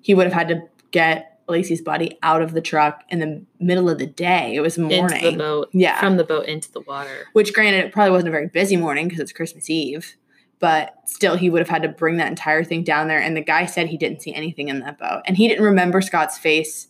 He 0.00 0.14
would 0.14 0.26
have 0.26 0.32
had 0.32 0.48
to 0.48 0.62
get 0.90 1.40
Laci's 1.48 1.80
body 1.80 2.18
out 2.22 2.42
of 2.42 2.52
the 2.52 2.60
truck 2.60 3.02
in 3.08 3.18
the 3.18 3.44
middle 3.60 3.88
of 3.88 3.98
the 3.98 4.06
day. 4.06 4.54
It 4.54 4.60
was 4.60 4.78
morning. 4.78 5.18
Into 5.18 5.30
the 5.30 5.36
boat. 5.36 5.68
Yeah. 5.72 5.98
From 6.00 6.16
the 6.16 6.24
boat 6.24 6.46
into 6.46 6.70
the 6.72 6.80
water. 6.80 7.26
Which, 7.32 7.52
granted, 7.52 7.84
it 7.84 7.92
probably 7.92 8.12
wasn't 8.12 8.28
a 8.28 8.32
very 8.32 8.48
busy 8.48 8.76
morning 8.76 9.06
because 9.08 9.20
it's 9.20 9.32
Christmas 9.32 9.68
Eve, 9.68 10.16
but 10.58 10.94
still, 11.06 11.36
he 11.36 11.50
would 11.50 11.60
have 11.60 11.68
had 11.68 11.82
to 11.82 11.88
bring 11.88 12.16
that 12.16 12.28
entire 12.28 12.64
thing 12.64 12.84
down 12.84 13.08
there. 13.08 13.20
And 13.20 13.36
the 13.36 13.42
guy 13.42 13.66
said 13.66 13.88
he 13.88 13.96
didn't 13.96 14.22
see 14.22 14.34
anything 14.34 14.68
in 14.68 14.80
that 14.80 14.98
boat. 14.98 15.22
And 15.26 15.36
he 15.36 15.48
didn't 15.48 15.64
remember 15.64 16.00
Scott's 16.00 16.38
face 16.38 16.88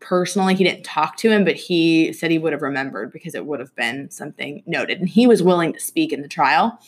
personally. 0.00 0.54
He 0.54 0.64
didn't 0.64 0.84
talk 0.84 1.16
to 1.18 1.30
him, 1.30 1.44
but 1.44 1.56
he 1.56 2.12
said 2.12 2.30
he 2.30 2.38
would 2.38 2.52
have 2.52 2.62
remembered 2.62 3.12
because 3.12 3.34
it 3.34 3.46
would 3.46 3.60
have 3.60 3.74
been 3.74 4.10
something 4.10 4.62
noted. 4.66 4.98
And 4.98 5.08
he 5.08 5.26
was 5.26 5.42
willing 5.42 5.72
to 5.72 5.80
speak 5.80 6.12
in 6.12 6.22
the 6.22 6.28
trial. 6.28 6.78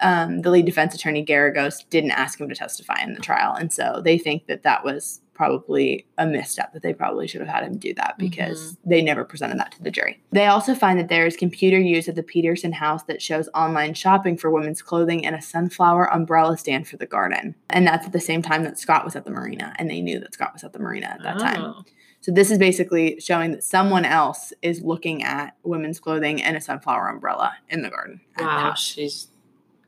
Um, 0.00 0.42
the 0.42 0.50
lead 0.50 0.66
defense 0.66 0.94
attorney 0.94 1.24
Geragos 1.24 1.88
didn't 1.90 2.10
ask 2.10 2.40
him 2.40 2.48
to 2.48 2.54
testify 2.54 3.02
in 3.02 3.14
the 3.14 3.20
trial, 3.20 3.54
and 3.54 3.72
so 3.72 4.00
they 4.04 4.18
think 4.18 4.46
that 4.46 4.62
that 4.62 4.84
was 4.84 5.20
probably 5.36 6.06
a 6.16 6.26
misstep 6.26 6.72
that 6.72 6.82
they 6.82 6.94
probably 6.94 7.28
should 7.28 7.42
have 7.42 7.48
had 7.48 7.62
him 7.62 7.76
do 7.76 7.92
that 7.92 8.16
because 8.18 8.78
they 8.86 9.02
never 9.02 9.22
presented 9.22 9.58
that 9.58 9.70
to 9.70 9.82
the 9.82 9.90
jury. 9.90 10.18
They 10.32 10.46
also 10.46 10.74
find 10.74 10.98
that 10.98 11.10
there 11.10 11.26
is 11.26 11.36
computer 11.36 11.78
use 11.78 12.08
at 12.08 12.14
the 12.14 12.22
Peterson 12.22 12.72
house 12.72 13.02
that 13.04 13.20
shows 13.20 13.46
online 13.54 13.92
shopping 13.92 14.38
for 14.38 14.50
women's 14.50 14.80
clothing 14.80 15.26
and 15.26 15.36
a 15.36 15.42
sunflower 15.42 16.10
umbrella 16.10 16.56
stand 16.56 16.88
for 16.88 16.96
the 16.96 17.04
garden. 17.04 17.54
And 17.68 17.86
that's 17.86 18.06
at 18.06 18.12
the 18.12 18.20
same 18.20 18.40
time 18.40 18.64
that 18.64 18.78
Scott 18.78 19.04
was 19.04 19.14
at 19.14 19.26
the 19.26 19.30
marina 19.30 19.74
and 19.78 19.90
they 19.90 20.00
knew 20.00 20.18
that 20.20 20.32
Scott 20.32 20.54
was 20.54 20.64
at 20.64 20.72
the 20.72 20.78
marina 20.78 21.06
at 21.08 21.22
that 21.22 21.38
time. 21.38 21.62
Oh. 21.62 21.84
So 22.22 22.32
this 22.32 22.50
is 22.50 22.58
basically 22.58 23.20
showing 23.20 23.52
that 23.52 23.62
someone 23.62 24.06
else 24.06 24.54
is 24.62 24.80
looking 24.80 25.22
at 25.22 25.54
women's 25.62 26.00
clothing 26.00 26.42
and 26.42 26.56
a 26.56 26.60
sunflower 26.62 27.08
umbrella 27.08 27.52
in 27.68 27.82
the 27.82 27.90
garden. 27.90 28.22
at 28.36 28.38
the 28.38 28.44
Wow, 28.46 28.74
she's 28.74 29.28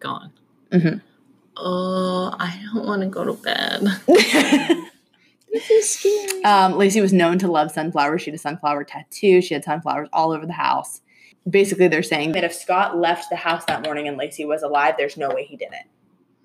gone. 0.01 0.33
Mhm. 0.71 1.01
Oh, 1.57 2.35
I 2.39 2.61
don't 2.73 2.87
want 2.87 3.03
to 3.03 3.09
go 3.09 3.25
to 3.25 3.33
bed. 3.35 3.83
This 5.51 5.71
is 5.71 5.89
scary. 5.91 6.45
Um, 6.45 6.75
Laci 6.75 7.01
was 7.01 7.13
known 7.13 7.39
to 7.39 7.51
love 7.51 7.71
sunflowers. 7.71 8.21
She 8.21 8.31
had 8.31 8.35
a 8.35 8.39
sunflower 8.39 8.85
tattoo. 8.85 9.41
She 9.41 9.55
had 9.55 9.65
sunflowers 9.65 10.09
all 10.13 10.33
over 10.33 10.45
the 10.45 10.53
house. 10.53 11.01
Basically, 11.49 11.89
they're 11.89 12.03
saying 12.03 12.33
that 12.33 12.45
if 12.45 12.53
Scott 12.53 12.99
left 12.99 13.31
the 13.31 13.37
house 13.37 13.65
that 13.65 13.83
morning 13.83 14.07
and 14.07 14.19
Laci 14.21 14.47
was 14.47 14.63
alive, 14.63 14.97
there's 14.99 15.17
no 15.17 15.31
way 15.31 15.45
he 15.47 15.57
did 15.57 15.71
it. 15.73 15.87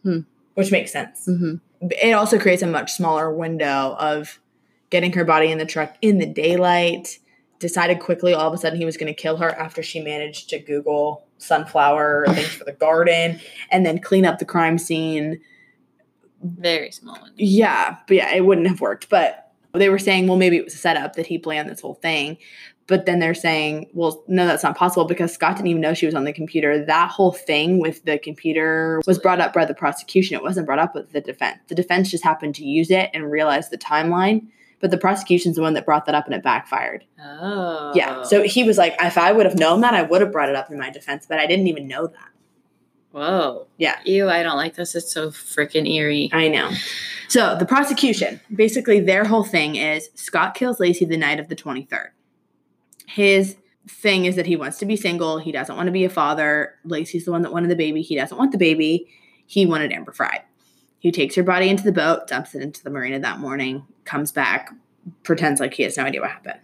Hmm. 0.04 0.20
Which 0.54 0.72
makes 0.72 0.92
sense. 0.94 1.26
hmm 1.26 1.56
It 1.82 2.14
also 2.14 2.40
creates 2.40 2.62
a 2.62 2.68
much 2.68 2.94
smaller 2.94 3.30
window 3.30 3.98
of 4.00 4.40
getting 4.90 5.12
her 5.14 5.26
body 5.26 5.52
in 5.52 5.58
the 5.58 5.66
truck 5.66 5.96
in 6.02 6.20
the 6.20 6.26
daylight. 6.26 7.20
Decided 7.64 8.02
quickly, 8.02 8.34
all 8.34 8.50
of 8.50 8.54
a 8.54 8.58
sudden, 8.58 8.78
he 8.78 8.84
was 8.84 8.98
going 8.98 9.08
to 9.08 9.14
kill 9.14 9.38
her 9.38 9.50
after 9.52 9.82
she 9.82 10.02
managed 10.02 10.50
to 10.50 10.60
Google 10.60 11.26
sunflower 11.38 12.26
things 12.28 12.50
for 12.50 12.66
the 12.66 12.74
garden 12.74 13.40
and 13.72 13.86
then 13.86 14.00
clean 14.00 14.26
up 14.26 14.38
the 14.38 14.44
crime 14.44 14.78
scene. 14.78 15.40
Very 16.44 16.92
small 16.92 17.18
one. 17.22 17.32
Yeah, 17.38 17.96
but 18.06 18.18
yeah, 18.18 18.36
it 18.36 18.44
wouldn't 18.46 18.68
have 18.68 18.82
worked. 18.82 19.08
But 19.08 19.54
they 19.72 19.88
were 19.88 19.98
saying, 19.98 20.28
well, 20.28 20.36
maybe 20.36 20.58
it 20.58 20.66
was 20.66 20.74
a 20.74 20.78
setup 20.78 21.16
that 21.16 21.26
he 21.26 21.38
planned 21.38 21.70
this 21.70 21.80
whole 21.80 21.94
thing. 21.94 22.38
But 22.88 23.06
then 23.06 23.20
they're 23.20 23.34
saying, 23.34 23.90
well, 23.94 24.26
no, 24.28 24.46
that's 24.46 24.64
not 24.64 24.76
possible 24.76 25.06
because 25.06 25.34
Scott 25.34 25.56
didn't 25.56 25.70
even 25.70 25.82
know 25.82 25.94
she 25.94 26.06
was 26.06 26.16
on 26.16 26.26
the 26.26 26.34
computer. 26.34 26.84
That 26.84 27.12
whole 27.12 27.32
thing 27.32 27.80
with 27.80 28.04
the 28.04 28.20
computer 28.20 29.02
was 29.08 29.20
brought 29.20 29.40
up 29.40 29.54
by 29.54 29.64
the 29.64 29.74
prosecution. 29.74 30.36
It 30.36 30.44
wasn't 30.44 30.66
brought 30.66 30.80
up 30.80 30.96
with 30.96 31.14
the 31.14 31.22
defense. 31.22 31.60
The 31.70 31.76
defense 31.76 32.12
just 32.12 32.26
happened 32.26 32.56
to 32.56 32.66
use 32.66 32.92
it 32.92 33.10
and 33.14 33.32
realize 33.32 33.70
the 33.70 33.78
timeline. 33.78 34.48
But 34.84 34.92
the 34.92 34.98
prosecution's 34.98 35.56
the 35.56 35.62
one 35.62 35.76
that 35.76 35.86
brought 35.86 36.08
that 36.08 36.14
up 36.14 36.26
and 36.26 36.36
it 36.36 36.44
backfired. 36.44 37.06
Oh. 37.18 37.94
Yeah. 37.96 38.24
So 38.24 38.44
he 38.44 38.66
was 38.66 38.78
like, 38.78 38.94
if 39.00 39.18
I 39.18 39.32
would 39.32 39.46
have 39.46 39.58
known 39.58 39.80
that, 39.80 39.94
I 39.94 40.02
would 40.02 40.20
have 40.20 40.34
brought 40.34 40.50
it 40.50 40.58
up 40.58 40.70
in 40.70 40.78
my 40.78 40.90
defense, 40.90 41.26
but 41.26 41.40
I 41.40 41.48
didn't 41.48 41.68
even 41.68 41.88
know 41.88 42.08
that. 42.08 42.30
Whoa. 43.12 43.68
Yeah. 43.78 43.96
Ew, 44.04 44.28
I 44.28 44.44
don't 44.44 44.58
like 44.58 44.76
this. 44.76 44.94
It's 44.94 45.10
so 45.10 45.30
freaking 45.30 45.90
eerie. 45.90 46.30
I 46.34 46.50
know. 46.50 46.70
So 47.30 47.56
the 47.58 47.66
prosecution, 47.66 48.42
basically 48.54 49.00
their 49.00 49.24
whole 49.24 49.46
thing 49.46 49.78
is 49.78 50.10
Scott 50.16 50.54
kills 50.54 50.80
Laci 50.80 51.08
the 51.08 51.16
night 51.16 51.40
of 51.40 51.48
the 51.48 51.56
23rd. 51.56 52.10
His 53.08 53.56
thing 53.88 54.26
is 54.26 54.36
that 54.36 54.48
he 54.48 54.58
wants 54.58 54.80
to 54.80 54.86
be 54.86 54.98
single. 54.98 55.38
He 55.38 55.54
doesn't 55.54 55.78
want 55.78 55.88
to 55.88 55.94
be 55.94 56.04
a 56.04 56.10
father. 56.10 56.76
Laci's 56.86 57.24
the 57.24 57.32
one 57.32 57.44
that 57.44 57.54
wanted 57.54 57.70
the 57.70 57.78
baby. 57.78 58.02
He 58.02 58.18
doesn't 58.18 58.38
want 58.38 58.52
the 58.52 58.58
baby. 58.58 59.08
He 59.46 59.66
wanted 59.66 59.94
Amber 59.94 60.12
Frey. 60.12 60.44
He 61.04 61.12
takes 61.12 61.36
her 61.36 61.44
body 61.44 61.68
into 61.68 61.84
the 61.84 61.92
boat, 61.92 62.28
dumps 62.28 62.56
it 62.56 62.62
into 62.62 62.82
the 62.82 62.90
marina 62.90 63.20
that 63.20 63.38
morning, 63.40 63.86
comes 64.06 64.32
back, 64.32 64.70
pretends 65.24 65.60
like 65.60 65.74
he 65.74 65.84
has 65.84 65.98
no 65.98 66.06
idea 66.06 66.22
what 66.22 66.30
happened. 66.32 66.60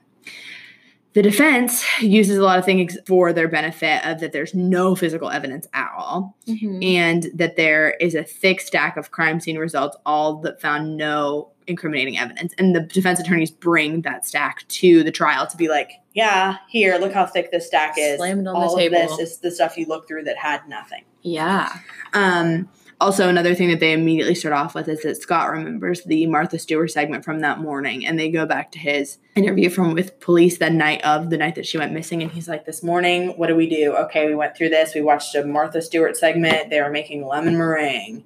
The 1.12 1.22
defense 1.22 1.84
uses 2.00 2.38
a 2.38 2.42
lot 2.44 2.58
of 2.58 2.64
things 2.64 2.98
for 3.06 3.34
their 3.34 3.50
benefit 3.50 4.06
of 4.06 4.22
that 4.22 4.32
there's 4.32 4.54
no 4.56 4.96
physical 4.96 5.30
evidence 5.30 5.68
at 5.74 5.90
all 5.98 6.38
Mhm. 6.48 6.86
and 6.86 7.28
that 7.34 7.58
there 7.58 7.92
is 8.00 8.16
a 8.16 8.24
thick 8.24 8.62
stack 8.62 8.96
of 8.96 9.12
crime 9.12 9.42
scene 9.42 9.58
results, 9.58 9.98
all 10.06 10.36
that 10.38 10.62
found 10.62 10.96
no 10.96 11.50
incriminating 11.68 12.18
evidence. 12.18 12.54
And 12.58 12.74
the 12.74 12.80
defense 12.80 13.20
attorneys 13.20 13.52
bring 13.52 14.04
that 14.04 14.26
stack 14.26 14.66
to 14.70 15.04
the 15.04 15.12
trial 15.12 15.48
to 15.48 15.58
be 15.58 15.68
like, 15.68 15.92
yeah, 16.14 16.56
here, 16.70 16.98
look 16.98 17.12
how 17.12 17.26
thick 17.26 17.52
this 17.52 17.68
stack 17.68 17.96
is. 17.98 18.22
On 18.22 18.44
the 18.46 18.54
all 18.54 18.78
table. 18.78 18.96
Of 19.02 19.18
this 19.18 19.32
is 19.34 19.38
the 19.40 19.52
stuff 19.52 19.78
you 19.78 19.86
look 19.86 20.08
through 20.08 20.24
that 20.24 20.38
had 20.38 20.62
nothing. 20.70 21.04
Yeah. 21.24 21.74
Um, 22.14 22.70
also, 23.02 23.30
another 23.30 23.56
thing 23.56 23.70
that 23.70 23.80
they 23.80 23.94
immediately 23.94 24.36
start 24.36 24.54
off 24.54 24.76
with 24.76 24.90
is 24.90 25.04
that 25.04 25.22
Scott 25.22 25.50
remembers 25.50 26.04
the 26.04 26.26
Martha 26.26 26.60
Stewart 26.60 26.92
segment 26.92 27.24
from 27.24 27.40
that 27.40 27.60
morning, 27.60 28.06
and 28.06 28.20
they 28.20 28.30
go 28.30 28.46
back 28.46 28.72
to 28.74 28.80
his 28.80 29.20
interview 29.36 29.70
from 29.70 29.94
with 29.94 30.20
police 30.20 30.58
that 30.58 30.74
night 30.74 31.02
of 31.06 31.30
the 31.30 31.38
night 31.38 31.56
that 31.56 31.66
she 31.66 31.78
went 31.78 31.94
missing, 31.94 32.22
and 32.22 32.32
he's 32.32 32.50
like, 32.50 32.66
"This 32.66 32.84
morning, 32.84 33.30
what 33.38 33.48
do 33.48 33.56
we 33.56 33.70
do? 33.70 33.96
Okay, 33.96 34.28
we 34.28 34.36
went 34.36 34.58
through 34.58 34.70
this. 34.70 34.94
We 34.94 35.02
watched 35.02 35.34
a 35.36 35.46
Martha 35.46 35.82
Stewart 35.82 36.18
segment. 36.18 36.70
They 36.70 36.82
were 36.82 36.90
making 36.90 37.26
lemon 37.26 37.58
meringue." 37.58 38.26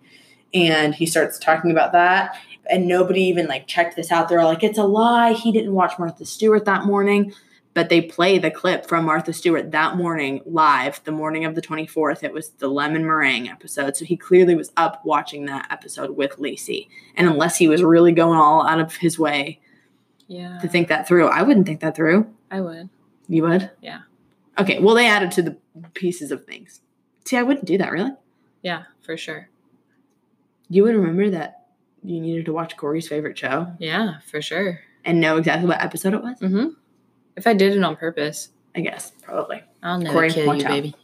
And 0.53 0.95
he 0.95 1.05
starts 1.05 1.37
talking 1.37 1.69
about 1.69 1.91
that, 1.91 2.35
and 2.67 2.87
nobody 2.87 3.21
even 3.23 3.47
like 3.47 3.67
checked 3.67 3.95
this 3.95 4.11
out. 4.11 4.27
They're 4.27 4.43
like, 4.43 4.63
"It's 4.63 4.79
a 4.79 4.83
lie. 4.83 5.33
He 5.33 5.51
didn't 5.51 5.73
watch 5.73 5.99
Martha 5.99 6.25
Stewart 6.25 6.65
that 6.65 6.85
morning." 6.85 7.33
But 7.73 7.89
they 7.89 8.01
play 8.01 8.37
the 8.37 8.51
clip 8.51 8.85
from 8.87 9.05
Martha 9.05 9.33
Stewart 9.33 9.71
that 9.71 9.95
morning 9.97 10.41
live, 10.45 11.01
the 11.05 11.11
morning 11.11 11.43
of 11.45 11.55
the 11.55 11.61
24th. 11.61 12.23
It 12.23 12.31
was 12.31 12.49
the 12.51 12.67
lemon 12.67 13.03
meringue 13.05 13.49
episode. 13.49 13.97
So 13.97 14.05
he 14.05 14.15
clearly 14.15 14.53
was 14.53 14.71
up 14.77 15.03
watching 15.03 15.45
that 15.47 15.67
episode 15.71 16.11
with 16.15 16.37
Laci. 16.37 16.87
And 17.15 17.27
unless 17.27 17.57
he 17.57 17.67
was 17.67 17.81
really 17.81 18.11
going 18.11 18.37
all 18.37 18.67
out 18.67 18.79
of 18.79 18.95
his 18.97 19.17
way 19.17 19.59
Yeah. 20.27 20.59
to 20.59 20.67
think 20.67 20.87
that 20.89 21.07
through, 21.07 21.27
I 21.29 21.41
wouldn't 21.41 21.65
think 21.65 21.79
that 21.79 21.95
through. 21.95 22.27
I 22.51 22.61
would. 22.61 22.89
You 23.27 23.41
would? 23.43 23.71
Yeah. 23.81 24.01
Okay. 24.59 24.77
Well, 24.79 24.93
they 24.93 25.07
added 25.07 25.31
to 25.31 25.41
the 25.41 25.57
pieces 25.95 26.31
of 26.31 26.45
things. 26.45 26.81
See, 27.25 27.37
I 27.37 27.41
wouldn't 27.43 27.65
do 27.65 27.79
that, 27.79 27.91
really. 27.91 28.11
Yeah, 28.61 28.83
for 29.01 29.17
sure. 29.17 29.49
You 30.69 30.83
would 30.83 30.95
remember 30.95 31.29
that 31.31 31.65
you 32.03 32.19
needed 32.21 32.45
to 32.45 32.53
watch 32.53 32.77
Corey's 32.77 33.07
favorite 33.07 33.37
show 33.37 33.73
Yeah, 33.79 34.19
for 34.29 34.41
sure. 34.43 34.79
and 35.05 35.19
know 35.19 35.37
exactly 35.37 35.67
what 35.67 35.81
episode 35.81 36.13
it 36.13 36.21
was? 36.21 36.39
Mm-hmm. 36.39 36.67
If 37.35 37.47
I 37.47 37.53
did 37.53 37.75
it 37.75 37.83
on 37.83 37.95
purpose, 37.95 38.49
I 38.75 38.81
guess, 38.81 39.11
probably. 39.21 39.63
I'll 39.81 39.99
never 39.99 40.13
Corey 40.13 40.31
kill 40.31 40.55
you, 40.55 40.61
tell. 40.61 40.71
baby. 40.71 40.95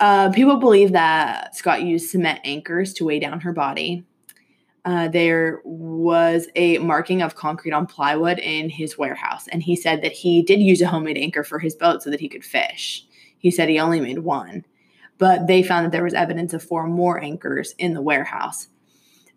Uh, 0.00 0.30
people 0.30 0.56
believe 0.56 0.92
that 0.92 1.56
Scott 1.56 1.82
used 1.82 2.10
cement 2.10 2.40
anchors 2.44 2.92
to 2.94 3.04
weigh 3.04 3.18
down 3.18 3.40
her 3.40 3.52
body. 3.52 4.04
Uh, 4.84 5.08
there 5.08 5.60
was 5.64 6.46
a 6.54 6.78
marking 6.78 7.20
of 7.20 7.34
concrete 7.34 7.72
on 7.72 7.86
plywood 7.86 8.38
in 8.38 8.70
his 8.70 8.96
warehouse, 8.96 9.48
and 9.48 9.62
he 9.62 9.74
said 9.74 10.02
that 10.02 10.12
he 10.12 10.42
did 10.42 10.60
use 10.60 10.80
a 10.80 10.86
homemade 10.86 11.18
anchor 11.18 11.42
for 11.42 11.58
his 11.58 11.74
boat 11.74 12.02
so 12.02 12.10
that 12.10 12.20
he 12.20 12.28
could 12.28 12.44
fish. 12.44 13.04
He 13.38 13.50
said 13.50 13.68
he 13.68 13.78
only 13.78 14.00
made 14.00 14.20
one, 14.20 14.64
but 15.18 15.46
they 15.46 15.62
found 15.62 15.84
that 15.84 15.92
there 15.92 16.04
was 16.04 16.14
evidence 16.14 16.54
of 16.54 16.62
four 16.62 16.86
more 16.86 17.20
anchors 17.20 17.74
in 17.78 17.92
the 17.92 18.00
warehouse. 18.00 18.68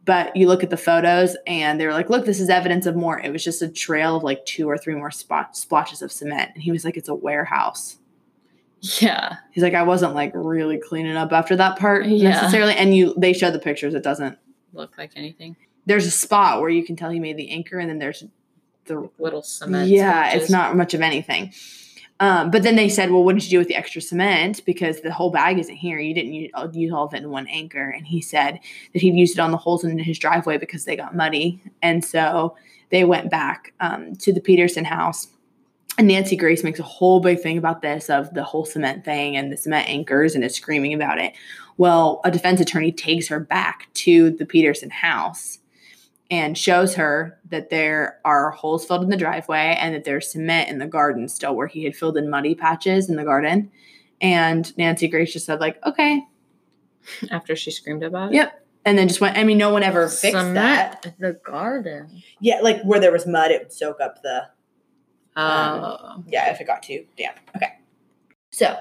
But 0.03 0.35
you 0.35 0.47
look 0.47 0.63
at 0.63 0.71
the 0.71 0.77
photos, 0.77 1.37
and 1.45 1.79
they 1.79 1.85
were 1.85 1.93
like, 1.93 2.09
"Look, 2.09 2.25
this 2.25 2.39
is 2.39 2.49
evidence 2.49 2.85
of 2.87 2.95
more." 2.95 3.19
It 3.19 3.31
was 3.31 3.43
just 3.43 3.61
a 3.61 3.67
trail 3.69 4.15
of 4.17 4.23
like 4.23 4.43
two 4.45 4.67
or 4.69 4.77
three 4.77 4.95
more 4.95 5.11
spot 5.11 5.55
splotches 5.55 6.01
of 6.01 6.11
cement, 6.11 6.51
and 6.55 6.63
he 6.63 6.71
was 6.71 6.83
like, 6.83 6.97
"It's 6.97 7.09
a 7.09 7.13
warehouse." 7.15 7.97
Yeah. 8.99 9.35
He's 9.51 9.61
like, 9.63 9.75
I 9.75 9.83
wasn't 9.83 10.15
like 10.15 10.31
really 10.33 10.79
cleaning 10.79 11.15
up 11.15 11.31
after 11.31 11.55
that 11.55 11.77
part 11.77 12.07
Yeah. 12.07 12.31
necessarily. 12.31 12.73
And 12.73 12.95
you, 12.95 13.13
they 13.15 13.31
show 13.31 13.51
the 13.51 13.59
pictures. 13.59 13.93
It 13.93 14.01
doesn't. 14.01 14.39
Look 14.73 14.97
like 14.97 15.11
anything. 15.15 15.55
There's 15.85 16.07
a 16.07 16.11
spot 16.11 16.61
where 16.61 16.69
you 16.71 16.83
can 16.83 16.95
tell 16.95 17.11
he 17.11 17.19
made 17.19 17.37
the 17.37 17.51
anchor, 17.51 17.77
and 17.77 17.87
then 17.87 17.99
there's 17.99 18.23
the 18.85 19.07
Little 19.19 19.43
cement. 19.43 19.87
yeah. 19.89 20.31
It's 20.33 20.49
not 20.49 20.75
much 20.75 20.95
of 20.95 21.01
anything. 21.01 21.53
Um, 22.21 22.51
but 22.51 22.61
then 22.61 22.75
they 22.75 22.87
said, 22.87 23.09
well, 23.09 23.23
what 23.23 23.33
did 23.33 23.43
you 23.43 23.49
do 23.49 23.57
with 23.57 23.67
the 23.67 23.75
extra 23.75 23.99
cement? 23.99 24.63
Because 24.63 25.01
the 25.01 25.11
whole 25.11 25.31
bag 25.31 25.57
isn't 25.57 25.75
here. 25.75 25.97
You 25.97 26.13
didn't 26.13 26.33
use, 26.33 26.51
use 26.71 26.93
all 26.93 27.05
of 27.05 27.15
it 27.15 27.23
in 27.23 27.31
one 27.31 27.47
anchor. 27.47 27.89
And 27.89 28.05
he 28.05 28.21
said 28.21 28.59
that 28.93 29.01
he'd 29.01 29.15
used 29.15 29.39
it 29.39 29.41
on 29.41 29.49
the 29.49 29.57
holes 29.57 29.83
in 29.83 29.97
his 29.97 30.19
driveway 30.19 30.59
because 30.59 30.85
they 30.85 30.95
got 30.95 31.15
muddy. 31.15 31.59
And 31.81 32.05
so 32.05 32.55
they 32.91 33.05
went 33.05 33.31
back 33.31 33.73
um, 33.79 34.15
to 34.17 34.31
the 34.31 34.39
Peterson 34.39 34.85
house. 34.85 35.29
And 35.97 36.07
Nancy 36.07 36.35
Grace 36.35 36.63
makes 36.63 36.79
a 36.79 36.83
whole 36.83 37.21
big 37.21 37.41
thing 37.41 37.57
about 37.57 37.81
this 37.81 38.07
of 38.07 38.31
the 38.35 38.43
whole 38.43 38.65
cement 38.65 39.03
thing 39.03 39.35
and 39.35 39.51
the 39.51 39.57
cement 39.57 39.89
anchors 39.89 40.35
and 40.35 40.43
is 40.43 40.55
screaming 40.55 40.93
about 40.93 41.19
it. 41.19 41.33
Well, 41.77 42.21
a 42.23 42.29
defense 42.29 42.61
attorney 42.61 42.91
takes 42.91 43.27
her 43.29 43.39
back 43.39 43.87
to 43.95 44.29
the 44.29 44.45
Peterson 44.45 44.91
house 44.91 45.57
and 46.31 46.57
shows 46.57 46.95
her 46.95 47.37
that 47.49 47.69
there 47.69 48.19
are 48.23 48.51
holes 48.51 48.85
filled 48.85 49.03
in 49.03 49.09
the 49.09 49.17
driveway 49.17 49.77
and 49.79 49.93
that 49.93 50.05
there's 50.05 50.31
cement 50.31 50.69
in 50.69 50.79
the 50.79 50.87
garden 50.87 51.27
still 51.27 51.53
where 51.55 51.67
he 51.67 51.83
had 51.83 51.93
filled 51.95 52.17
in 52.17 52.29
muddy 52.29 52.55
patches 52.55 53.09
in 53.09 53.17
the 53.17 53.25
garden. 53.25 53.69
And 54.21 54.75
Nancy 54.77 55.07
Grace 55.09 55.33
just 55.33 55.45
said, 55.45 55.59
like, 55.59 55.77
okay. 55.85 56.23
After 57.31 57.55
she 57.55 57.69
screamed 57.69 58.03
about 58.03 58.31
it. 58.31 58.35
Yep. 58.35 58.65
And 58.85 58.97
then 58.97 59.07
just 59.09 59.19
went, 59.21 59.37
I 59.37 59.43
mean, 59.43 59.57
no 59.57 59.71
one 59.71 59.83
ever 59.83 60.07
fixed 60.07 60.37
Cement 60.37 60.55
that. 60.55 61.05
in 61.05 61.13
The 61.19 61.33
garden. 61.33 62.23
Yeah, 62.39 62.61
like 62.61 62.81
where 62.83 62.99
there 62.99 63.11
was 63.11 63.27
mud, 63.27 63.51
it 63.51 63.61
would 63.61 63.73
soak 63.73 63.99
up 63.99 64.21
the 64.23 64.43
um, 65.35 65.83
Oh. 65.83 66.23
yeah, 66.27 66.51
if 66.51 66.61
it 66.61 66.67
got 66.67 66.81
too 66.81 67.05
damp. 67.17 67.37
Okay. 67.55 67.73
So, 68.51 68.77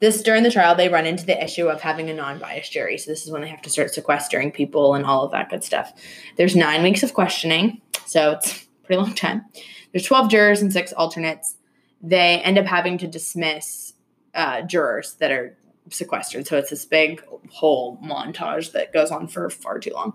this 0.00 0.22
during 0.22 0.44
the 0.44 0.50
trial, 0.50 0.76
they 0.76 0.88
run 0.88 1.06
into 1.06 1.26
the 1.26 1.42
issue 1.42 1.68
of 1.68 1.80
having 1.80 2.08
a 2.08 2.14
non 2.14 2.38
biased 2.38 2.72
jury. 2.72 2.98
So, 2.98 3.10
this 3.10 3.24
is 3.24 3.30
when 3.30 3.42
they 3.42 3.48
have 3.48 3.62
to 3.62 3.70
start 3.70 3.92
sequestering 3.92 4.52
people 4.52 4.94
and 4.94 5.04
all 5.04 5.24
of 5.24 5.32
that 5.32 5.50
good 5.50 5.64
stuff. 5.64 5.92
There's 6.36 6.54
nine 6.54 6.82
weeks 6.82 7.02
of 7.02 7.14
questioning, 7.14 7.80
so 8.06 8.32
it's 8.32 8.62
a 8.62 8.86
pretty 8.86 9.00
long 9.02 9.14
time. 9.14 9.44
There's 9.92 10.04
12 10.04 10.30
jurors 10.30 10.62
and 10.62 10.72
six 10.72 10.92
alternates. 10.92 11.56
They 12.00 12.40
end 12.40 12.58
up 12.58 12.66
having 12.66 12.98
to 12.98 13.06
dismiss 13.06 13.94
uh, 14.34 14.62
jurors 14.62 15.14
that 15.14 15.32
are 15.32 15.56
sequestered. 15.90 16.46
So 16.46 16.56
it's 16.58 16.70
this 16.70 16.84
big 16.84 17.22
whole 17.50 17.98
montage 17.98 18.72
that 18.72 18.92
goes 18.92 19.10
on 19.10 19.26
for 19.26 19.50
far 19.50 19.78
too 19.78 19.92
long. 19.92 20.14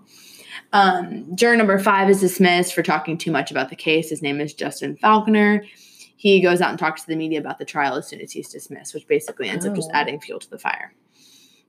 Um, 0.72 1.34
juror 1.36 1.56
number 1.56 1.78
five 1.78 2.08
is 2.08 2.20
dismissed 2.20 2.74
for 2.74 2.82
talking 2.82 3.18
too 3.18 3.30
much 3.30 3.50
about 3.50 3.70
the 3.70 3.76
case. 3.76 4.10
His 4.10 4.22
name 4.22 4.40
is 4.40 4.54
Justin 4.54 4.96
Falconer. 4.96 5.64
He 6.24 6.40
goes 6.40 6.62
out 6.62 6.70
and 6.70 6.78
talks 6.78 7.02
to 7.02 7.08
the 7.08 7.16
media 7.16 7.38
about 7.38 7.58
the 7.58 7.66
trial 7.66 7.96
as 7.96 8.08
soon 8.08 8.22
as 8.22 8.32
he's 8.32 8.48
dismissed, 8.48 8.94
which 8.94 9.06
basically 9.06 9.50
ends 9.50 9.66
up 9.66 9.74
just 9.74 9.90
Oh. 9.92 9.96
adding 9.98 10.18
fuel 10.18 10.40
to 10.40 10.48
the 10.48 10.56
fire. 10.56 10.94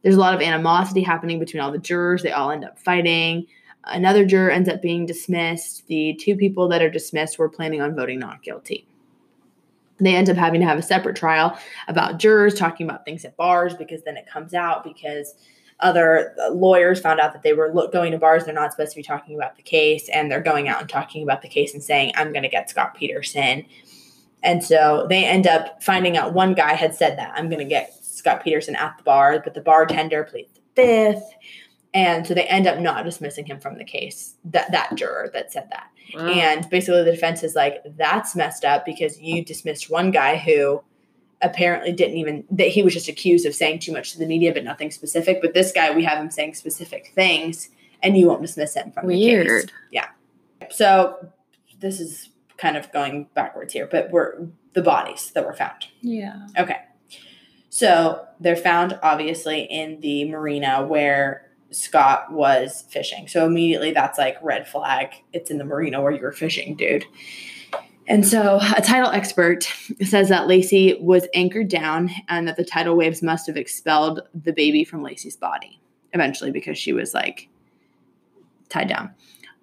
There's 0.01 0.15
a 0.15 0.19
lot 0.19 0.33
of 0.33 0.39
animosity 0.39 1.01
happening 1.01 1.39
between 1.39 1.59
all 1.59 1.73
the 1.73 1.77
jurors. 1.77 2.23
They 2.23 2.31
all 2.31 2.51
end 2.51 2.63
up 2.63 2.79
fighting. 2.79 3.47
Another 3.83 4.23
juror 4.25 4.49
ends 4.49 4.69
up 4.69 4.81
being 4.81 5.05
dismissed. 5.05 5.85
The 5.87 6.13
two 6.21 6.37
people 6.37 6.69
that 6.69 6.81
are 6.81 6.89
dismissed 6.89 7.37
were 7.37 7.49
planning 7.49 7.81
on 7.81 7.97
voting 7.97 8.17
not 8.19 8.43
guilty. 8.43 8.87
They 9.99 10.15
end 10.15 10.29
up 10.29 10.37
having 10.37 10.61
to 10.61 10.67
have 10.67 10.77
a 10.79 10.81
separate 10.81 11.17
trial 11.17 11.57
about 11.89 12.17
jurors 12.17 12.53
talking 12.53 12.87
about 12.87 13.03
things 13.03 13.25
at 13.25 13.35
bars 13.35 13.73
because 13.73 14.03
then 14.03 14.15
it 14.15 14.25
comes 14.25 14.53
out 14.53 14.85
because 14.85 15.35
other 15.81 16.33
uh, 16.41 16.51
lawyers 16.53 17.01
found 17.01 17.19
out 17.19 17.33
that 17.33 17.43
they 17.43 17.51
were 17.51 17.73
lo- 17.73 17.89
going 17.89 18.13
to 18.13 18.17
bars 18.17 18.45
they're 18.45 18.53
not 18.53 18.71
supposed 18.71 18.91
to 18.93 18.95
be 18.95 19.03
talking 19.03 19.35
about 19.35 19.57
the 19.57 19.61
case 19.61 20.07
and 20.07 20.31
they're 20.31 20.39
going 20.39 20.69
out 20.69 20.79
and 20.79 20.89
talking 20.89 21.21
about 21.23 21.41
the 21.41 21.49
case 21.49 21.73
and 21.73 21.83
saying 21.83 22.13
i'm 22.15 22.31
going 22.31 22.43
to 22.43 22.47
get 22.47 22.69
scott 22.69 22.95
peterson 22.95 23.65
and 24.43 24.63
so 24.63 25.05
they 25.09 25.25
end 25.25 25.47
up 25.47 25.81
finding 25.81 26.17
out 26.17 26.33
one 26.33 26.53
guy 26.53 26.73
had 26.73 26.93
said 26.95 27.17
that 27.17 27.33
i'm 27.35 27.49
going 27.49 27.59
to 27.59 27.65
get 27.65 27.93
scott 28.03 28.43
peterson 28.43 28.75
at 28.75 28.95
the 28.97 29.03
bar 29.03 29.41
but 29.43 29.53
the 29.53 29.61
bartender 29.61 30.23
pleads 30.23 30.53
the 30.53 30.61
fifth 30.75 31.29
and 31.93 32.27
so 32.27 32.33
they 32.33 32.45
end 32.45 32.67
up 32.67 32.79
not 32.79 33.05
dismissing 33.05 33.45
him 33.45 33.59
from 33.59 33.77
the 33.77 33.85
case 33.85 34.35
that 34.43 34.71
that 34.71 34.93
juror 34.95 35.29
that 35.33 35.51
said 35.51 35.67
that 35.71 35.87
Wow. 36.13 36.27
and 36.27 36.69
basically, 36.69 37.03
the 37.03 37.11
defense 37.11 37.43
is 37.43 37.55
like, 37.55 37.81
that's 37.97 38.35
messed 38.35 38.63
up 38.63 38.85
because 38.85 39.19
you 39.19 39.43
dismissed 39.43 39.89
one 39.89 40.11
guy 40.11 40.37
who 40.37 40.81
apparently 41.41 41.91
didn't 41.91 42.17
even, 42.17 42.43
that 42.51 42.67
he 42.67 42.83
was 42.83 42.93
just 42.93 43.07
accused 43.09 43.45
of 43.45 43.55
saying 43.55 43.79
too 43.79 43.91
much 43.91 44.11
to 44.13 44.19
the 44.19 44.25
media, 44.25 44.53
but 44.53 44.63
nothing 44.63 44.91
specific. 44.91 45.41
But 45.41 45.53
this 45.53 45.71
guy, 45.71 45.93
we 45.95 46.03
have 46.03 46.19
him 46.19 46.29
saying 46.29 46.53
specific 46.53 47.11
things, 47.15 47.69
and 48.03 48.17
you 48.17 48.27
won't 48.27 48.41
dismiss 48.41 48.75
him 48.75 48.91
from 48.91 49.07
the 49.07 49.13
case. 49.15 49.47
Weird. 49.47 49.71
Yeah. 49.91 50.07
So 50.69 51.31
this 51.79 51.99
is 51.99 52.29
kind 52.57 52.77
of 52.77 52.91
going 52.91 53.27
backwards 53.33 53.73
here, 53.73 53.87
but 53.89 54.11
we're 54.11 54.47
the 54.73 54.81
bodies 54.81 55.31
that 55.33 55.45
were 55.45 55.53
found. 55.53 55.87
yeah. 56.01 56.47
Okay. 56.57 56.77
So 57.69 58.25
they're 58.39 58.55
found 58.55 58.97
obviously 59.03 59.63
in 59.63 59.99
the 59.99 60.23
marina 60.29 60.85
where 60.85 61.51
Scott 61.71 62.31
was 62.31 62.85
fishing. 62.89 63.27
So 63.27 63.45
immediately 63.45 63.91
that's 63.91 64.17
like 64.17 64.37
red 64.41 64.65
flag. 64.65 65.09
It's 65.33 65.51
in 65.51 65.57
the 65.57 65.65
marina 65.65 66.01
where 66.01 66.13
you 66.13 66.21
were 66.21 66.31
fishing, 66.31 66.75
dude. 66.77 67.03
And 68.07 68.25
so 68.25 68.59
a 68.77 68.81
tidal 68.81 69.09
expert 69.09 69.63
says 70.03 70.29
that 70.29 70.47
Laci 70.47 71.01
was 71.01 71.27
anchored 71.33 71.67
down 71.67 72.11
and 72.29 72.47
that 72.47 72.55
the 72.55 72.63
tidal 72.63 72.95
waves 72.95 73.21
must 73.21 73.47
have 73.47 73.57
expelled 73.57 74.21
the 74.33 74.53
baby 74.53 74.85
from 74.85 75.01
Laci's 75.01 75.35
body 75.35 75.81
eventually 76.13 76.51
because 76.51 76.77
she 76.77 76.93
was 76.93 77.13
like 77.13 77.49
tied 78.69 78.87
down. 78.87 79.13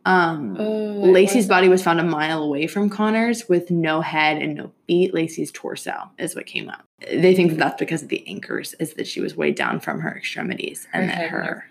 Um, 0.05 0.57
Oh, 0.59 1.01
Laci's 1.05 1.47
body 1.47 1.69
was 1.69 1.83
found 1.83 2.01
a 2.01 2.05
mile 2.05 2.43
away 2.43 2.67
from 2.67 2.91
Conner's 2.91 3.49
with 3.49 3.71
no 3.71 4.01
head 4.01 4.43
and 4.43 4.55
no 4.57 4.73
feet. 4.89 5.15
Laci's 5.15 5.53
torso 5.53 6.11
is 6.19 6.35
what 6.35 6.47
came 6.47 6.69
up. 6.69 6.85
They 7.09 7.35
think 7.37 7.51
that 7.51 7.59
that's 7.59 7.79
because 7.79 8.03
of 8.03 8.09
the 8.09 8.27
anchors, 8.29 8.75
is 8.81 8.95
that 8.95 9.07
she 9.07 9.21
was 9.21 9.37
weighed 9.37 9.55
down 9.55 9.79
from 9.81 10.01
her 10.01 10.17
extremities 10.17 10.89
and 10.93 11.09
that 11.09 11.29
her, 11.31 11.67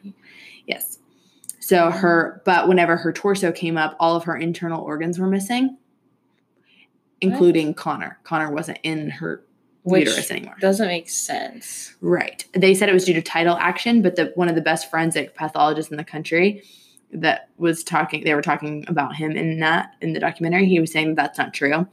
yes. 0.66 0.98
So 1.60 1.90
her, 1.92 2.42
but 2.46 2.68
whenever 2.68 2.98
her 2.98 3.12
torso 3.14 3.52
came 3.52 3.78
up, 3.78 3.96
all 4.00 4.16
of 4.16 4.24
her 4.26 4.36
internal 4.38 4.82
organs 4.84 5.20
were 5.20 5.28
missing, 5.28 5.78
including 7.22 7.74
Conner. 7.74 8.18
Conner 8.24 8.52
wasn't 8.52 8.80
in 8.84 9.10
her 9.10 9.44
Which 9.84 10.08
uterus 10.08 10.32
anymore. 10.32 10.56
doesn't 10.60 10.88
make 10.88 11.10
sense. 11.10 11.96
Right. 12.02 12.46
They 12.54 12.74
said 12.74 12.90
it 12.90 12.94
was 12.94 13.06
due 13.06 13.14
to 13.14 13.22
tidal 13.22 13.58
action, 13.58 14.02
but 14.02 14.16
the 14.16 14.32
one 14.36 14.50
of 14.50 14.56
the 14.56 14.62
best 14.62 14.90
forensic 14.90 15.36
pathologists 15.36 15.92
in 15.92 15.98
the 15.98 16.04
country 16.04 16.64
that 17.14 17.50
was 17.58 17.84
talking 17.84 18.24
they 18.24 18.34
were 18.34 18.42
talking 18.42 18.86
about 18.88 19.16
him 19.16 19.32
in 19.32 19.60
that 19.60 19.96
in 20.02 20.14
the 20.14 20.20
documentary. 20.20 20.66
He 20.66 20.80
was 20.80 20.92
saying 20.92 21.16
that's 21.16 21.38
not 21.38 21.54
true. 21.54 21.88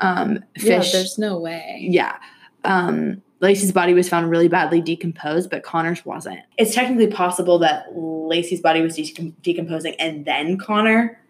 Um 0.00 0.44
Yeah, 0.56 0.82
there's 0.92 1.18
no 1.18 1.38
way. 1.38 1.86
yeah. 1.90 2.16
Um 2.64 3.22
Laci's 3.40 3.70
body 3.70 3.94
was 3.94 4.08
found 4.08 4.30
really 4.30 4.48
badly 4.48 4.80
decomposed, 4.80 5.48
but 5.48 5.62
Conner's 5.62 6.04
wasn't. 6.04 6.40
It's 6.56 6.74
technically 6.74 7.06
possible 7.06 7.60
that 7.60 7.86
Laci's 7.94 8.60
body 8.60 8.80
was 8.80 8.96
decom- 8.96 9.34
decomposing 9.42 9.94
and 10.00 10.24
then 10.24 10.58
Conner 10.58 11.20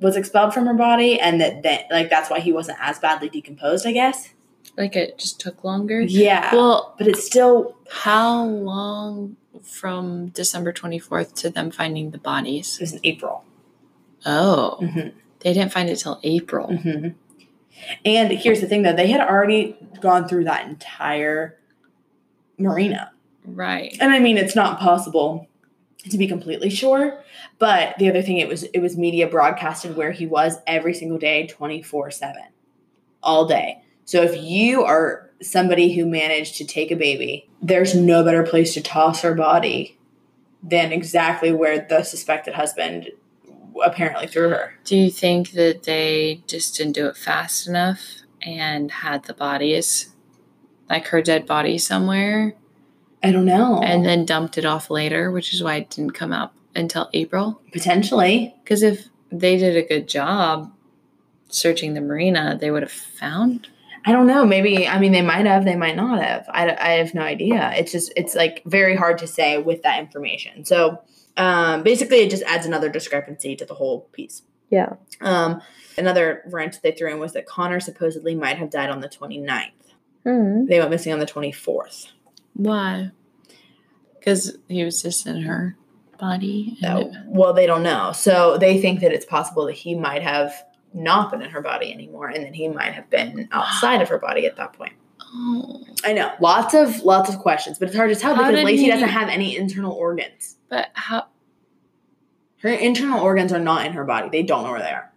was 0.00 0.16
expelled 0.16 0.54
from 0.54 0.66
her 0.66 0.74
body 0.74 1.18
and 1.18 1.40
that, 1.40 1.62
that 1.62 1.86
like 1.90 2.10
that's 2.10 2.30
why 2.30 2.38
he 2.40 2.52
wasn't 2.52 2.78
as 2.80 2.98
badly 2.98 3.28
decomposed, 3.28 3.86
I 3.86 3.92
guess. 3.92 4.30
Like 4.76 4.96
it 4.96 5.18
just 5.18 5.40
took 5.40 5.64
longer. 5.64 6.00
Yeah. 6.00 6.54
Well, 6.54 6.94
but 6.98 7.06
it's 7.08 7.24
still 7.24 7.76
how 7.90 8.44
long 8.44 9.36
from 9.64 10.28
December 10.28 10.72
24th 10.72 11.34
to 11.36 11.50
them 11.50 11.70
finding 11.70 12.10
the 12.10 12.18
bodies? 12.18 12.76
it 12.76 12.82
was 12.82 12.92
in 12.92 13.00
April. 13.04 13.44
Oh, 14.26 14.78
Mhm. 14.80 15.12
they 15.40 15.52
didn't 15.52 15.72
find 15.72 15.88
it 15.88 15.96
till 15.96 16.20
April. 16.22 16.68
hmm 16.76 17.08
And 18.04 18.30
here's 18.32 18.60
the 18.60 18.66
thing 18.66 18.82
though, 18.82 18.92
they 18.94 19.08
had 19.08 19.20
already 19.20 19.76
gone 20.00 20.28
through 20.28 20.44
that 20.44 20.66
entire 20.66 21.58
marina. 22.58 23.10
Right. 23.44 23.96
And 24.00 24.12
I 24.12 24.20
mean 24.20 24.38
it's 24.38 24.54
not 24.56 24.78
possible 24.78 25.48
to 26.10 26.16
be 26.18 26.26
completely 26.28 26.70
sure, 26.70 27.18
but 27.58 27.96
the 27.98 28.08
other 28.08 28.22
thing 28.22 28.38
it 28.38 28.48
was 28.48 28.62
it 28.64 28.78
was 28.80 28.96
media 28.96 29.26
broadcasted 29.26 29.96
where 29.96 30.12
he 30.12 30.26
was 30.26 30.58
every 30.66 30.94
single 30.94 31.18
day 31.18 31.46
24/7 31.46 32.34
all 33.22 33.44
day. 33.46 33.82
So 34.04 34.22
if 34.22 34.40
you 34.40 34.84
are 34.84 35.23
somebody 35.42 35.94
who 35.94 36.06
managed 36.06 36.56
to 36.56 36.64
take 36.64 36.90
a 36.90 36.96
baby, 36.96 37.48
there's 37.60 37.94
no 37.94 38.24
better 38.24 38.42
place 38.42 38.74
to 38.74 38.80
toss 38.80 39.22
her 39.22 39.34
body 39.34 39.98
than 40.62 40.92
exactly 40.92 41.52
where 41.52 41.86
the 41.88 42.02
suspected 42.02 42.54
husband 42.54 43.10
apparently 43.84 44.26
threw 44.26 44.48
her. 44.50 44.74
Do 44.84 44.96
you 44.96 45.10
think 45.10 45.52
that 45.52 45.82
they 45.82 46.42
just 46.46 46.76
didn't 46.76 46.92
do 46.94 47.06
it 47.06 47.16
fast 47.16 47.66
enough 47.66 48.00
and 48.42 48.90
had 48.90 49.24
the 49.24 49.34
bodies, 49.34 50.14
like 50.88 51.08
her 51.08 51.22
dead 51.22 51.46
body 51.46 51.78
somewhere, 51.78 52.54
I 53.22 53.32
don't 53.32 53.46
know. 53.46 53.80
and 53.82 54.04
then 54.04 54.24
dumped 54.24 54.58
it 54.58 54.64
off 54.64 54.90
later, 54.90 55.30
which 55.30 55.52
is 55.52 55.62
why 55.62 55.76
it 55.76 55.90
didn't 55.90 56.12
come 56.12 56.32
out 56.32 56.52
until 56.74 57.10
April? 57.12 57.60
potentially 57.72 58.54
Because 58.62 58.82
if 58.82 59.08
they 59.30 59.56
did 59.56 59.76
a 59.76 59.86
good 59.86 60.08
job 60.08 60.72
searching 61.48 61.94
the 61.94 62.00
marina, 62.00 62.56
they 62.60 62.70
would 62.70 62.82
have 62.82 62.92
found. 62.92 63.68
I 64.04 64.12
don't 64.12 64.26
know. 64.26 64.44
Maybe 64.44 64.86
I 64.86 64.98
mean 64.98 65.12
they 65.12 65.22
might 65.22 65.46
have, 65.46 65.64
they 65.64 65.76
might 65.76 65.96
not 65.96 66.22
have. 66.22 66.46
I, 66.48 66.74
I 66.74 66.90
have 66.92 67.14
no 67.14 67.22
idea. 67.22 67.72
It's 67.76 67.92
just 67.92 68.12
it's 68.16 68.34
like 68.34 68.62
very 68.66 68.96
hard 68.96 69.18
to 69.18 69.26
say 69.26 69.58
with 69.58 69.82
that 69.82 69.98
information. 69.98 70.64
So 70.64 71.00
um, 71.36 71.82
basically, 71.82 72.18
it 72.18 72.30
just 72.30 72.42
adds 72.44 72.66
another 72.66 72.88
discrepancy 72.88 73.56
to 73.56 73.64
the 73.64 73.74
whole 73.74 74.02
piece. 74.12 74.42
Yeah. 74.70 74.94
Um, 75.20 75.62
another 75.98 76.42
wrench 76.46 76.80
they 76.82 76.92
threw 76.92 77.10
in 77.10 77.18
was 77.18 77.32
that 77.32 77.46
Conner 77.46 77.80
supposedly 77.80 78.34
might 78.34 78.58
have 78.58 78.70
died 78.70 78.90
on 78.90 79.00
the 79.00 79.08
29th. 79.08 79.70
Hmm. 80.24 80.66
They 80.66 80.78
went 80.78 80.90
missing 80.90 81.12
on 81.12 81.18
the 81.18 81.26
24th. 81.26 82.08
Why? 82.54 83.10
Because 84.18 84.56
he 84.68 84.84
was 84.84 85.02
just 85.02 85.26
in 85.26 85.42
her 85.42 85.76
body. 86.18 86.78
And 86.82 87.12
So, 87.12 87.20
well, 87.26 87.52
they 87.52 87.66
don't 87.66 87.82
know. 87.82 88.12
So 88.12 88.56
they 88.58 88.80
think 88.80 89.00
that 89.00 89.12
it's 89.12 89.26
possible 89.26 89.66
that 89.66 89.74
he 89.74 89.94
might 89.94 90.22
have 90.22 90.54
not 90.94 91.30
been 91.30 91.42
in 91.42 91.50
her 91.50 91.60
body 91.60 91.92
anymore, 91.92 92.28
and 92.28 92.44
that 92.44 92.54
he 92.54 92.68
might 92.68 92.92
have 92.94 93.10
been 93.10 93.48
outside 93.52 94.00
of 94.00 94.08
her 94.08 94.18
body 94.18 94.46
at 94.46 94.56
that 94.56 94.72
point. 94.72 94.92
oh, 95.20 95.84
I 96.04 96.12
know, 96.12 96.32
lots 96.40 96.72
of 96.74 97.02
lots 97.02 97.28
of 97.28 97.38
questions, 97.40 97.78
but 97.78 97.88
it's 97.88 97.96
hard 97.96 98.10
to 98.10 98.16
tell 98.16 98.34
How 98.34 98.50
because 98.50 98.64
did 98.64 98.66
Laci 98.66 98.78
he- 98.82 98.90
doesn't 98.90 99.08
have 99.08 99.28
any 99.28 99.56
internal 99.56 99.92
organs. 99.92 100.56
but 100.68 100.90
how? 100.94 101.26
Her 102.62 102.70
internal 102.70 103.20
organs 103.20 103.52
are 103.52 103.58
not 103.60 103.84
in 103.84 103.92
her 103.92 104.04
body. 104.04 104.28
They 104.30 104.42
don't 104.42 104.62
know 104.64 104.70
where 104.70 104.80
they 104.80 104.90
are. 104.90 105.10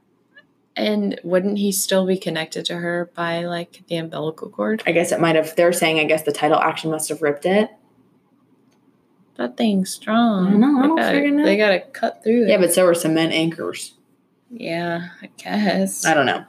And 0.75 1.19
wouldn't 1.23 1.57
he 1.57 1.71
still 1.71 2.05
be 2.05 2.17
connected 2.17 2.65
to 2.65 2.75
her 2.75 3.09
by 3.15 3.45
like 3.45 3.84
the 3.88 3.95
umbilical 3.97 4.49
cord? 4.49 4.84
I 4.86 4.91
guess 4.91 5.11
it 5.11 5.19
might 5.21 5.36
have. 5.36 5.55
They're 5.55 5.71
saying 5.73 5.99
I 5.99 6.03
guess 6.03 6.23
the 6.23 6.32
tidal 6.34 6.59
action 6.59 6.91
must 6.91 7.09
have 7.09 7.21
ripped 7.21 7.45
it. 7.45 7.69
That 9.38 9.55
thing's 9.55 9.91
strong. 9.91 10.47
I 10.47 10.51
don't 10.51 10.59
know, 10.61 10.80
I 10.80 10.88
don't 10.88 10.95
gotta, 10.97 11.17
friggin' 11.17 11.34
know. 11.34 11.45
they 11.45 11.57
gotta 11.57 11.80
cut 11.80 12.23
through 12.23 12.43
it. 12.45 12.49
Yeah, 12.49 12.57
but 12.57 12.73
so 12.73 12.86
are 12.86 12.93
cement 12.93 13.34
anchors. 13.34 13.93
Yeah, 14.50 15.10
I 15.22 15.30
guess. 15.38 16.06
I 16.06 16.14
don't 16.14 16.26
know. 16.26 16.45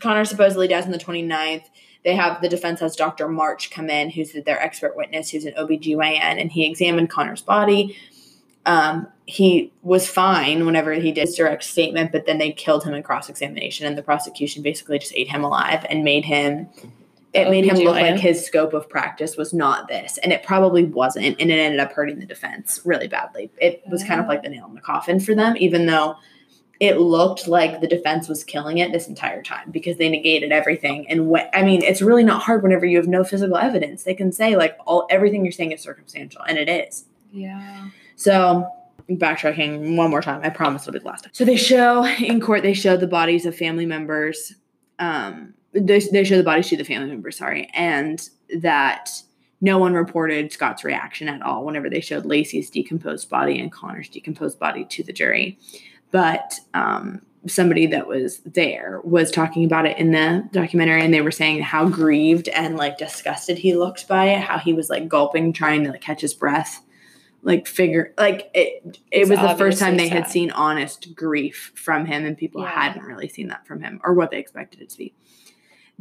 Conner 0.00 0.24
supposedly 0.24 0.68
dies 0.68 0.84
on 0.84 0.90
the 0.90 0.98
29th. 0.98 1.64
They 2.04 2.14
have 2.14 2.40
the 2.40 2.48
defense 2.48 2.80
has 2.80 2.96
Dr. 2.96 3.28
March 3.28 3.70
come 3.70 3.90
in, 3.90 4.10
who's 4.10 4.32
their 4.32 4.60
expert 4.60 4.96
witness, 4.96 5.30
who's 5.30 5.44
an 5.44 5.54
OBGYN, 5.58 6.40
and 6.40 6.50
he 6.50 6.66
examined 6.66 7.10
Conner's 7.10 7.42
body. 7.42 7.96
Um, 8.66 9.06
he 9.26 9.72
was 9.82 10.08
fine 10.08 10.66
whenever 10.66 10.92
he 10.92 11.12
did 11.12 11.22
his 11.22 11.36
direct 11.36 11.62
statement, 11.64 12.12
but 12.12 12.26
then 12.26 12.38
they 12.38 12.52
killed 12.52 12.84
him 12.84 12.94
in 12.94 13.02
cross 13.02 13.28
examination, 13.28 13.86
and 13.86 13.96
the 13.96 14.02
prosecution 14.02 14.62
basically 14.62 14.98
just 14.98 15.12
ate 15.14 15.28
him 15.28 15.44
alive 15.44 15.84
and 15.88 16.04
made 16.04 16.24
him. 16.24 16.68
It 17.32 17.48
made 17.48 17.64
him 17.64 17.76
look 17.76 17.94
like 17.94 18.18
his 18.18 18.44
scope 18.44 18.74
of 18.74 18.88
practice 18.88 19.36
was 19.36 19.54
not 19.54 19.86
this, 19.88 20.18
and 20.18 20.32
it 20.32 20.42
probably 20.42 20.84
wasn't, 20.84 21.40
and 21.40 21.50
it 21.50 21.58
ended 21.58 21.80
up 21.80 21.92
hurting 21.92 22.18
the 22.18 22.26
defense 22.26 22.80
really 22.84 23.08
badly. 23.08 23.50
It 23.58 23.82
was 23.88 24.02
kind 24.02 24.20
of 24.20 24.26
like 24.26 24.42
the 24.42 24.48
nail 24.48 24.66
in 24.66 24.74
the 24.74 24.80
coffin 24.80 25.20
for 25.20 25.34
them, 25.34 25.56
even 25.58 25.86
though 25.86 26.16
it 26.80 26.98
looked 26.98 27.46
like 27.46 27.82
the 27.82 27.86
defense 27.86 28.26
was 28.26 28.42
killing 28.42 28.78
it 28.78 28.90
this 28.90 29.06
entire 29.06 29.42
time 29.42 29.70
because 29.70 29.98
they 29.98 30.08
negated 30.08 30.50
everything. 30.50 31.08
And 31.10 31.28
when, 31.28 31.46
I 31.52 31.62
mean, 31.62 31.82
it's 31.82 32.00
really 32.00 32.24
not 32.24 32.42
hard 32.42 32.62
whenever 32.62 32.86
you 32.86 32.96
have 32.96 33.06
no 33.06 33.22
physical 33.22 33.58
evidence. 33.58 34.04
They 34.04 34.14
can 34.14 34.32
say 34.32 34.56
like 34.56 34.78
all 34.86 35.06
everything 35.10 35.44
you're 35.44 35.52
saying 35.52 35.72
is 35.72 35.82
circumstantial, 35.82 36.40
and 36.42 36.56
it 36.56 36.70
is. 36.70 37.04
Yeah. 37.32 37.90
So 38.16 38.66
backtracking 39.10 39.96
one 39.96 40.10
more 40.10 40.22
time, 40.22 40.40
I 40.42 40.48
promise 40.48 40.82
it'll 40.82 40.94
be 40.94 41.00
the 41.00 41.06
last 41.06 41.24
time. 41.24 41.32
So 41.34 41.44
they 41.44 41.56
show 41.56 42.06
in 42.06 42.40
court, 42.40 42.62
they 42.62 42.74
show 42.74 42.96
the 42.96 43.06
bodies 43.06 43.44
of 43.44 43.54
family 43.54 43.86
members. 43.86 44.54
Um, 44.98 45.54
they, 45.72 46.00
they 46.00 46.24
show 46.24 46.38
the 46.38 46.42
bodies 46.42 46.68
to 46.68 46.76
the 46.76 46.84
family 46.84 47.08
members, 47.08 47.36
sorry, 47.36 47.70
and 47.74 48.26
that 48.58 49.10
no 49.60 49.78
one 49.78 49.92
reported 49.92 50.50
Scott's 50.50 50.82
reaction 50.82 51.28
at 51.28 51.42
all 51.42 51.66
whenever 51.66 51.90
they 51.90 52.00
showed 52.00 52.24
Laci's 52.24 52.70
decomposed 52.70 53.28
body 53.28 53.60
and 53.60 53.70
Conner's 53.70 54.08
decomposed 54.08 54.58
body 54.58 54.84
to 54.86 55.02
the 55.02 55.12
jury. 55.12 55.58
But 56.10 56.58
um, 56.74 57.22
somebody 57.46 57.86
that 57.86 58.06
was 58.06 58.38
there 58.40 59.00
was 59.04 59.30
talking 59.30 59.64
about 59.64 59.86
it 59.86 59.96
in 59.98 60.10
the 60.10 60.48
documentary, 60.52 61.02
and 61.04 61.12
they 61.14 61.20
were 61.22 61.30
saying 61.30 61.62
how 61.62 61.88
grieved 61.88 62.48
and 62.48 62.76
like 62.76 62.98
disgusted 62.98 63.58
he 63.58 63.74
looked 63.76 64.08
by 64.08 64.26
it, 64.26 64.40
how 64.40 64.58
he 64.58 64.72
was 64.72 64.90
like 64.90 65.08
gulping, 65.08 65.52
trying 65.52 65.84
to 65.84 65.90
like 65.90 66.00
catch 66.00 66.20
his 66.20 66.34
breath 66.34 66.82
like 67.42 67.66
figure 67.66 68.12
like 68.18 68.50
it 68.52 68.82
it 68.84 68.98
It's 69.10 69.30
was 69.30 69.38
the 69.38 69.54
first 69.56 69.78
time 69.78 69.96
they 69.96 70.08
had 70.08 70.28
seen 70.28 70.50
honest 70.50 71.14
grief 71.14 71.72
from 71.74 72.04
him 72.04 72.26
and 72.26 72.36
people 72.36 72.60
Yeah. 72.60 72.68
hadn't 72.68 73.04
really 73.06 73.28
seen 73.28 73.48
that 73.48 73.66
from 73.66 73.80
him 73.82 73.98
or 74.04 74.12
what 74.12 74.30
they 74.30 74.38
expected 74.38 74.82
it 74.82 74.90
to 74.90 74.98
be 74.98 75.14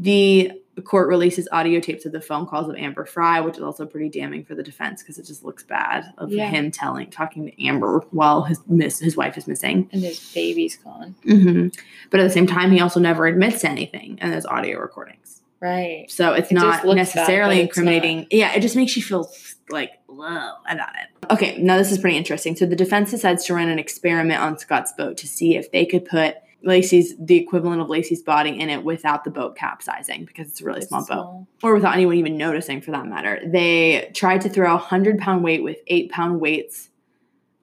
the 0.02 0.52
court 0.86 1.10
releases 1.10 1.46
audio 1.52 1.82
tapes 1.82 2.06
of 2.06 2.14
the 2.14 2.22
phone 2.22 2.48
calls 2.48 2.70
of 2.70 2.76
amber 2.78 3.04
frey 3.06 3.42
which 3.42 3.58
is 3.58 3.62
also 3.64 3.86
pretty 3.86 4.08
damning 4.08 4.46
for 4.46 4.56
the 4.56 4.64
defense 4.64 5.04
because 5.04 5.18
it 5.20 5.26
just 5.26 5.44
looks 5.44 5.62
bad 5.62 6.06
of 6.18 6.32
Yeah. 6.32 6.48
him 6.50 6.72
telling 6.72 7.10
talking 7.10 7.48
to 7.48 7.66
amber 7.68 8.00
while 8.12 8.44
his 8.44 8.62
miss 8.66 8.98
his 9.00 9.18
wife 9.18 9.38
is 9.38 9.46
missing 9.46 9.90
And 9.92 10.02
his 10.02 10.32
baby's 10.34 10.78
gone. 10.78 11.16
hmm 11.24 11.68
but 12.12 12.22
at 12.22 12.24
the 12.24 12.30
same 12.30 12.48
time 12.48 12.72
he 12.72 12.80
also 12.80 13.02
never 13.02 13.28
admits 13.28 13.60
to 13.62 13.70
anything 13.70 14.20
in 14.22 14.32
those 14.32 14.46
audio 14.46 14.80
recordings 14.80 15.42
Right. 15.62 16.06
so 16.10 16.32
it's 16.32 16.50
It 16.50 16.56
not 16.56 16.84
bad, 16.86 16.96
necessarily 16.96 17.58
but 17.58 17.66
it's 17.66 17.78
not. 17.78 17.82
incriminating. 17.82 18.28
Yeah, 18.32 18.54
it 18.56 18.62
just 18.62 18.78
makes 18.78 18.96
you 18.96 19.04
feel 19.04 19.30
like 19.70 19.92
low 20.08 20.52
about 20.70 20.94
it. 20.96 21.32
Okay, 21.34 21.58
now 21.62 21.76
this 21.78 21.92
is 21.92 21.98
pretty 21.98 22.16
interesting. 22.16 22.56
So 22.56 22.66
the 22.66 22.78
defense 22.78 23.12
decides 23.12 23.44
to 23.48 23.54
run 23.54 23.68
an 23.68 23.78
experiment 23.78 24.40
on 24.42 24.58
Scott's 24.58 24.94
boat 24.94 25.18
to 25.18 25.28
see 25.28 25.58
if 25.58 25.70
they 25.74 25.86
could 25.86 26.06
put 26.06 26.36
Laci's 26.64 27.16
the 27.18 27.38
equivalent 27.38 27.82
of 27.82 27.88
Laci's 27.88 28.22
body 28.22 28.60
in 28.60 28.70
it 28.70 28.84
without 28.84 29.24
the 29.24 29.32
boat 29.32 29.56
capsizing 29.56 30.26
because 30.26 30.50
it's 30.50 30.62
a 30.62 30.66
really 30.66 30.80
It's 30.80 30.90
small 30.90 31.06
boat 31.06 31.48
or 31.64 31.74
without 31.74 31.94
anyone 31.94 32.16
even 32.16 32.38
noticing 32.38 32.82
for 32.82 32.92
that 32.92 33.06
matter. 33.06 33.40
They 33.46 34.12
tried 34.14 34.42
to 34.42 34.50
throw 34.50 34.74
a 34.74 34.78
hundred 34.78 35.20
pound 35.20 35.44
weight 35.44 35.64
with 35.64 35.78
eight 35.88 36.12
pound 36.12 36.42
weights 36.42 36.90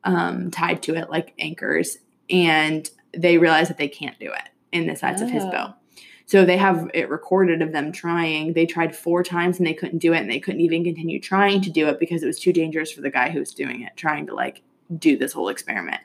um, 0.05 0.51
tied 0.51 0.83
to 0.85 0.95
it 0.95 1.11
like 1.11 1.35
anchors, 1.39 1.99
and 2.31 2.89
they 3.17 3.39
realized 3.39 3.71
that 3.71 3.79
they 3.79 3.89
can't 3.89 4.19
do 4.19 4.33
it 4.33 4.49
in 4.73 4.87
the 4.87 4.97
size 4.97 5.21
of 5.21 5.31
his 5.31 5.43
Oh. 5.45 5.51
boat. 5.51 5.75
So 6.29 6.45
they 6.45 6.57
have 6.57 6.91
it 6.93 7.09
recorded 7.09 7.63
of 7.63 7.73
them 7.73 7.93
trying. 7.93 8.53
They 8.55 8.67
tried 8.67 8.97
four 8.97 9.23
times 9.23 9.59
and 9.59 9.67
they 9.67 9.75
couldn't 9.75 9.99
do 9.99 10.13
it, 10.13 10.19
and 10.19 10.31
they 10.31 10.41
couldn't 10.41 10.61
even 10.61 10.85
continue 10.85 11.21
trying 11.21 11.61
to 11.63 11.71
do 11.71 11.87
it 11.89 12.01
because 12.01 12.23
it 12.23 12.27
was 12.27 12.41
too 12.41 12.53
dangerous 12.53 12.91
for 12.91 13.01
the 13.01 13.11
guy 13.11 13.31
who 13.31 13.39
was 13.41 13.53
doing 13.55 13.83
it, 13.83 13.93
trying 13.97 14.27
to 14.27 14.35
like 14.35 14.63
do 14.99 15.17
this 15.17 15.33
whole 15.33 15.49
experiment. 15.49 16.01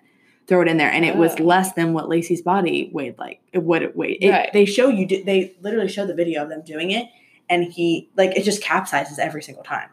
Throw 0.52 0.64
it 0.64 0.68
in 0.68 0.76
there, 0.76 0.92
and 0.92 1.06
it 1.06 1.16
was 1.16 1.34
Oh. 1.40 1.44
less 1.46 1.72
than 1.72 1.94
what 1.94 2.10
Laci's 2.10 2.42
body 2.42 2.90
weighed, 2.92 3.18
like 3.18 3.40
what 3.54 3.82
it 3.84 3.96
weighed. 3.96 4.18
It- 4.20 4.32
Right. 4.32 4.50
They 4.52 4.66
show 4.66 4.90
you, 4.90 5.08
they 5.08 5.54
literally 5.62 5.88
show 5.88 6.06
the 6.06 6.14
video 6.14 6.44
of 6.44 6.50
them 6.50 6.62
doing 6.66 6.92
it, 6.92 7.08
and 7.50 7.72
he 7.72 8.10
like 8.18 8.36
it 8.36 8.44
just 8.44 8.62
capsizes 8.62 9.18
every 9.18 9.42
single 9.44 9.64
time. 9.64 9.88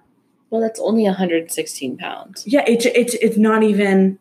Well, 0.50 0.60
that's 0.60 0.80
only 0.80 1.04
116 1.06 1.96
pounds. 1.96 2.42
Yeah, 2.44 2.64
it's 2.66 2.86
it's 2.86 3.14
it's 3.14 3.36
not 3.36 3.62
even 3.62 4.18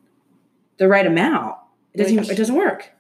the 0.78 0.88
right 0.88 1.08
amount. 1.08 1.56
It 1.96 1.98
doesn't 1.98 2.14
even, 2.14 2.30
it 2.30 2.36
doesn't 2.38 2.54
work. 2.56 2.92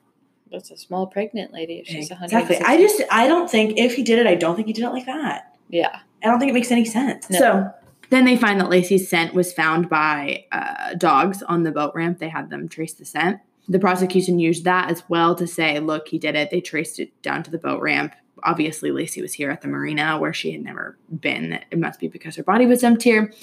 That's 0.51 0.71
a 0.71 0.77
small 0.77 1.05
pregnant 1.05 1.53
lady. 1.53 1.75
If 1.75 1.85
she's 1.85 2.09
Exactly. 2.09 2.57
I 2.65 2.77
just 2.79 3.03
I 3.11 3.27
don't 3.27 3.51
think 3.51 3.77
if 3.77 3.93
he 3.93 4.01
did 4.01 4.17
it, 4.17 4.25
I 4.25 4.33
don't 4.33 4.55
think 4.55 4.65
he 4.65 4.73
did 4.73 4.83
it 4.83 4.89
like 4.89 5.05
that. 5.05 5.55
Yeah. 5.69 5.99
I 6.23 6.25
don't 6.27 6.39
think 6.39 6.49
it 6.49 6.55
makes 6.55 6.71
any 6.71 6.85
sense. 6.85 7.29
No. 7.29 7.38
So 7.38 7.69
then 8.10 8.26
they 8.26 8.38
find 8.38 8.60
that 8.60 8.70
Laci's 8.70 9.10
scent 9.10 9.34
was 9.34 9.51
found 9.53 9.89
by 9.89 10.45
uh, 10.51 10.93
dogs 10.95 11.43
on 11.43 11.64
the 11.64 11.72
boat 11.72 11.93
ramp. 11.93 12.20
They 12.20 12.30
had 12.30 12.49
them 12.49 12.70
trace 12.70 12.93
the 12.93 13.05
scent. 13.05 13.39
The 13.68 13.80
prosecution 13.80 14.39
used 14.39 14.64
that 14.64 14.89
as 14.89 15.03
well 15.10 15.36
to 15.36 15.45
say, 15.45 15.80
look, 15.80 16.08
he 16.08 16.18
did 16.18 16.36
it. 16.36 16.49
They 16.49 16.62
traced 16.62 16.99
it 16.99 17.22
down 17.22 17.43
to 17.43 17.51
the 17.51 17.58
boat 17.58 17.82
ramp. 17.82 18.16
Obviously, 18.43 18.91
Laci 18.91 19.22
was 19.22 19.34
here 19.34 19.51
at 19.51 19.62
the 19.62 19.68
marina 19.68 20.18
where 20.20 20.34
she 20.34 20.51
had 20.51 20.64
never 20.64 20.97
been. 21.20 21.60
It 21.70 21.80
must 21.80 21.99
be 21.99 22.08
because 22.08 22.36
her 22.38 22.43
body 22.43 22.66
was 22.66 22.82
dumped 22.82 23.03
here. 23.03 23.34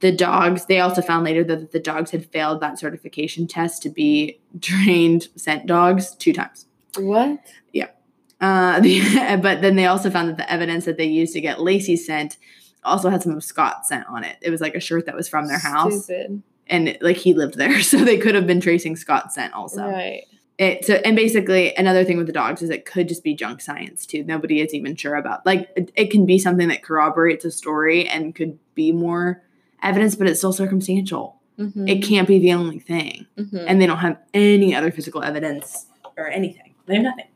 The 0.00 0.10
dogs, 0.10 0.64
they 0.64 0.80
also 0.80 1.02
found 1.02 1.24
later 1.24 1.44
that 1.44 1.72
the 1.72 1.78
dogs 1.78 2.10
had 2.10 2.24
failed 2.30 2.60
that 2.60 2.78
certification 2.78 3.46
test 3.46 3.82
to 3.82 3.90
be 3.90 4.40
trained 4.60 5.28
scent 5.36 5.66
dogs 5.66 6.14
two 6.16 6.32
times. 6.32 6.66
What? 6.98 7.38
Yeah. 7.72 7.88
Uh, 8.40 8.80
the, 8.80 9.38
but 9.42 9.60
then 9.60 9.76
they 9.76 9.86
also 9.86 10.10
found 10.10 10.30
that 10.30 10.38
the 10.38 10.50
evidence 10.50 10.86
that 10.86 10.96
they 10.96 11.04
used 11.04 11.34
to 11.34 11.40
get 11.40 11.58
Laci's 11.58 12.04
scent 12.04 12.38
also 12.84 13.10
had 13.10 13.22
some 13.22 13.32
of 13.36 13.44
Scott's 13.44 13.88
scent 13.88 14.06
on 14.08 14.24
it. 14.24 14.36
It 14.42 14.50
was 14.50 14.60
like 14.60 14.74
a 14.74 14.80
shirt 14.80 15.06
that 15.06 15.14
was 15.14 15.28
from 15.28 15.46
their 15.48 15.58
house, 15.58 16.04
Stupid. 16.04 16.42
and 16.66 16.96
like 17.00 17.16
he 17.16 17.34
lived 17.34 17.54
there, 17.56 17.80
so 17.82 17.98
they 17.98 18.18
could 18.18 18.34
have 18.34 18.46
been 18.46 18.60
tracing 18.60 18.96
Scott's 18.96 19.34
scent 19.34 19.52
also. 19.54 19.86
Right. 19.86 20.24
It, 20.58 20.84
so 20.84 20.94
and 20.96 21.16
basically 21.16 21.74
another 21.76 22.04
thing 22.04 22.18
with 22.18 22.26
the 22.26 22.34
dogs 22.34 22.60
is 22.60 22.68
it 22.68 22.84
could 22.84 23.08
just 23.08 23.24
be 23.24 23.34
junk 23.34 23.62
science 23.62 24.04
too. 24.04 24.22
Nobody 24.24 24.60
is 24.60 24.74
even 24.74 24.94
sure 24.94 25.14
about 25.14 25.46
like 25.46 25.70
it, 25.74 25.90
it 25.96 26.10
can 26.10 26.26
be 26.26 26.38
something 26.38 26.68
that 26.68 26.82
corroborates 26.82 27.46
a 27.46 27.50
story 27.50 28.06
and 28.06 28.34
could 28.34 28.58
be 28.74 28.92
more 28.92 29.42
evidence, 29.82 30.16
but 30.16 30.26
it's 30.26 30.38
still 30.38 30.52
circumstantial. 30.52 31.40
Mhm. 31.58 31.88
It 31.88 32.02
can't 32.04 32.28
be 32.28 32.38
the 32.38 32.52
only 32.52 32.78
thing 32.78 33.26
Mhm. 33.38 33.64
and 33.66 33.80
they 33.80 33.86
don't 33.86 33.98
have 33.98 34.18
any 34.34 34.74
other 34.74 34.90
physical 34.90 35.22
evidence 35.22 35.86
or 36.18 36.28
anything. 36.28 36.74
They 36.84 36.96
have 36.96 37.04
nothing. 37.04 37.26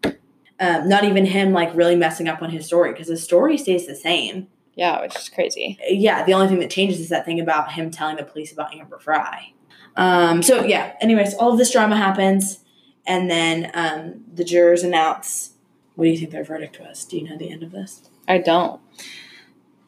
Um, 0.60 0.88
not 0.88 1.04
even 1.04 1.24
him 1.24 1.52
like 1.54 1.74
really 1.74 1.96
messing 1.96 2.28
up 2.28 2.42
on 2.42 2.50
his 2.50 2.66
story 2.66 2.92
because 2.92 3.08
his 3.08 3.22
story 3.24 3.56
stays 3.56 3.86
the 3.86 3.94
same. 3.96 4.48
Yeah, 4.76 5.00
which 5.02 5.14
is 5.16 5.28
crazy. 5.28 5.78
Yeah, 5.88 6.24
the 6.24 6.34
only 6.34 6.48
thing 6.48 6.58
that 6.60 6.70
changes 6.70 6.98
is 7.00 7.08
that 7.10 7.24
thing 7.24 7.40
about 7.40 7.72
him 7.72 7.90
telling 7.90 8.16
the 8.16 8.24
police 8.24 8.52
about 8.52 8.74
Amber 8.74 8.98
Frey. 8.98 9.54
Um, 9.96 10.42
so 10.42 10.64
yeah. 10.64 10.94
Anyways, 11.00 11.34
all 11.34 11.52
of 11.52 11.58
this 11.58 11.70
drama 11.72 11.96
happens, 11.96 12.58
and 13.06 13.30
then 13.30 13.70
um, 13.74 14.24
the 14.32 14.44
jurors 14.44 14.82
announce. 14.82 15.52
What 15.94 16.06
do 16.06 16.10
you 16.10 16.18
think 16.18 16.32
their 16.32 16.42
verdict 16.42 16.80
was? 16.80 17.04
Do 17.04 17.16
you 17.16 17.28
know 17.28 17.38
the 17.38 17.50
end 17.52 17.62
of 17.62 17.70
this? 17.70 18.10
I 18.26 18.38
don't. 18.38 18.80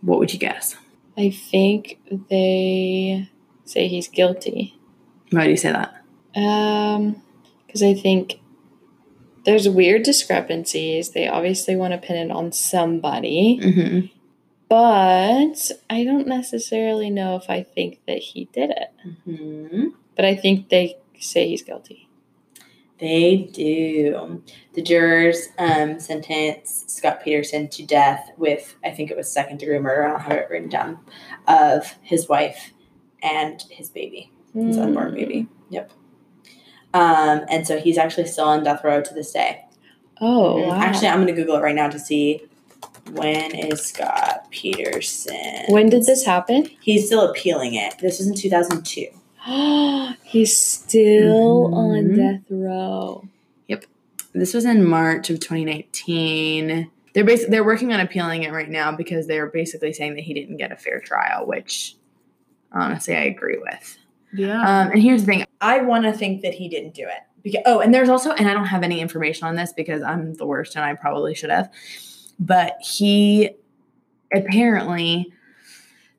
What 0.03 0.21
would 0.21 0.33
you 0.33 0.39
guess? 0.39 0.77
I 1.19 1.31
think 1.31 1.99
they 2.29 3.29
say 3.65 3.89
he's 3.89 4.07
guilty. 4.07 4.79
Why 5.31 5.45
do 5.45 5.51
you 5.51 5.57
say 5.57 5.73
that? 5.73 5.95
Um, 6.41 7.23
because 7.67 7.83
I 7.83 7.95
think 7.95 8.39
there's 9.45 9.69
weird 9.69 10.03
discrepancies. 10.05 11.11
They 11.11 11.27
obviously 11.27 11.75
want 11.75 11.93
to 11.93 11.99
pin 11.99 12.31
it 12.31 12.31
on 12.31 12.53
somebody, 12.53 13.59
Mm-hmm. 13.61 14.07
But 14.69 15.71
I 15.89 16.05
don't 16.05 16.27
necessarily 16.27 17.11
know 17.11 17.37
if 17.37 17.49
I 17.49 17.63
think 17.63 18.01
that 18.07 18.19
he 18.19 18.47
did 18.53 18.71
it. 18.71 18.89
Mm-hmm. 19.27 19.89
But 20.15 20.25
I 20.25 20.35
think 20.35 20.69
they 20.69 20.97
say 21.19 21.49
he's 21.49 21.63
guilty. 21.63 22.09
They 22.99 23.51
do. 23.53 24.43
The 24.73 24.83
jurors 24.83 25.49
um, 25.59 26.01
sentenced 26.01 26.91
Scott 26.91 27.23
Peterson 27.23 27.69
to 27.69 27.85
death 27.85 28.31
with, 28.39 28.75
I 28.83 28.91
think 28.91 29.11
it 29.11 29.17
was 29.17 29.31
second 29.31 29.59
degree 29.59 29.79
murder, 29.79 30.05
I 30.05 30.11
don't 30.13 30.21
have 30.21 30.33
it 30.33 30.49
written 30.51 30.71
down, 30.71 30.99
of 31.47 31.95
his 32.03 32.27
wife 32.27 32.73
and 33.23 33.63
his 33.71 33.91
baby, 33.91 34.33
his 34.55 34.79
unborn 34.79 35.15
baby. 35.15 35.47
Yep. 35.69 35.93
Um, 36.95 37.43
and 37.51 37.67
so 37.67 37.79
he's 37.79 37.99
actually 37.99 38.29
still 38.29 38.47
on 38.47 38.65
death 38.65 38.83
row 38.83 39.03
to 39.03 39.15
this 39.15 39.33
day. 39.33 39.63
Oh, 40.19 40.55
Mm, 40.57 40.69
wow. 40.69 40.81
Actually, 40.81 41.09
I'm 41.09 41.17
going 41.23 41.27
to 41.27 41.39
Google 41.39 41.57
it 41.57 41.61
right 41.61 41.75
now 41.75 41.91
to 41.91 41.99
see 41.99 42.41
when 43.13 43.55
is 43.55 43.83
Scott 43.87 44.51
Peterson. 44.51 45.65
when 45.69 45.89
did 45.89 46.05
this 46.07 46.25
happen? 46.25 46.69
He's 46.81 47.07
still 47.07 47.29
appealing 47.31 47.75
it. 47.75 47.99
This 47.99 48.19
was 48.19 48.27
in 48.29 48.35
2002. 48.35 49.07
he's 50.25 50.57
still 50.57 51.75
on 51.75 52.05
Mhm. 52.09 52.17
death 52.17 52.43
row. 52.51 53.25
Yep. 53.69 53.85
This 54.33 54.53
was 54.55 54.65
in 54.65 54.85
March 54.85 55.31
of 55.31 55.41
2019. 55.41 56.91
They're 57.15 57.25
basically 57.25 57.51
they're 57.53 57.65
working 57.65 57.93
on 57.93 58.01
appealing 58.01 58.43
it 58.43 58.53
right 58.53 58.69
now 58.69 58.93
because 58.95 59.27
they're 59.27 59.47
basically 59.47 59.93
saying 59.93 60.17
that 60.17 60.23
he 60.25 60.35
didn't 60.35 60.57
get 60.59 60.73
a 60.73 60.77
fair 60.77 61.01
trial, 61.01 61.47
which 61.47 61.97
honestly 62.73 63.15
I 63.17 63.23
agree 63.23 63.59
with. 63.59 63.99
Yeah. 64.35 64.61
Um, 64.61 64.91
and 64.93 65.01
here's 65.03 65.23
the 65.23 65.27
thing: 65.27 65.45
I 65.61 65.81
want 65.81 66.05
to 66.05 66.13
think 66.13 66.43
that 66.43 66.55
he 66.55 66.69
didn't 66.69 66.95
do 66.95 67.05
it. 67.05 67.21
Because 67.43 67.63
oh, 67.65 67.79
and 67.79 67.95
there's 67.95 68.09
also, 68.09 68.33
and 68.33 68.49
I 68.49 68.53
don't 68.53 68.67
have 68.67 68.83
any 68.83 69.01
information 69.01 69.47
on 69.47 69.55
this 69.55 69.73
because 69.73 70.03
I'm 70.03 70.35
the 70.35 70.45
worst, 70.45 70.75
and 70.77 70.85
I 70.85 70.95
probably 70.95 71.35
should 71.35 71.51
have. 71.51 71.71
But 72.39 72.77
he 72.81 73.51
apparently 74.33 75.33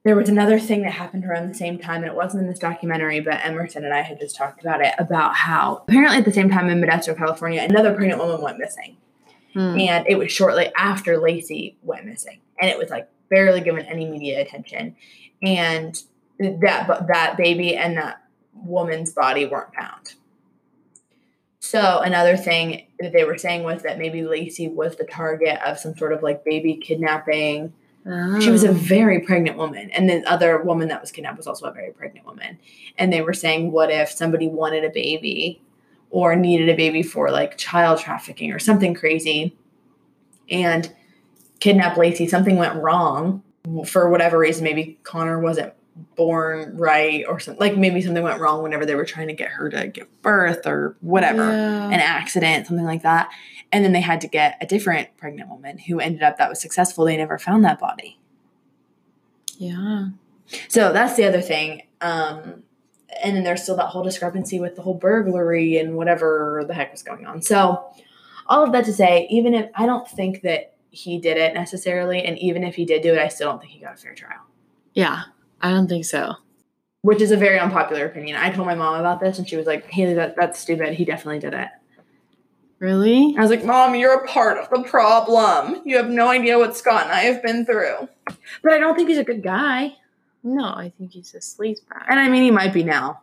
there 0.04 0.16
was 0.16 0.30
another 0.30 0.58
thing 0.58 0.84
that 0.84 0.92
happened 0.94 1.26
around 1.26 1.50
the 1.50 1.54
same 1.54 1.78
time, 1.78 1.98
and 2.02 2.06
it 2.06 2.16
wasn't 2.16 2.44
in 2.44 2.50
this 2.50 2.60
documentary, 2.60 3.20
but 3.20 3.44
Emerson 3.44 3.84
and 3.84 3.94
I 3.94 4.02
had 4.04 4.20
just 4.20 4.38
talked 4.38 4.62
about 4.62 4.80
it 4.80 4.94
about 5.00 5.36
how 5.36 5.84
apparently 5.88 6.18
at 6.18 6.24
the 6.26 6.32
same 6.32 6.50
time 6.50 6.70
in 6.70 6.80
Modesto, 6.80 7.18
California, 7.18 7.62
another 7.62 7.94
pregnant 7.94 8.22
woman 8.22 8.42
went 8.42 8.58
missing 8.58 8.96
Hmm. 9.54 9.80
and 9.80 10.06
it 10.08 10.18
was 10.18 10.32
shortly 10.32 10.72
after 10.78 11.18
Laci 11.18 11.76
went 11.82 12.06
missing, 12.06 12.40
and 12.62 12.70
it 12.70 12.78
was 12.78 12.90
like 12.90 13.10
barely 13.30 13.60
given 13.60 13.86
any 13.86 14.06
media 14.06 14.40
attention, 14.42 14.96
and 15.42 16.02
that 16.40 17.08
that 17.08 17.36
baby 17.38 17.76
and 17.76 17.98
that 17.98 18.22
woman's 18.54 19.14
body 19.14 19.46
weren't 19.46 19.74
found. 19.74 20.14
So 21.70 22.00
another 22.00 22.38
thing 22.38 22.88
that 23.00 23.12
they 23.12 23.26
were 23.26 23.38
saying 23.38 23.64
was 23.64 23.82
that 23.84 23.98
maybe 23.98 24.22
Laci 24.22 24.72
was 24.74 24.96
the 24.96 25.04
target 25.04 25.60
of 25.66 25.78
some 25.78 25.98
sort 25.98 26.14
of 26.14 26.24
like 26.24 26.46
baby 26.46 26.76
kidnapping. 26.76 27.74
She 28.40 28.50
was 28.50 28.64
a 28.64 28.70
Oh. 28.70 28.74
very 28.74 29.20
pregnant 29.20 29.58
woman, 29.58 29.90
and 29.92 30.10
the 30.10 30.24
other 30.24 30.62
woman 30.64 30.88
that 30.88 31.02
was 31.02 31.12
kidnapped 31.12 31.36
was 31.36 31.46
also 31.46 31.66
a 31.66 31.74
very 31.74 31.92
pregnant 31.92 32.26
woman. 32.26 32.58
And 32.98 33.12
they 33.12 33.20
were 33.22 33.34
saying, 33.34 33.74
what 33.74 33.92
if 33.92 34.10
somebody 34.10 34.48
wanted 34.48 34.86
a 34.86 34.90
baby 34.90 35.62
or 36.10 36.38
needed 36.38 36.70
a 36.70 36.74
baby 36.74 37.04
for 37.04 37.32
like 37.32 37.58
child 37.58 38.00
trafficking 38.00 38.54
or 38.54 38.60
something 38.60 38.94
crazy, 38.94 39.54
and 40.50 40.90
kidnapped 41.60 41.98
Laci? 41.98 42.30
Something 42.30 42.56
went 42.56 42.82
wrong 42.82 43.44
for 43.86 44.08
whatever 44.10 44.38
reason. 44.40 44.64
Maybe 44.64 44.98
Conner 45.04 45.38
wasn't 45.42 45.74
born 46.16 46.78
right, 46.78 47.24
or 47.28 47.40
something. 47.40 47.60
Like 47.60 47.78
maybe 47.78 48.02
something 48.02 48.24
went 48.24 48.40
wrong 48.40 48.64
whenever 48.64 48.86
they 48.86 48.96
were 48.96 49.06
trying 49.06 49.28
to 49.28 49.34
get 49.34 49.50
her 49.50 49.70
to 49.70 49.88
give 49.88 50.08
birth 50.22 50.66
or 50.66 50.96
whatever 51.02 51.44
Yeah. 51.44 51.88
an 51.88 51.94
accident, 52.00 52.68
something 52.68 52.86
like 52.86 53.04
that. 53.04 53.30
And 53.72 53.84
then 53.84 53.92
they 53.94 54.02
had 54.02 54.22
to 54.22 54.28
get 54.28 54.58
a 54.62 54.66
different 54.66 55.16
pregnant 55.18 55.50
woman 55.50 55.78
who 55.78 56.00
ended 56.00 56.24
up 56.24 56.38
that 56.38 56.50
was 56.50 56.62
successful. 56.62 57.06
They 57.06 57.18
never 57.18 57.38
found 57.38 57.66
that 57.66 57.80
body. 57.80 58.20
yeah. 59.58 60.08
So 60.70 60.94
that's 60.94 61.16
the 61.16 61.26
other 61.26 61.42
thing. 61.42 61.82
Um, 62.00 62.64
and 63.24 63.36
then 63.36 63.44
there's 63.44 63.64
still 63.64 63.76
that 63.78 63.88
whole 63.88 64.04
discrepancy 64.04 64.60
with 64.60 64.76
the 64.76 64.82
whole 64.82 64.94
burglary 64.94 65.78
and 65.78 65.96
whatever 65.96 66.64
the 66.68 66.74
heck 66.74 66.92
was 66.92 67.04
going 67.04 67.26
on. 67.26 67.42
So 67.42 67.84
all 68.46 68.64
of 68.64 68.72
that 68.72 68.86
to 68.86 68.94
say, 68.94 69.28
even 69.30 69.54
if 69.54 69.70
I 69.76 69.86
don't 69.86 70.08
think 70.08 70.42
that 70.44 70.76
he 70.90 71.18
did 71.20 71.38
it 71.38 71.54
necessarily, 71.54 72.24
and 72.24 72.38
even 72.40 72.64
if 72.64 72.76
he 72.76 72.86
did 72.86 73.02
do 73.02 73.14
it, 73.14 73.20
I 73.20 73.28
still 73.28 73.50
don't 73.52 73.60
think 73.60 73.72
he 73.74 73.80
got 73.80 73.96
a 73.96 73.98
fair 73.98 74.14
trial. 74.16 74.40
Yeah. 74.94 75.24
I 75.62 75.72
don't 75.72 75.88
think 75.88 76.06
so. 76.06 76.36
Which 77.02 77.22
is 77.22 77.32
a 77.32 77.38
very 77.38 77.60
unpopular 77.60 78.06
opinion. 78.06 78.38
I 78.38 78.52
told 78.52 78.68
my 78.68 78.76
mom 78.76 79.00
about 79.00 79.20
this, 79.20 79.38
and 79.38 79.48
she 79.48 79.56
was 79.56 79.66
like, 79.66 79.90
"Haley, 79.90 80.16
that, 80.16 80.36
that's 80.36 80.60
stupid. 80.60 80.94
He 80.94 81.06
definitely 81.06 81.40
did 81.40 81.54
it." 81.54 81.70
Really? 82.80 83.36
I 83.38 83.42
was 83.42 83.50
like, 83.50 83.64
Mom, 83.64 83.96
you're 83.96 84.24
a 84.24 84.28
part 84.28 84.60
of 84.60 84.70
the 84.70 84.88
problem. 84.88 85.82
You 85.84 85.98
have 85.98 86.10
no 86.10 86.28
idea 86.28 86.60
what 86.60 86.78
Scott 86.78 87.06
and 87.06 87.12
I 87.12 87.22
have 87.22 87.42
been 87.42 87.66
through. 87.66 88.08
But 88.62 88.74
I 88.74 88.78
don't 88.78 88.96
think 88.96 89.10
he's 89.10 89.18
a 89.18 89.24
good 89.24 89.42
guy. 89.42 89.96
No, 90.44 90.66
I 90.66 90.94
think 90.98 91.14
he's 91.14 91.34
a 91.34 91.40
sleazebag. 91.40 92.06
And 92.08 92.20
I 92.20 92.30
mean, 92.30 92.44
he 92.44 92.52
might 92.52 92.74
be 92.74 92.84
now. 92.84 93.22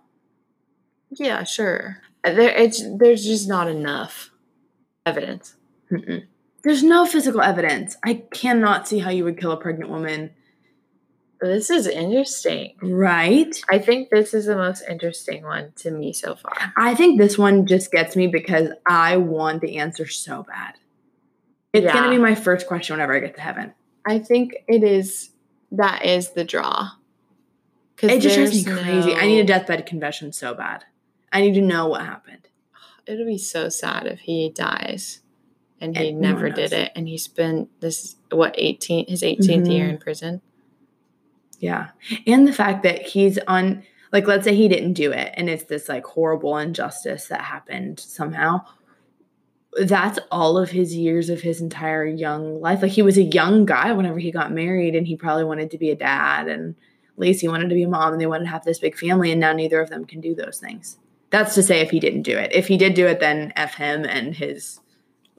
Yeah, 1.11 1.45
sure. 1.45 2.03
Uh, 2.24 2.32
there, 2.32 2.51
it's 2.51 2.82
there's 2.99 3.24
just 3.24 3.49
not 3.49 3.68
enough 3.68 4.30
evidence. 5.07 5.55
Mm-mm. 5.91 6.26
There's 6.64 6.82
no 6.82 7.07
physical 7.07 7.41
evidence. 7.41 7.97
I 8.05 8.24
cannot 8.32 8.89
see 8.89 8.99
how 8.99 9.11
you 9.11 9.22
would 9.24 9.39
kill 9.39 9.53
a 9.53 9.57
pregnant 9.57 9.91
woman. 9.91 10.30
This 11.41 11.68
is 11.70 11.87
interesting. 11.87 12.74
Right? 12.80 13.55
I 13.68 13.78
think 13.78 14.11
this 14.11 14.32
is 14.35 14.47
the 14.47 14.57
most 14.57 14.82
interesting 14.89 15.45
one 15.45 15.72
to 15.76 15.91
me 15.91 16.12
so 16.12 16.35
far. 16.37 16.57
I 16.76 16.95
think 16.95 17.18
this 17.20 17.37
one 17.37 17.66
just 17.66 17.91
gets 17.93 18.16
me 18.16 18.26
because 18.28 18.68
I 18.87 19.16
want 19.18 19.61
the 19.61 19.76
answer 19.78 20.07
so 20.07 20.43
bad. 20.45 20.74
It's 21.72 21.93
going 21.93 22.05
to 22.05 22.11
be 22.11 22.18
my 22.18 22.35
first 22.35 22.66
question 22.68 22.95
whenever 22.95 23.14
I 23.14 23.18
get 23.20 23.35
to 23.35 23.41
heaven. 23.41 23.74
I 24.07 24.20
think 24.20 24.55
it 24.68 24.85
is 24.85 25.30
that 25.72 26.05
is 26.05 26.30
the 26.30 26.45
draw. 26.45 26.91
It 28.01 28.20
just 28.20 28.37
drives 28.37 28.55
me 28.55 28.64
crazy. 28.72 29.14
I 29.14 29.26
need 29.26 29.41
a 29.41 29.45
deathbed 29.45 29.85
confession 29.87 30.32
so 30.32 30.55
bad. 30.55 30.85
I 31.32 31.41
need 31.41 31.55
to 31.55 31.61
know 31.62 31.89
what 31.89 32.03
happened. 32.03 32.49
It'll 33.07 33.26
be 33.26 33.39
so 33.39 33.68
sad 33.68 34.07
if 34.07 34.20
he 34.20 34.51
dies, 34.51 35.20
and 35.80 35.97
he 35.97 36.11
And 36.11 36.20
no 36.20 36.28
never 36.32 36.49
did 36.51 36.72
it, 36.72 36.93
and 36.95 37.09
he 37.09 37.18
spent 37.18 37.68
this 37.80 38.16
what 38.30 38.55
eighteen 38.57 39.07
his 39.09 39.22
18th 39.22 39.68
year 39.68 39.87
Mhm. 39.87 39.91
in 39.91 39.99
prison. 39.99 40.43
Yeah. 41.65 41.89
And 42.27 42.47
the 42.47 42.53
fact 42.53 42.83
that 42.83 43.01
he's 43.01 43.39
on, 43.49 43.83
like, 44.12 44.27
let's 44.27 44.45
say 44.45 44.55
he 44.55 44.69
didn't 44.69 44.93
do 44.93 45.12
it 45.12 45.33
and 45.35 45.49
it's 45.49 45.65
this 45.65 45.89
like 45.89 46.05
horrible 46.05 46.59
injustice 46.59 47.29
that 47.29 47.41
happened 47.41 47.99
somehow. 47.99 48.61
That's 49.73 50.19
all 50.31 50.59
of 50.59 50.69
his 50.69 50.95
years 50.95 51.31
of 51.31 51.41
his 51.41 51.62
entire 51.62 52.05
young 52.05 52.61
life. 52.61 52.83
Like, 52.83 52.93
he 52.93 53.01
was 53.01 53.17
a 53.17 53.23
young 53.23 53.65
guy 53.65 53.93
whenever 53.93 54.19
he 54.19 54.31
got 54.31 54.53
married 54.53 54.95
and 54.95 55.07
he 55.07 55.17
probably 55.17 55.45
wanted 55.45 55.71
to 55.71 55.79
be 55.79 55.89
a 55.89 55.97
dad 55.97 56.49
and 56.49 56.75
Laci 57.19 57.49
wanted 57.49 57.71
to 57.71 57.75
be 57.75 57.85
a 57.85 57.89
mom 57.89 58.12
and 58.12 58.21
they 58.21 58.27
wanted 58.27 58.45
to 58.45 58.51
have 58.51 58.65
this 58.67 58.79
big 58.79 58.95
family 58.95 59.33
and 59.33 59.41
now 59.41 59.55
neither 59.55 59.81
of 59.81 59.89
them 59.89 60.05
can 60.05 60.21
do 60.21 60.35
those 60.35 60.59
things. 60.59 60.99
That's 61.31 61.55
to 61.55 61.62
say 61.62 61.81
if 61.81 61.91
he 61.91 61.99
didn't 61.99 62.25
do 62.25 62.37
it. 62.37 62.53
If 62.53 62.69
he 62.69 62.77
did 62.77 62.93
do 62.93 63.07
it, 63.07 63.21
then 63.21 63.55
F 63.57 63.73
him 63.77 64.05
and 64.05 64.35
his 64.35 64.81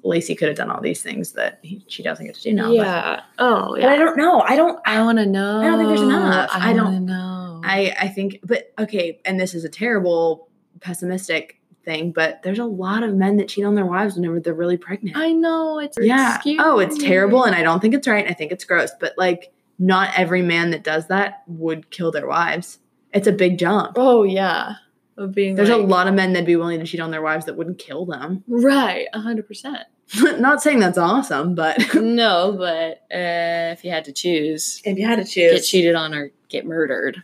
Laci 0.06 0.38
could 0.38 0.48
have 0.48 0.58
done 0.58 0.70
all 0.70 0.80
these 0.82 1.02
things 1.02 1.32
that 1.34 1.60
he, 1.64 1.84
she 1.88 2.04
doesn't 2.04 2.26
get 2.26 2.36
to 2.36 2.42
do 2.44 2.54
now. 2.54 2.68
but- 2.68 2.74
yeah. 2.76 3.22
Oh 3.40 3.76
yeah. 3.76 3.86
But, 3.88 3.92
I 3.94 3.98
don't 3.98 4.18
know. 4.18 4.40
I 4.42 4.56
don't, 4.56 4.80
I 4.86 5.02
want 5.02 5.18
to 5.18 5.26
know. 5.26 5.60
I 5.62 5.64
don't 5.66 5.78
think 5.80 5.90
there's 5.90 6.02
enough. 6.02 6.50
I 6.54 6.70
I, 6.70 6.74
don't- 6.74 7.06
know. 7.06 7.62
I 7.64 7.96
I 8.00 8.08
think, 8.10 8.40
but 8.44 8.72
okay, 8.80 9.20
and 9.26 9.40
this 9.40 9.54
is 9.56 9.64
a 9.66 9.70
terrible 9.70 10.48
pessimistic 10.82 11.60
thing, 11.84 12.12
but 12.12 12.42
there's 12.44 12.60
a 12.60 12.66
lot 12.66 13.04
of 13.04 13.14
men 13.16 13.38
that 13.38 13.48
cheat 13.48 13.66
on 13.66 13.76
their 13.76 13.86
wives 13.86 14.16
whenever 14.16 14.40
they're 14.40 14.54
really 14.54 14.78
pregnant. 14.78 15.18
I 15.18 15.32
know 15.32 15.80
it's 15.80 15.98
yeah. 16.00 16.40
Oh, 16.60 16.80
it's 16.80 16.98
terrible, 16.98 17.44
and 17.44 17.56
I 17.56 17.64
don't 17.64 17.80
think 17.80 17.94
it's 17.94 18.08
right. 18.08 18.28
I 18.28 18.34
think 18.34 18.52
it's 18.52 18.64
gross, 18.66 18.92
but 19.00 19.14
like, 19.18 19.52
not 19.80 20.10
every 20.18 20.42
man 20.42 20.70
that 20.72 20.84
does 20.84 21.08
that 21.08 21.44
would 21.48 21.90
kill 21.90 22.12
their 22.12 22.28
wives. 22.28 22.80
It's 23.14 23.28
a 23.28 23.32
big 23.32 23.58
jump. 23.58 23.94
Oh 23.96 24.24
yeah. 24.24 24.74
Of 25.18 25.34
being 25.34 25.56
There's 25.56 25.70
a 25.70 25.78
lot 25.78 26.08
of 26.08 26.14
men 26.14 26.34
that'd 26.34 26.46
be 26.46 26.58
willing 26.58 26.80
to 26.82 26.86
cheat 26.86 27.00
on 27.00 27.10
their 27.10 27.22
wives 27.22 27.46
that 27.46 27.56
wouldn't 27.56 27.78
kill 27.80 28.06
them. 28.06 28.44
right, 28.48 29.08
a 29.14 29.20
hundred 29.22 29.48
percent. 29.48 29.84
not 30.40 30.62
saying 30.62 30.80
that's 30.80 30.98
awesome, 30.98 31.56
but 31.56 31.78
No, 31.96 32.54
but 32.58 33.04
uh, 33.16 33.74
if 33.74 33.84
you 33.84 33.92
had 33.92 34.06
to 34.06 34.12
choose, 34.14 34.82
if 34.86 34.98
you 34.98 35.06
had 35.06 35.18
to 35.18 35.26
choose, 35.26 35.54
get 35.54 35.64
cheated 35.64 35.96
on 35.96 36.14
or 36.14 36.32
get 36.50 36.66
murdered. 36.66 37.24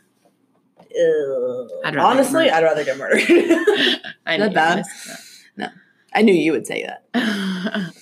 I'd 1.86 1.96
honestly, 1.98 2.46
murdered. 2.46 2.54
I'd 2.54 2.64
rather 2.64 2.84
get 2.84 2.98
murdered. 2.98 3.22
I 4.26 4.38
that 4.38 4.48
knew 4.50 4.54
bad? 4.54 4.78
this. 4.80 5.46
I 6.14 6.22
knew 6.24 6.34
you 6.34 6.52
would 6.52 6.68
say 6.68 6.84
that. 6.86 7.06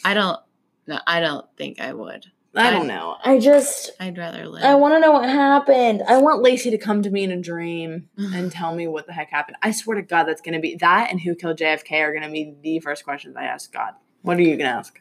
I 0.04 0.14
don't. 0.16 0.40
No, 0.88 1.00
I 1.06 1.20
don't 1.20 1.46
think 1.58 1.80
I 1.80 1.94
would. 1.94 2.26
I 2.56 2.70
I- 2.70 2.72
don't 2.72 2.88
know. 2.88 3.16
I 3.24 3.38
just 3.38 3.92
I'd 4.00 4.18
rather 4.18 4.48
live. 4.48 4.64
I 4.64 4.74
want 4.76 4.96
to 4.96 5.00
know 5.00 5.12
what 5.12 5.30
happened. 5.30 6.02
I 6.08 6.18
want 6.18 6.44
Laci 6.44 6.72
to 6.72 6.80
come 6.80 7.04
to 7.04 7.12
me 7.12 7.24
in 7.24 7.32
a 7.32 7.40
dream 7.40 8.10
and 8.18 8.52
tell 8.52 8.74
me 8.74 8.88
what 8.88 9.06
the 9.06 9.14
heck 9.14 9.30
happened. 9.30 9.58
I 9.62 9.70
swear 9.72 9.98
to 9.98 10.02
God, 10.02 10.24
that's 10.24 10.42
going 10.42 10.56
to 10.56 10.60
be 10.60 10.76
that 10.78 11.12
and 11.12 11.22
who 11.22 11.36
killed 11.36 11.60
JFK 11.60 11.92
are 12.02 12.12
going 12.12 12.24
to 12.24 12.32
be 12.32 12.56
the 12.64 12.80
first 12.80 13.04
questions 13.04 13.36
I 13.38 13.44
ask 13.44 13.72
God. 13.72 13.92
What 14.22 14.38
are 14.38 14.42
you 14.42 14.58
to 14.58 14.64
ask? 14.64 15.00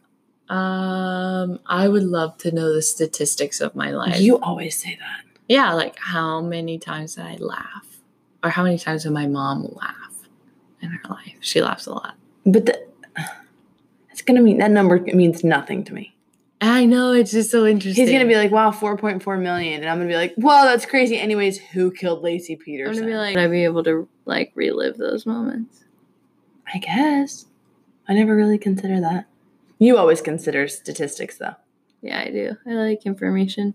Um, 0.48 1.60
I 1.66 1.88
would 1.88 2.04
love 2.04 2.38
to 2.38 2.52
know 2.54 2.72
the 2.72 2.82
statistics 2.82 3.60
of 3.60 3.74
my 3.74 3.90
life. 3.90 4.20
You 4.20 4.38
always 4.38 4.80
say 4.80 4.96
that. 4.98 5.24
yeah, 5.48 5.72
like 5.74 5.98
how 5.98 6.40
many 6.40 6.78
times 6.78 7.16
did 7.16 7.24
I 7.24 7.36
laugh, 7.36 8.00
or 8.42 8.50
how 8.50 8.62
many 8.62 8.78
times 8.78 9.02
did 9.02 9.12
my 9.12 9.26
mom 9.26 9.68
laugh 9.74 10.28
in 10.80 10.90
her 10.90 11.00
life? 11.10 11.36
She 11.40 11.60
laughs 11.60 11.86
a 11.86 11.92
lot. 11.92 12.14
But 12.46 12.66
the, 12.66 12.86
it's 14.10 14.22
going 14.22 14.36
to 14.36 14.42
mean 14.42 14.58
that 14.58 14.70
number 14.70 14.98
means 15.00 15.44
nothing 15.44 15.84
to 15.84 15.92
me. 15.92 16.14
I 16.60 16.86
know 16.86 17.12
it's 17.12 17.30
just 17.30 17.50
so 17.52 17.66
interesting. 17.66 18.04
He's 18.04 18.10
going 18.12 18.26
to 18.26 18.28
be 18.28 18.34
like, 18.34 18.50
wow, 18.50 18.72
4.4 18.72 19.40
million. 19.40 19.80
And 19.82 19.88
I'm 19.88 19.98
going 19.98 20.08
to 20.08 20.12
be 20.12 20.16
like, 20.16 20.34
wow, 20.38 20.64
that's 20.64 20.86
crazy. 20.86 21.16
Anyways, 21.18 21.58
who 21.58 21.92
killed 21.92 22.24
Laci 22.24 22.58
Peterson? 22.58 23.04
I'm 23.04 23.10
gonna 23.10 23.12
be 23.12 23.16
like, 23.16 23.36
would 23.36 23.44
I 23.44 23.48
be 23.48 23.64
able 23.64 23.84
to 23.84 24.08
like 24.24 24.50
relive 24.54 24.96
those 24.96 25.24
moments? 25.26 25.84
I 26.72 26.78
guess. 26.78 27.46
I 28.08 28.14
never 28.14 28.34
really 28.34 28.58
consider 28.58 29.00
that. 29.00 29.26
You 29.78 29.96
always 29.96 30.20
consider 30.20 30.66
statistics, 30.66 31.38
though. 31.38 31.54
Yeah, 32.00 32.20
I 32.20 32.30
do. 32.30 32.56
I 32.66 32.70
like 32.70 33.06
information. 33.06 33.74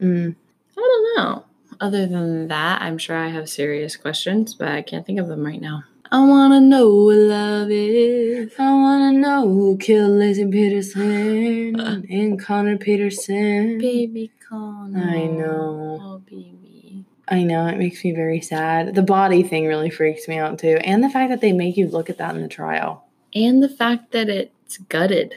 Mm. 0.00 0.34
I 0.76 0.80
don't 0.80 1.16
know. 1.16 1.44
Other 1.80 2.06
than 2.06 2.48
that, 2.48 2.82
I'm 2.82 2.98
sure 2.98 3.16
I 3.16 3.28
have 3.28 3.48
serious 3.48 3.96
questions, 3.96 4.54
but 4.54 4.68
I 4.68 4.82
can't 4.82 5.06
think 5.06 5.18
of 5.18 5.28
them 5.28 5.44
right 5.44 5.60
now. 5.60 5.84
I 6.12 6.18
wanna 6.26 6.60
know 6.60 6.92
what 7.04 7.16
love 7.16 7.70
is. 7.70 8.52
I 8.58 8.72
want 8.72 9.14
to 9.14 9.20
know 9.20 9.48
who 9.48 9.76
killed 9.76 10.18
Laci 10.18 10.50
Peterson 10.50 11.78
and 12.10 12.40
Conner 12.40 12.76
Peterson. 12.76 13.78
Baby 13.78 14.32
Conner. 14.48 14.98
I 15.00 15.26
know. 15.26 15.98
Oh, 16.02 16.18
baby. 16.18 17.04
I 17.28 17.44
know, 17.44 17.68
it 17.68 17.78
makes 17.78 18.02
me 18.02 18.10
very 18.10 18.40
sad. 18.40 18.96
The 18.96 19.02
body 19.02 19.44
thing 19.44 19.66
really 19.66 19.88
freaks 19.88 20.26
me 20.26 20.36
out 20.36 20.58
too. 20.58 20.78
And 20.82 21.04
the 21.04 21.10
fact 21.10 21.30
that 21.30 21.40
they 21.40 21.52
make 21.52 21.76
you 21.76 21.86
look 21.86 22.10
at 22.10 22.18
that 22.18 22.34
in 22.34 22.42
the 22.42 22.48
trial. 22.48 23.04
And 23.34 23.62
the 23.62 23.68
fact 23.68 24.12
that 24.12 24.28
it's 24.28 24.78
gutted. 24.78 25.34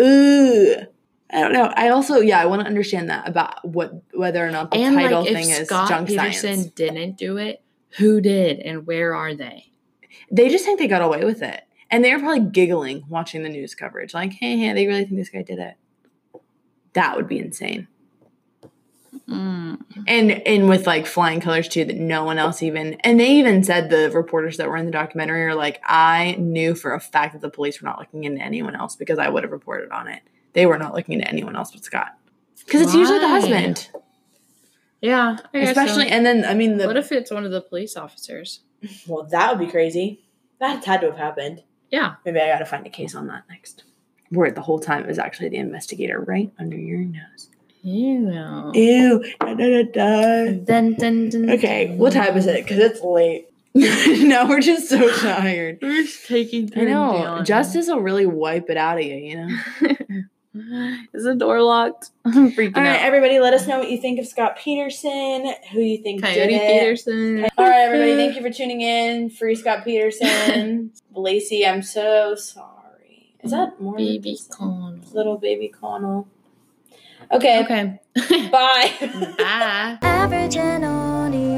Ooh. 0.00 0.76
I 1.30 1.40
don't 1.40 1.52
know. 1.52 1.72
I 1.76 1.88
also, 1.88 2.20
yeah, 2.20 2.40
I 2.40 2.46
want 2.46 2.62
to 2.62 2.66
understand 2.66 3.10
that 3.10 3.28
about 3.28 3.64
what 3.64 3.92
whether 4.12 4.46
or 4.46 4.50
not 4.50 4.70
the 4.70 4.78
and 4.78 4.94
tidal 4.94 5.22
like, 5.22 5.32
thing 5.32 5.50
if 5.50 5.60
is 5.60 5.66
Scott 5.66 5.88
junk 5.88 6.08
Peterson 6.08 6.56
science. 6.56 6.70
didn't 6.70 7.18
do 7.18 7.36
it, 7.36 7.62
who 7.98 8.20
did, 8.20 8.60
and 8.60 8.86
where 8.86 9.14
are 9.14 9.34
they? 9.34 9.72
They 10.30 10.48
just 10.48 10.64
think 10.64 10.78
they 10.78 10.86
got 10.86 11.02
away 11.02 11.24
with 11.24 11.42
it. 11.42 11.62
And 11.90 12.04
they're 12.04 12.18
probably 12.18 12.48
giggling 12.48 13.04
watching 13.08 13.42
the 13.42 13.48
news 13.48 13.74
coverage, 13.74 14.14
like, 14.14 14.32
hey, 14.32 14.56
hey, 14.56 14.72
they 14.72 14.86
really 14.86 15.04
think 15.04 15.16
this 15.16 15.28
guy 15.28 15.42
did 15.42 15.58
it. 15.58 15.74
That 16.94 17.16
would 17.16 17.28
be 17.28 17.38
insane. 17.38 17.88
Mm. 19.28 19.78
and 20.06 20.30
and 20.30 20.68
with 20.68 20.86
like 20.86 21.04
flying 21.04 21.40
colors 21.40 21.66
too 21.68 21.84
that 21.84 21.96
no 21.96 22.22
one 22.22 22.38
else 22.38 22.62
even 22.62 22.94
and 23.00 23.18
they 23.18 23.32
even 23.38 23.64
said 23.64 23.90
the 23.90 24.08
reporters 24.12 24.56
that 24.58 24.68
were 24.68 24.76
in 24.76 24.86
the 24.86 24.92
documentary 24.92 25.42
are 25.46 25.54
like 25.56 25.80
i 25.84 26.36
knew 26.38 26.76
for 26.76 26.94
a 26.94 27.00
fact 27.00 27.32
that 27.32 27.42
the 27.42 27.50
police 27.50 27.82
were 27.82 27.86
not 27.88 27.98
looking 27.98 28.22
into 28.22 28.40
anyone 28.40 28.76
else 28.76 28.94
because 28.94 29.18
i 29.18 29.28
would 29.28 29.42
have 29.42 29.50
reported 29.50 29.90
on 29.90 30.06
it 30.06 30.22
they 30.52 30.64
were 30.64 30.78
not 30.78 30.94
looking 30.94 31.14
into 31.14 31.26
anyone 31.28 31.56
else 31.56 31.72
but 31.72 31.82
scott 31.82 32.16
because 32.64 32.80
it's 32.80 32.94
usually 32.94 33.18
the 33.18 33.26
husband 33.28 33.88
Yeah, 35.00 35.36
I 35.52 35.58
guess 35.58 35.74
so. 35.74 35.82
especially 35.82 36.06
and 36.08 36.24
then 36.24 36.44
i 36.44 36.54
mean 36.54 36.76
the 36.76 36.86
what 36.86 36.96
if 36.96 37.10
it's 37.10 37.32
one 37.32 37.44
of 37.44 37.50
the 37.50 37.60
police 37.62 37.96
officers? 37.96 38.60
well 39.08 39.24
that 39.24 39.50
would 39.50 39.64
be 39.66 39.70
crazy 39.70 40.24
that 40.60 40.84
had 40.84 41.00
to 41.00 41.08
have 41.08 41.18
happened 41.18 41.64
Yeah. 41.90 42.14
Maybe 42.24 42.38
I 42.40 42.46
got 42.46 42.58
to 42.60 42.64
find 42.66 42.86
a 42.86 42.90
case 42.90 43.14
on 43.16 43.26
that 43.26 43.42
next. 43.50 43.82
Where 44.30 44.50
the 44.50 44.62
whole 44.62 44.78
time 44.78 45.02
it 45.02 45.08
was 45.08 45.18
actually 45.18 45.48
the 45.50 45.58
investigator 45.58 46.20
right 46.20 46.52
under 46.58 46.76
your 46.76 47.00
nose. 47.00 47.50
Know. 47.86 48.72
Ew. 48.74 49.24
Da, 49.38 49.54
da, 49.54 49.82
da. 49.84 50.44
Dun, 50.64 50.94
dun, 50.94 51.28
dun, 51.28 51.50
Okay, 51.50 51.94
what 51.96 52.12
time 52.12 52.36
is 52.36 52.46
it? 52.46 52.64
Because 52.64 52.78
it's 52.78 53.00
late. 53.00 53.46
now 53.74 54.48
we're 54.48 54.60
just 54.60 54.88
so 54.88 55.08
tired. 55.18 55.78
We're 55.82 56.02
just 56.02 56.26
taking 56.26 56.70
I 56.76 56.80
know. 56.84 57.42
Justice 57.44 57.86
will 57.88 58.00
really 58.00 58.24
wipe 58.26 58.70
it 58.70 58.76
out 58.78 58.98
of 58.98 59.04
you, 59.04 59.14
you 59.14 59.36
know? 59.36 59.58
Is 61.12 61.24
the 61.24 61.34
door 61.34 61.60
locked? 61.62 62.10
I'm 62.24 62.50
freaking 62.52 62.74
All 62.76 62.82
right, 62.82 62.98
out. 62.98 63.04
everybody, 63.04 63.38
let 63.38 63.52
us 63.52 63.66
know 63.66 63.78
what 63.78 63.90
you 63.90 64.00
think 64.00 64.18
of 64.18 64.26
Scott 64.26 64.56
Peterson, 64.56 65.52
who 65.72 65.80
you 65.80 65.98
think 66.02 66.22
Coyote 66.22 66.48
did 66.48 66.50
it. 66.52 66.80
Peterson. 66.80 67.44
All 67.58 67.68
right, 67.68 67.82
everybody, 67.82 68.16
thank 68.16 68.34
you 68.34 68.40
for 68.42 68.50
tuning 68.50 68.80
in. 68.80 69.28
Free 69.28 69.54
Scott 69.54 69.84
Peterson. 69.84 70.92
Laci, 71.14 71.68
I'm 71.68 71.82
so 71.82 72.34
sorry. 72.34 73.34
Is 73.42 73.50
that 73.50 73.78
more 73.78 73.96
Baby 73.96 74.38
Connell. 74.50 74.98
little 75.12 75.36
baby 75.36 75.68
Connell? 75.68 76.26
Okay, 77.32 77.60
Okay. 77.62 78.00
bye. 78.50 78.90
Bye. 79.38 79.98
Average 80.02 80.56
and 80.56 80.84
only 80.84 81.55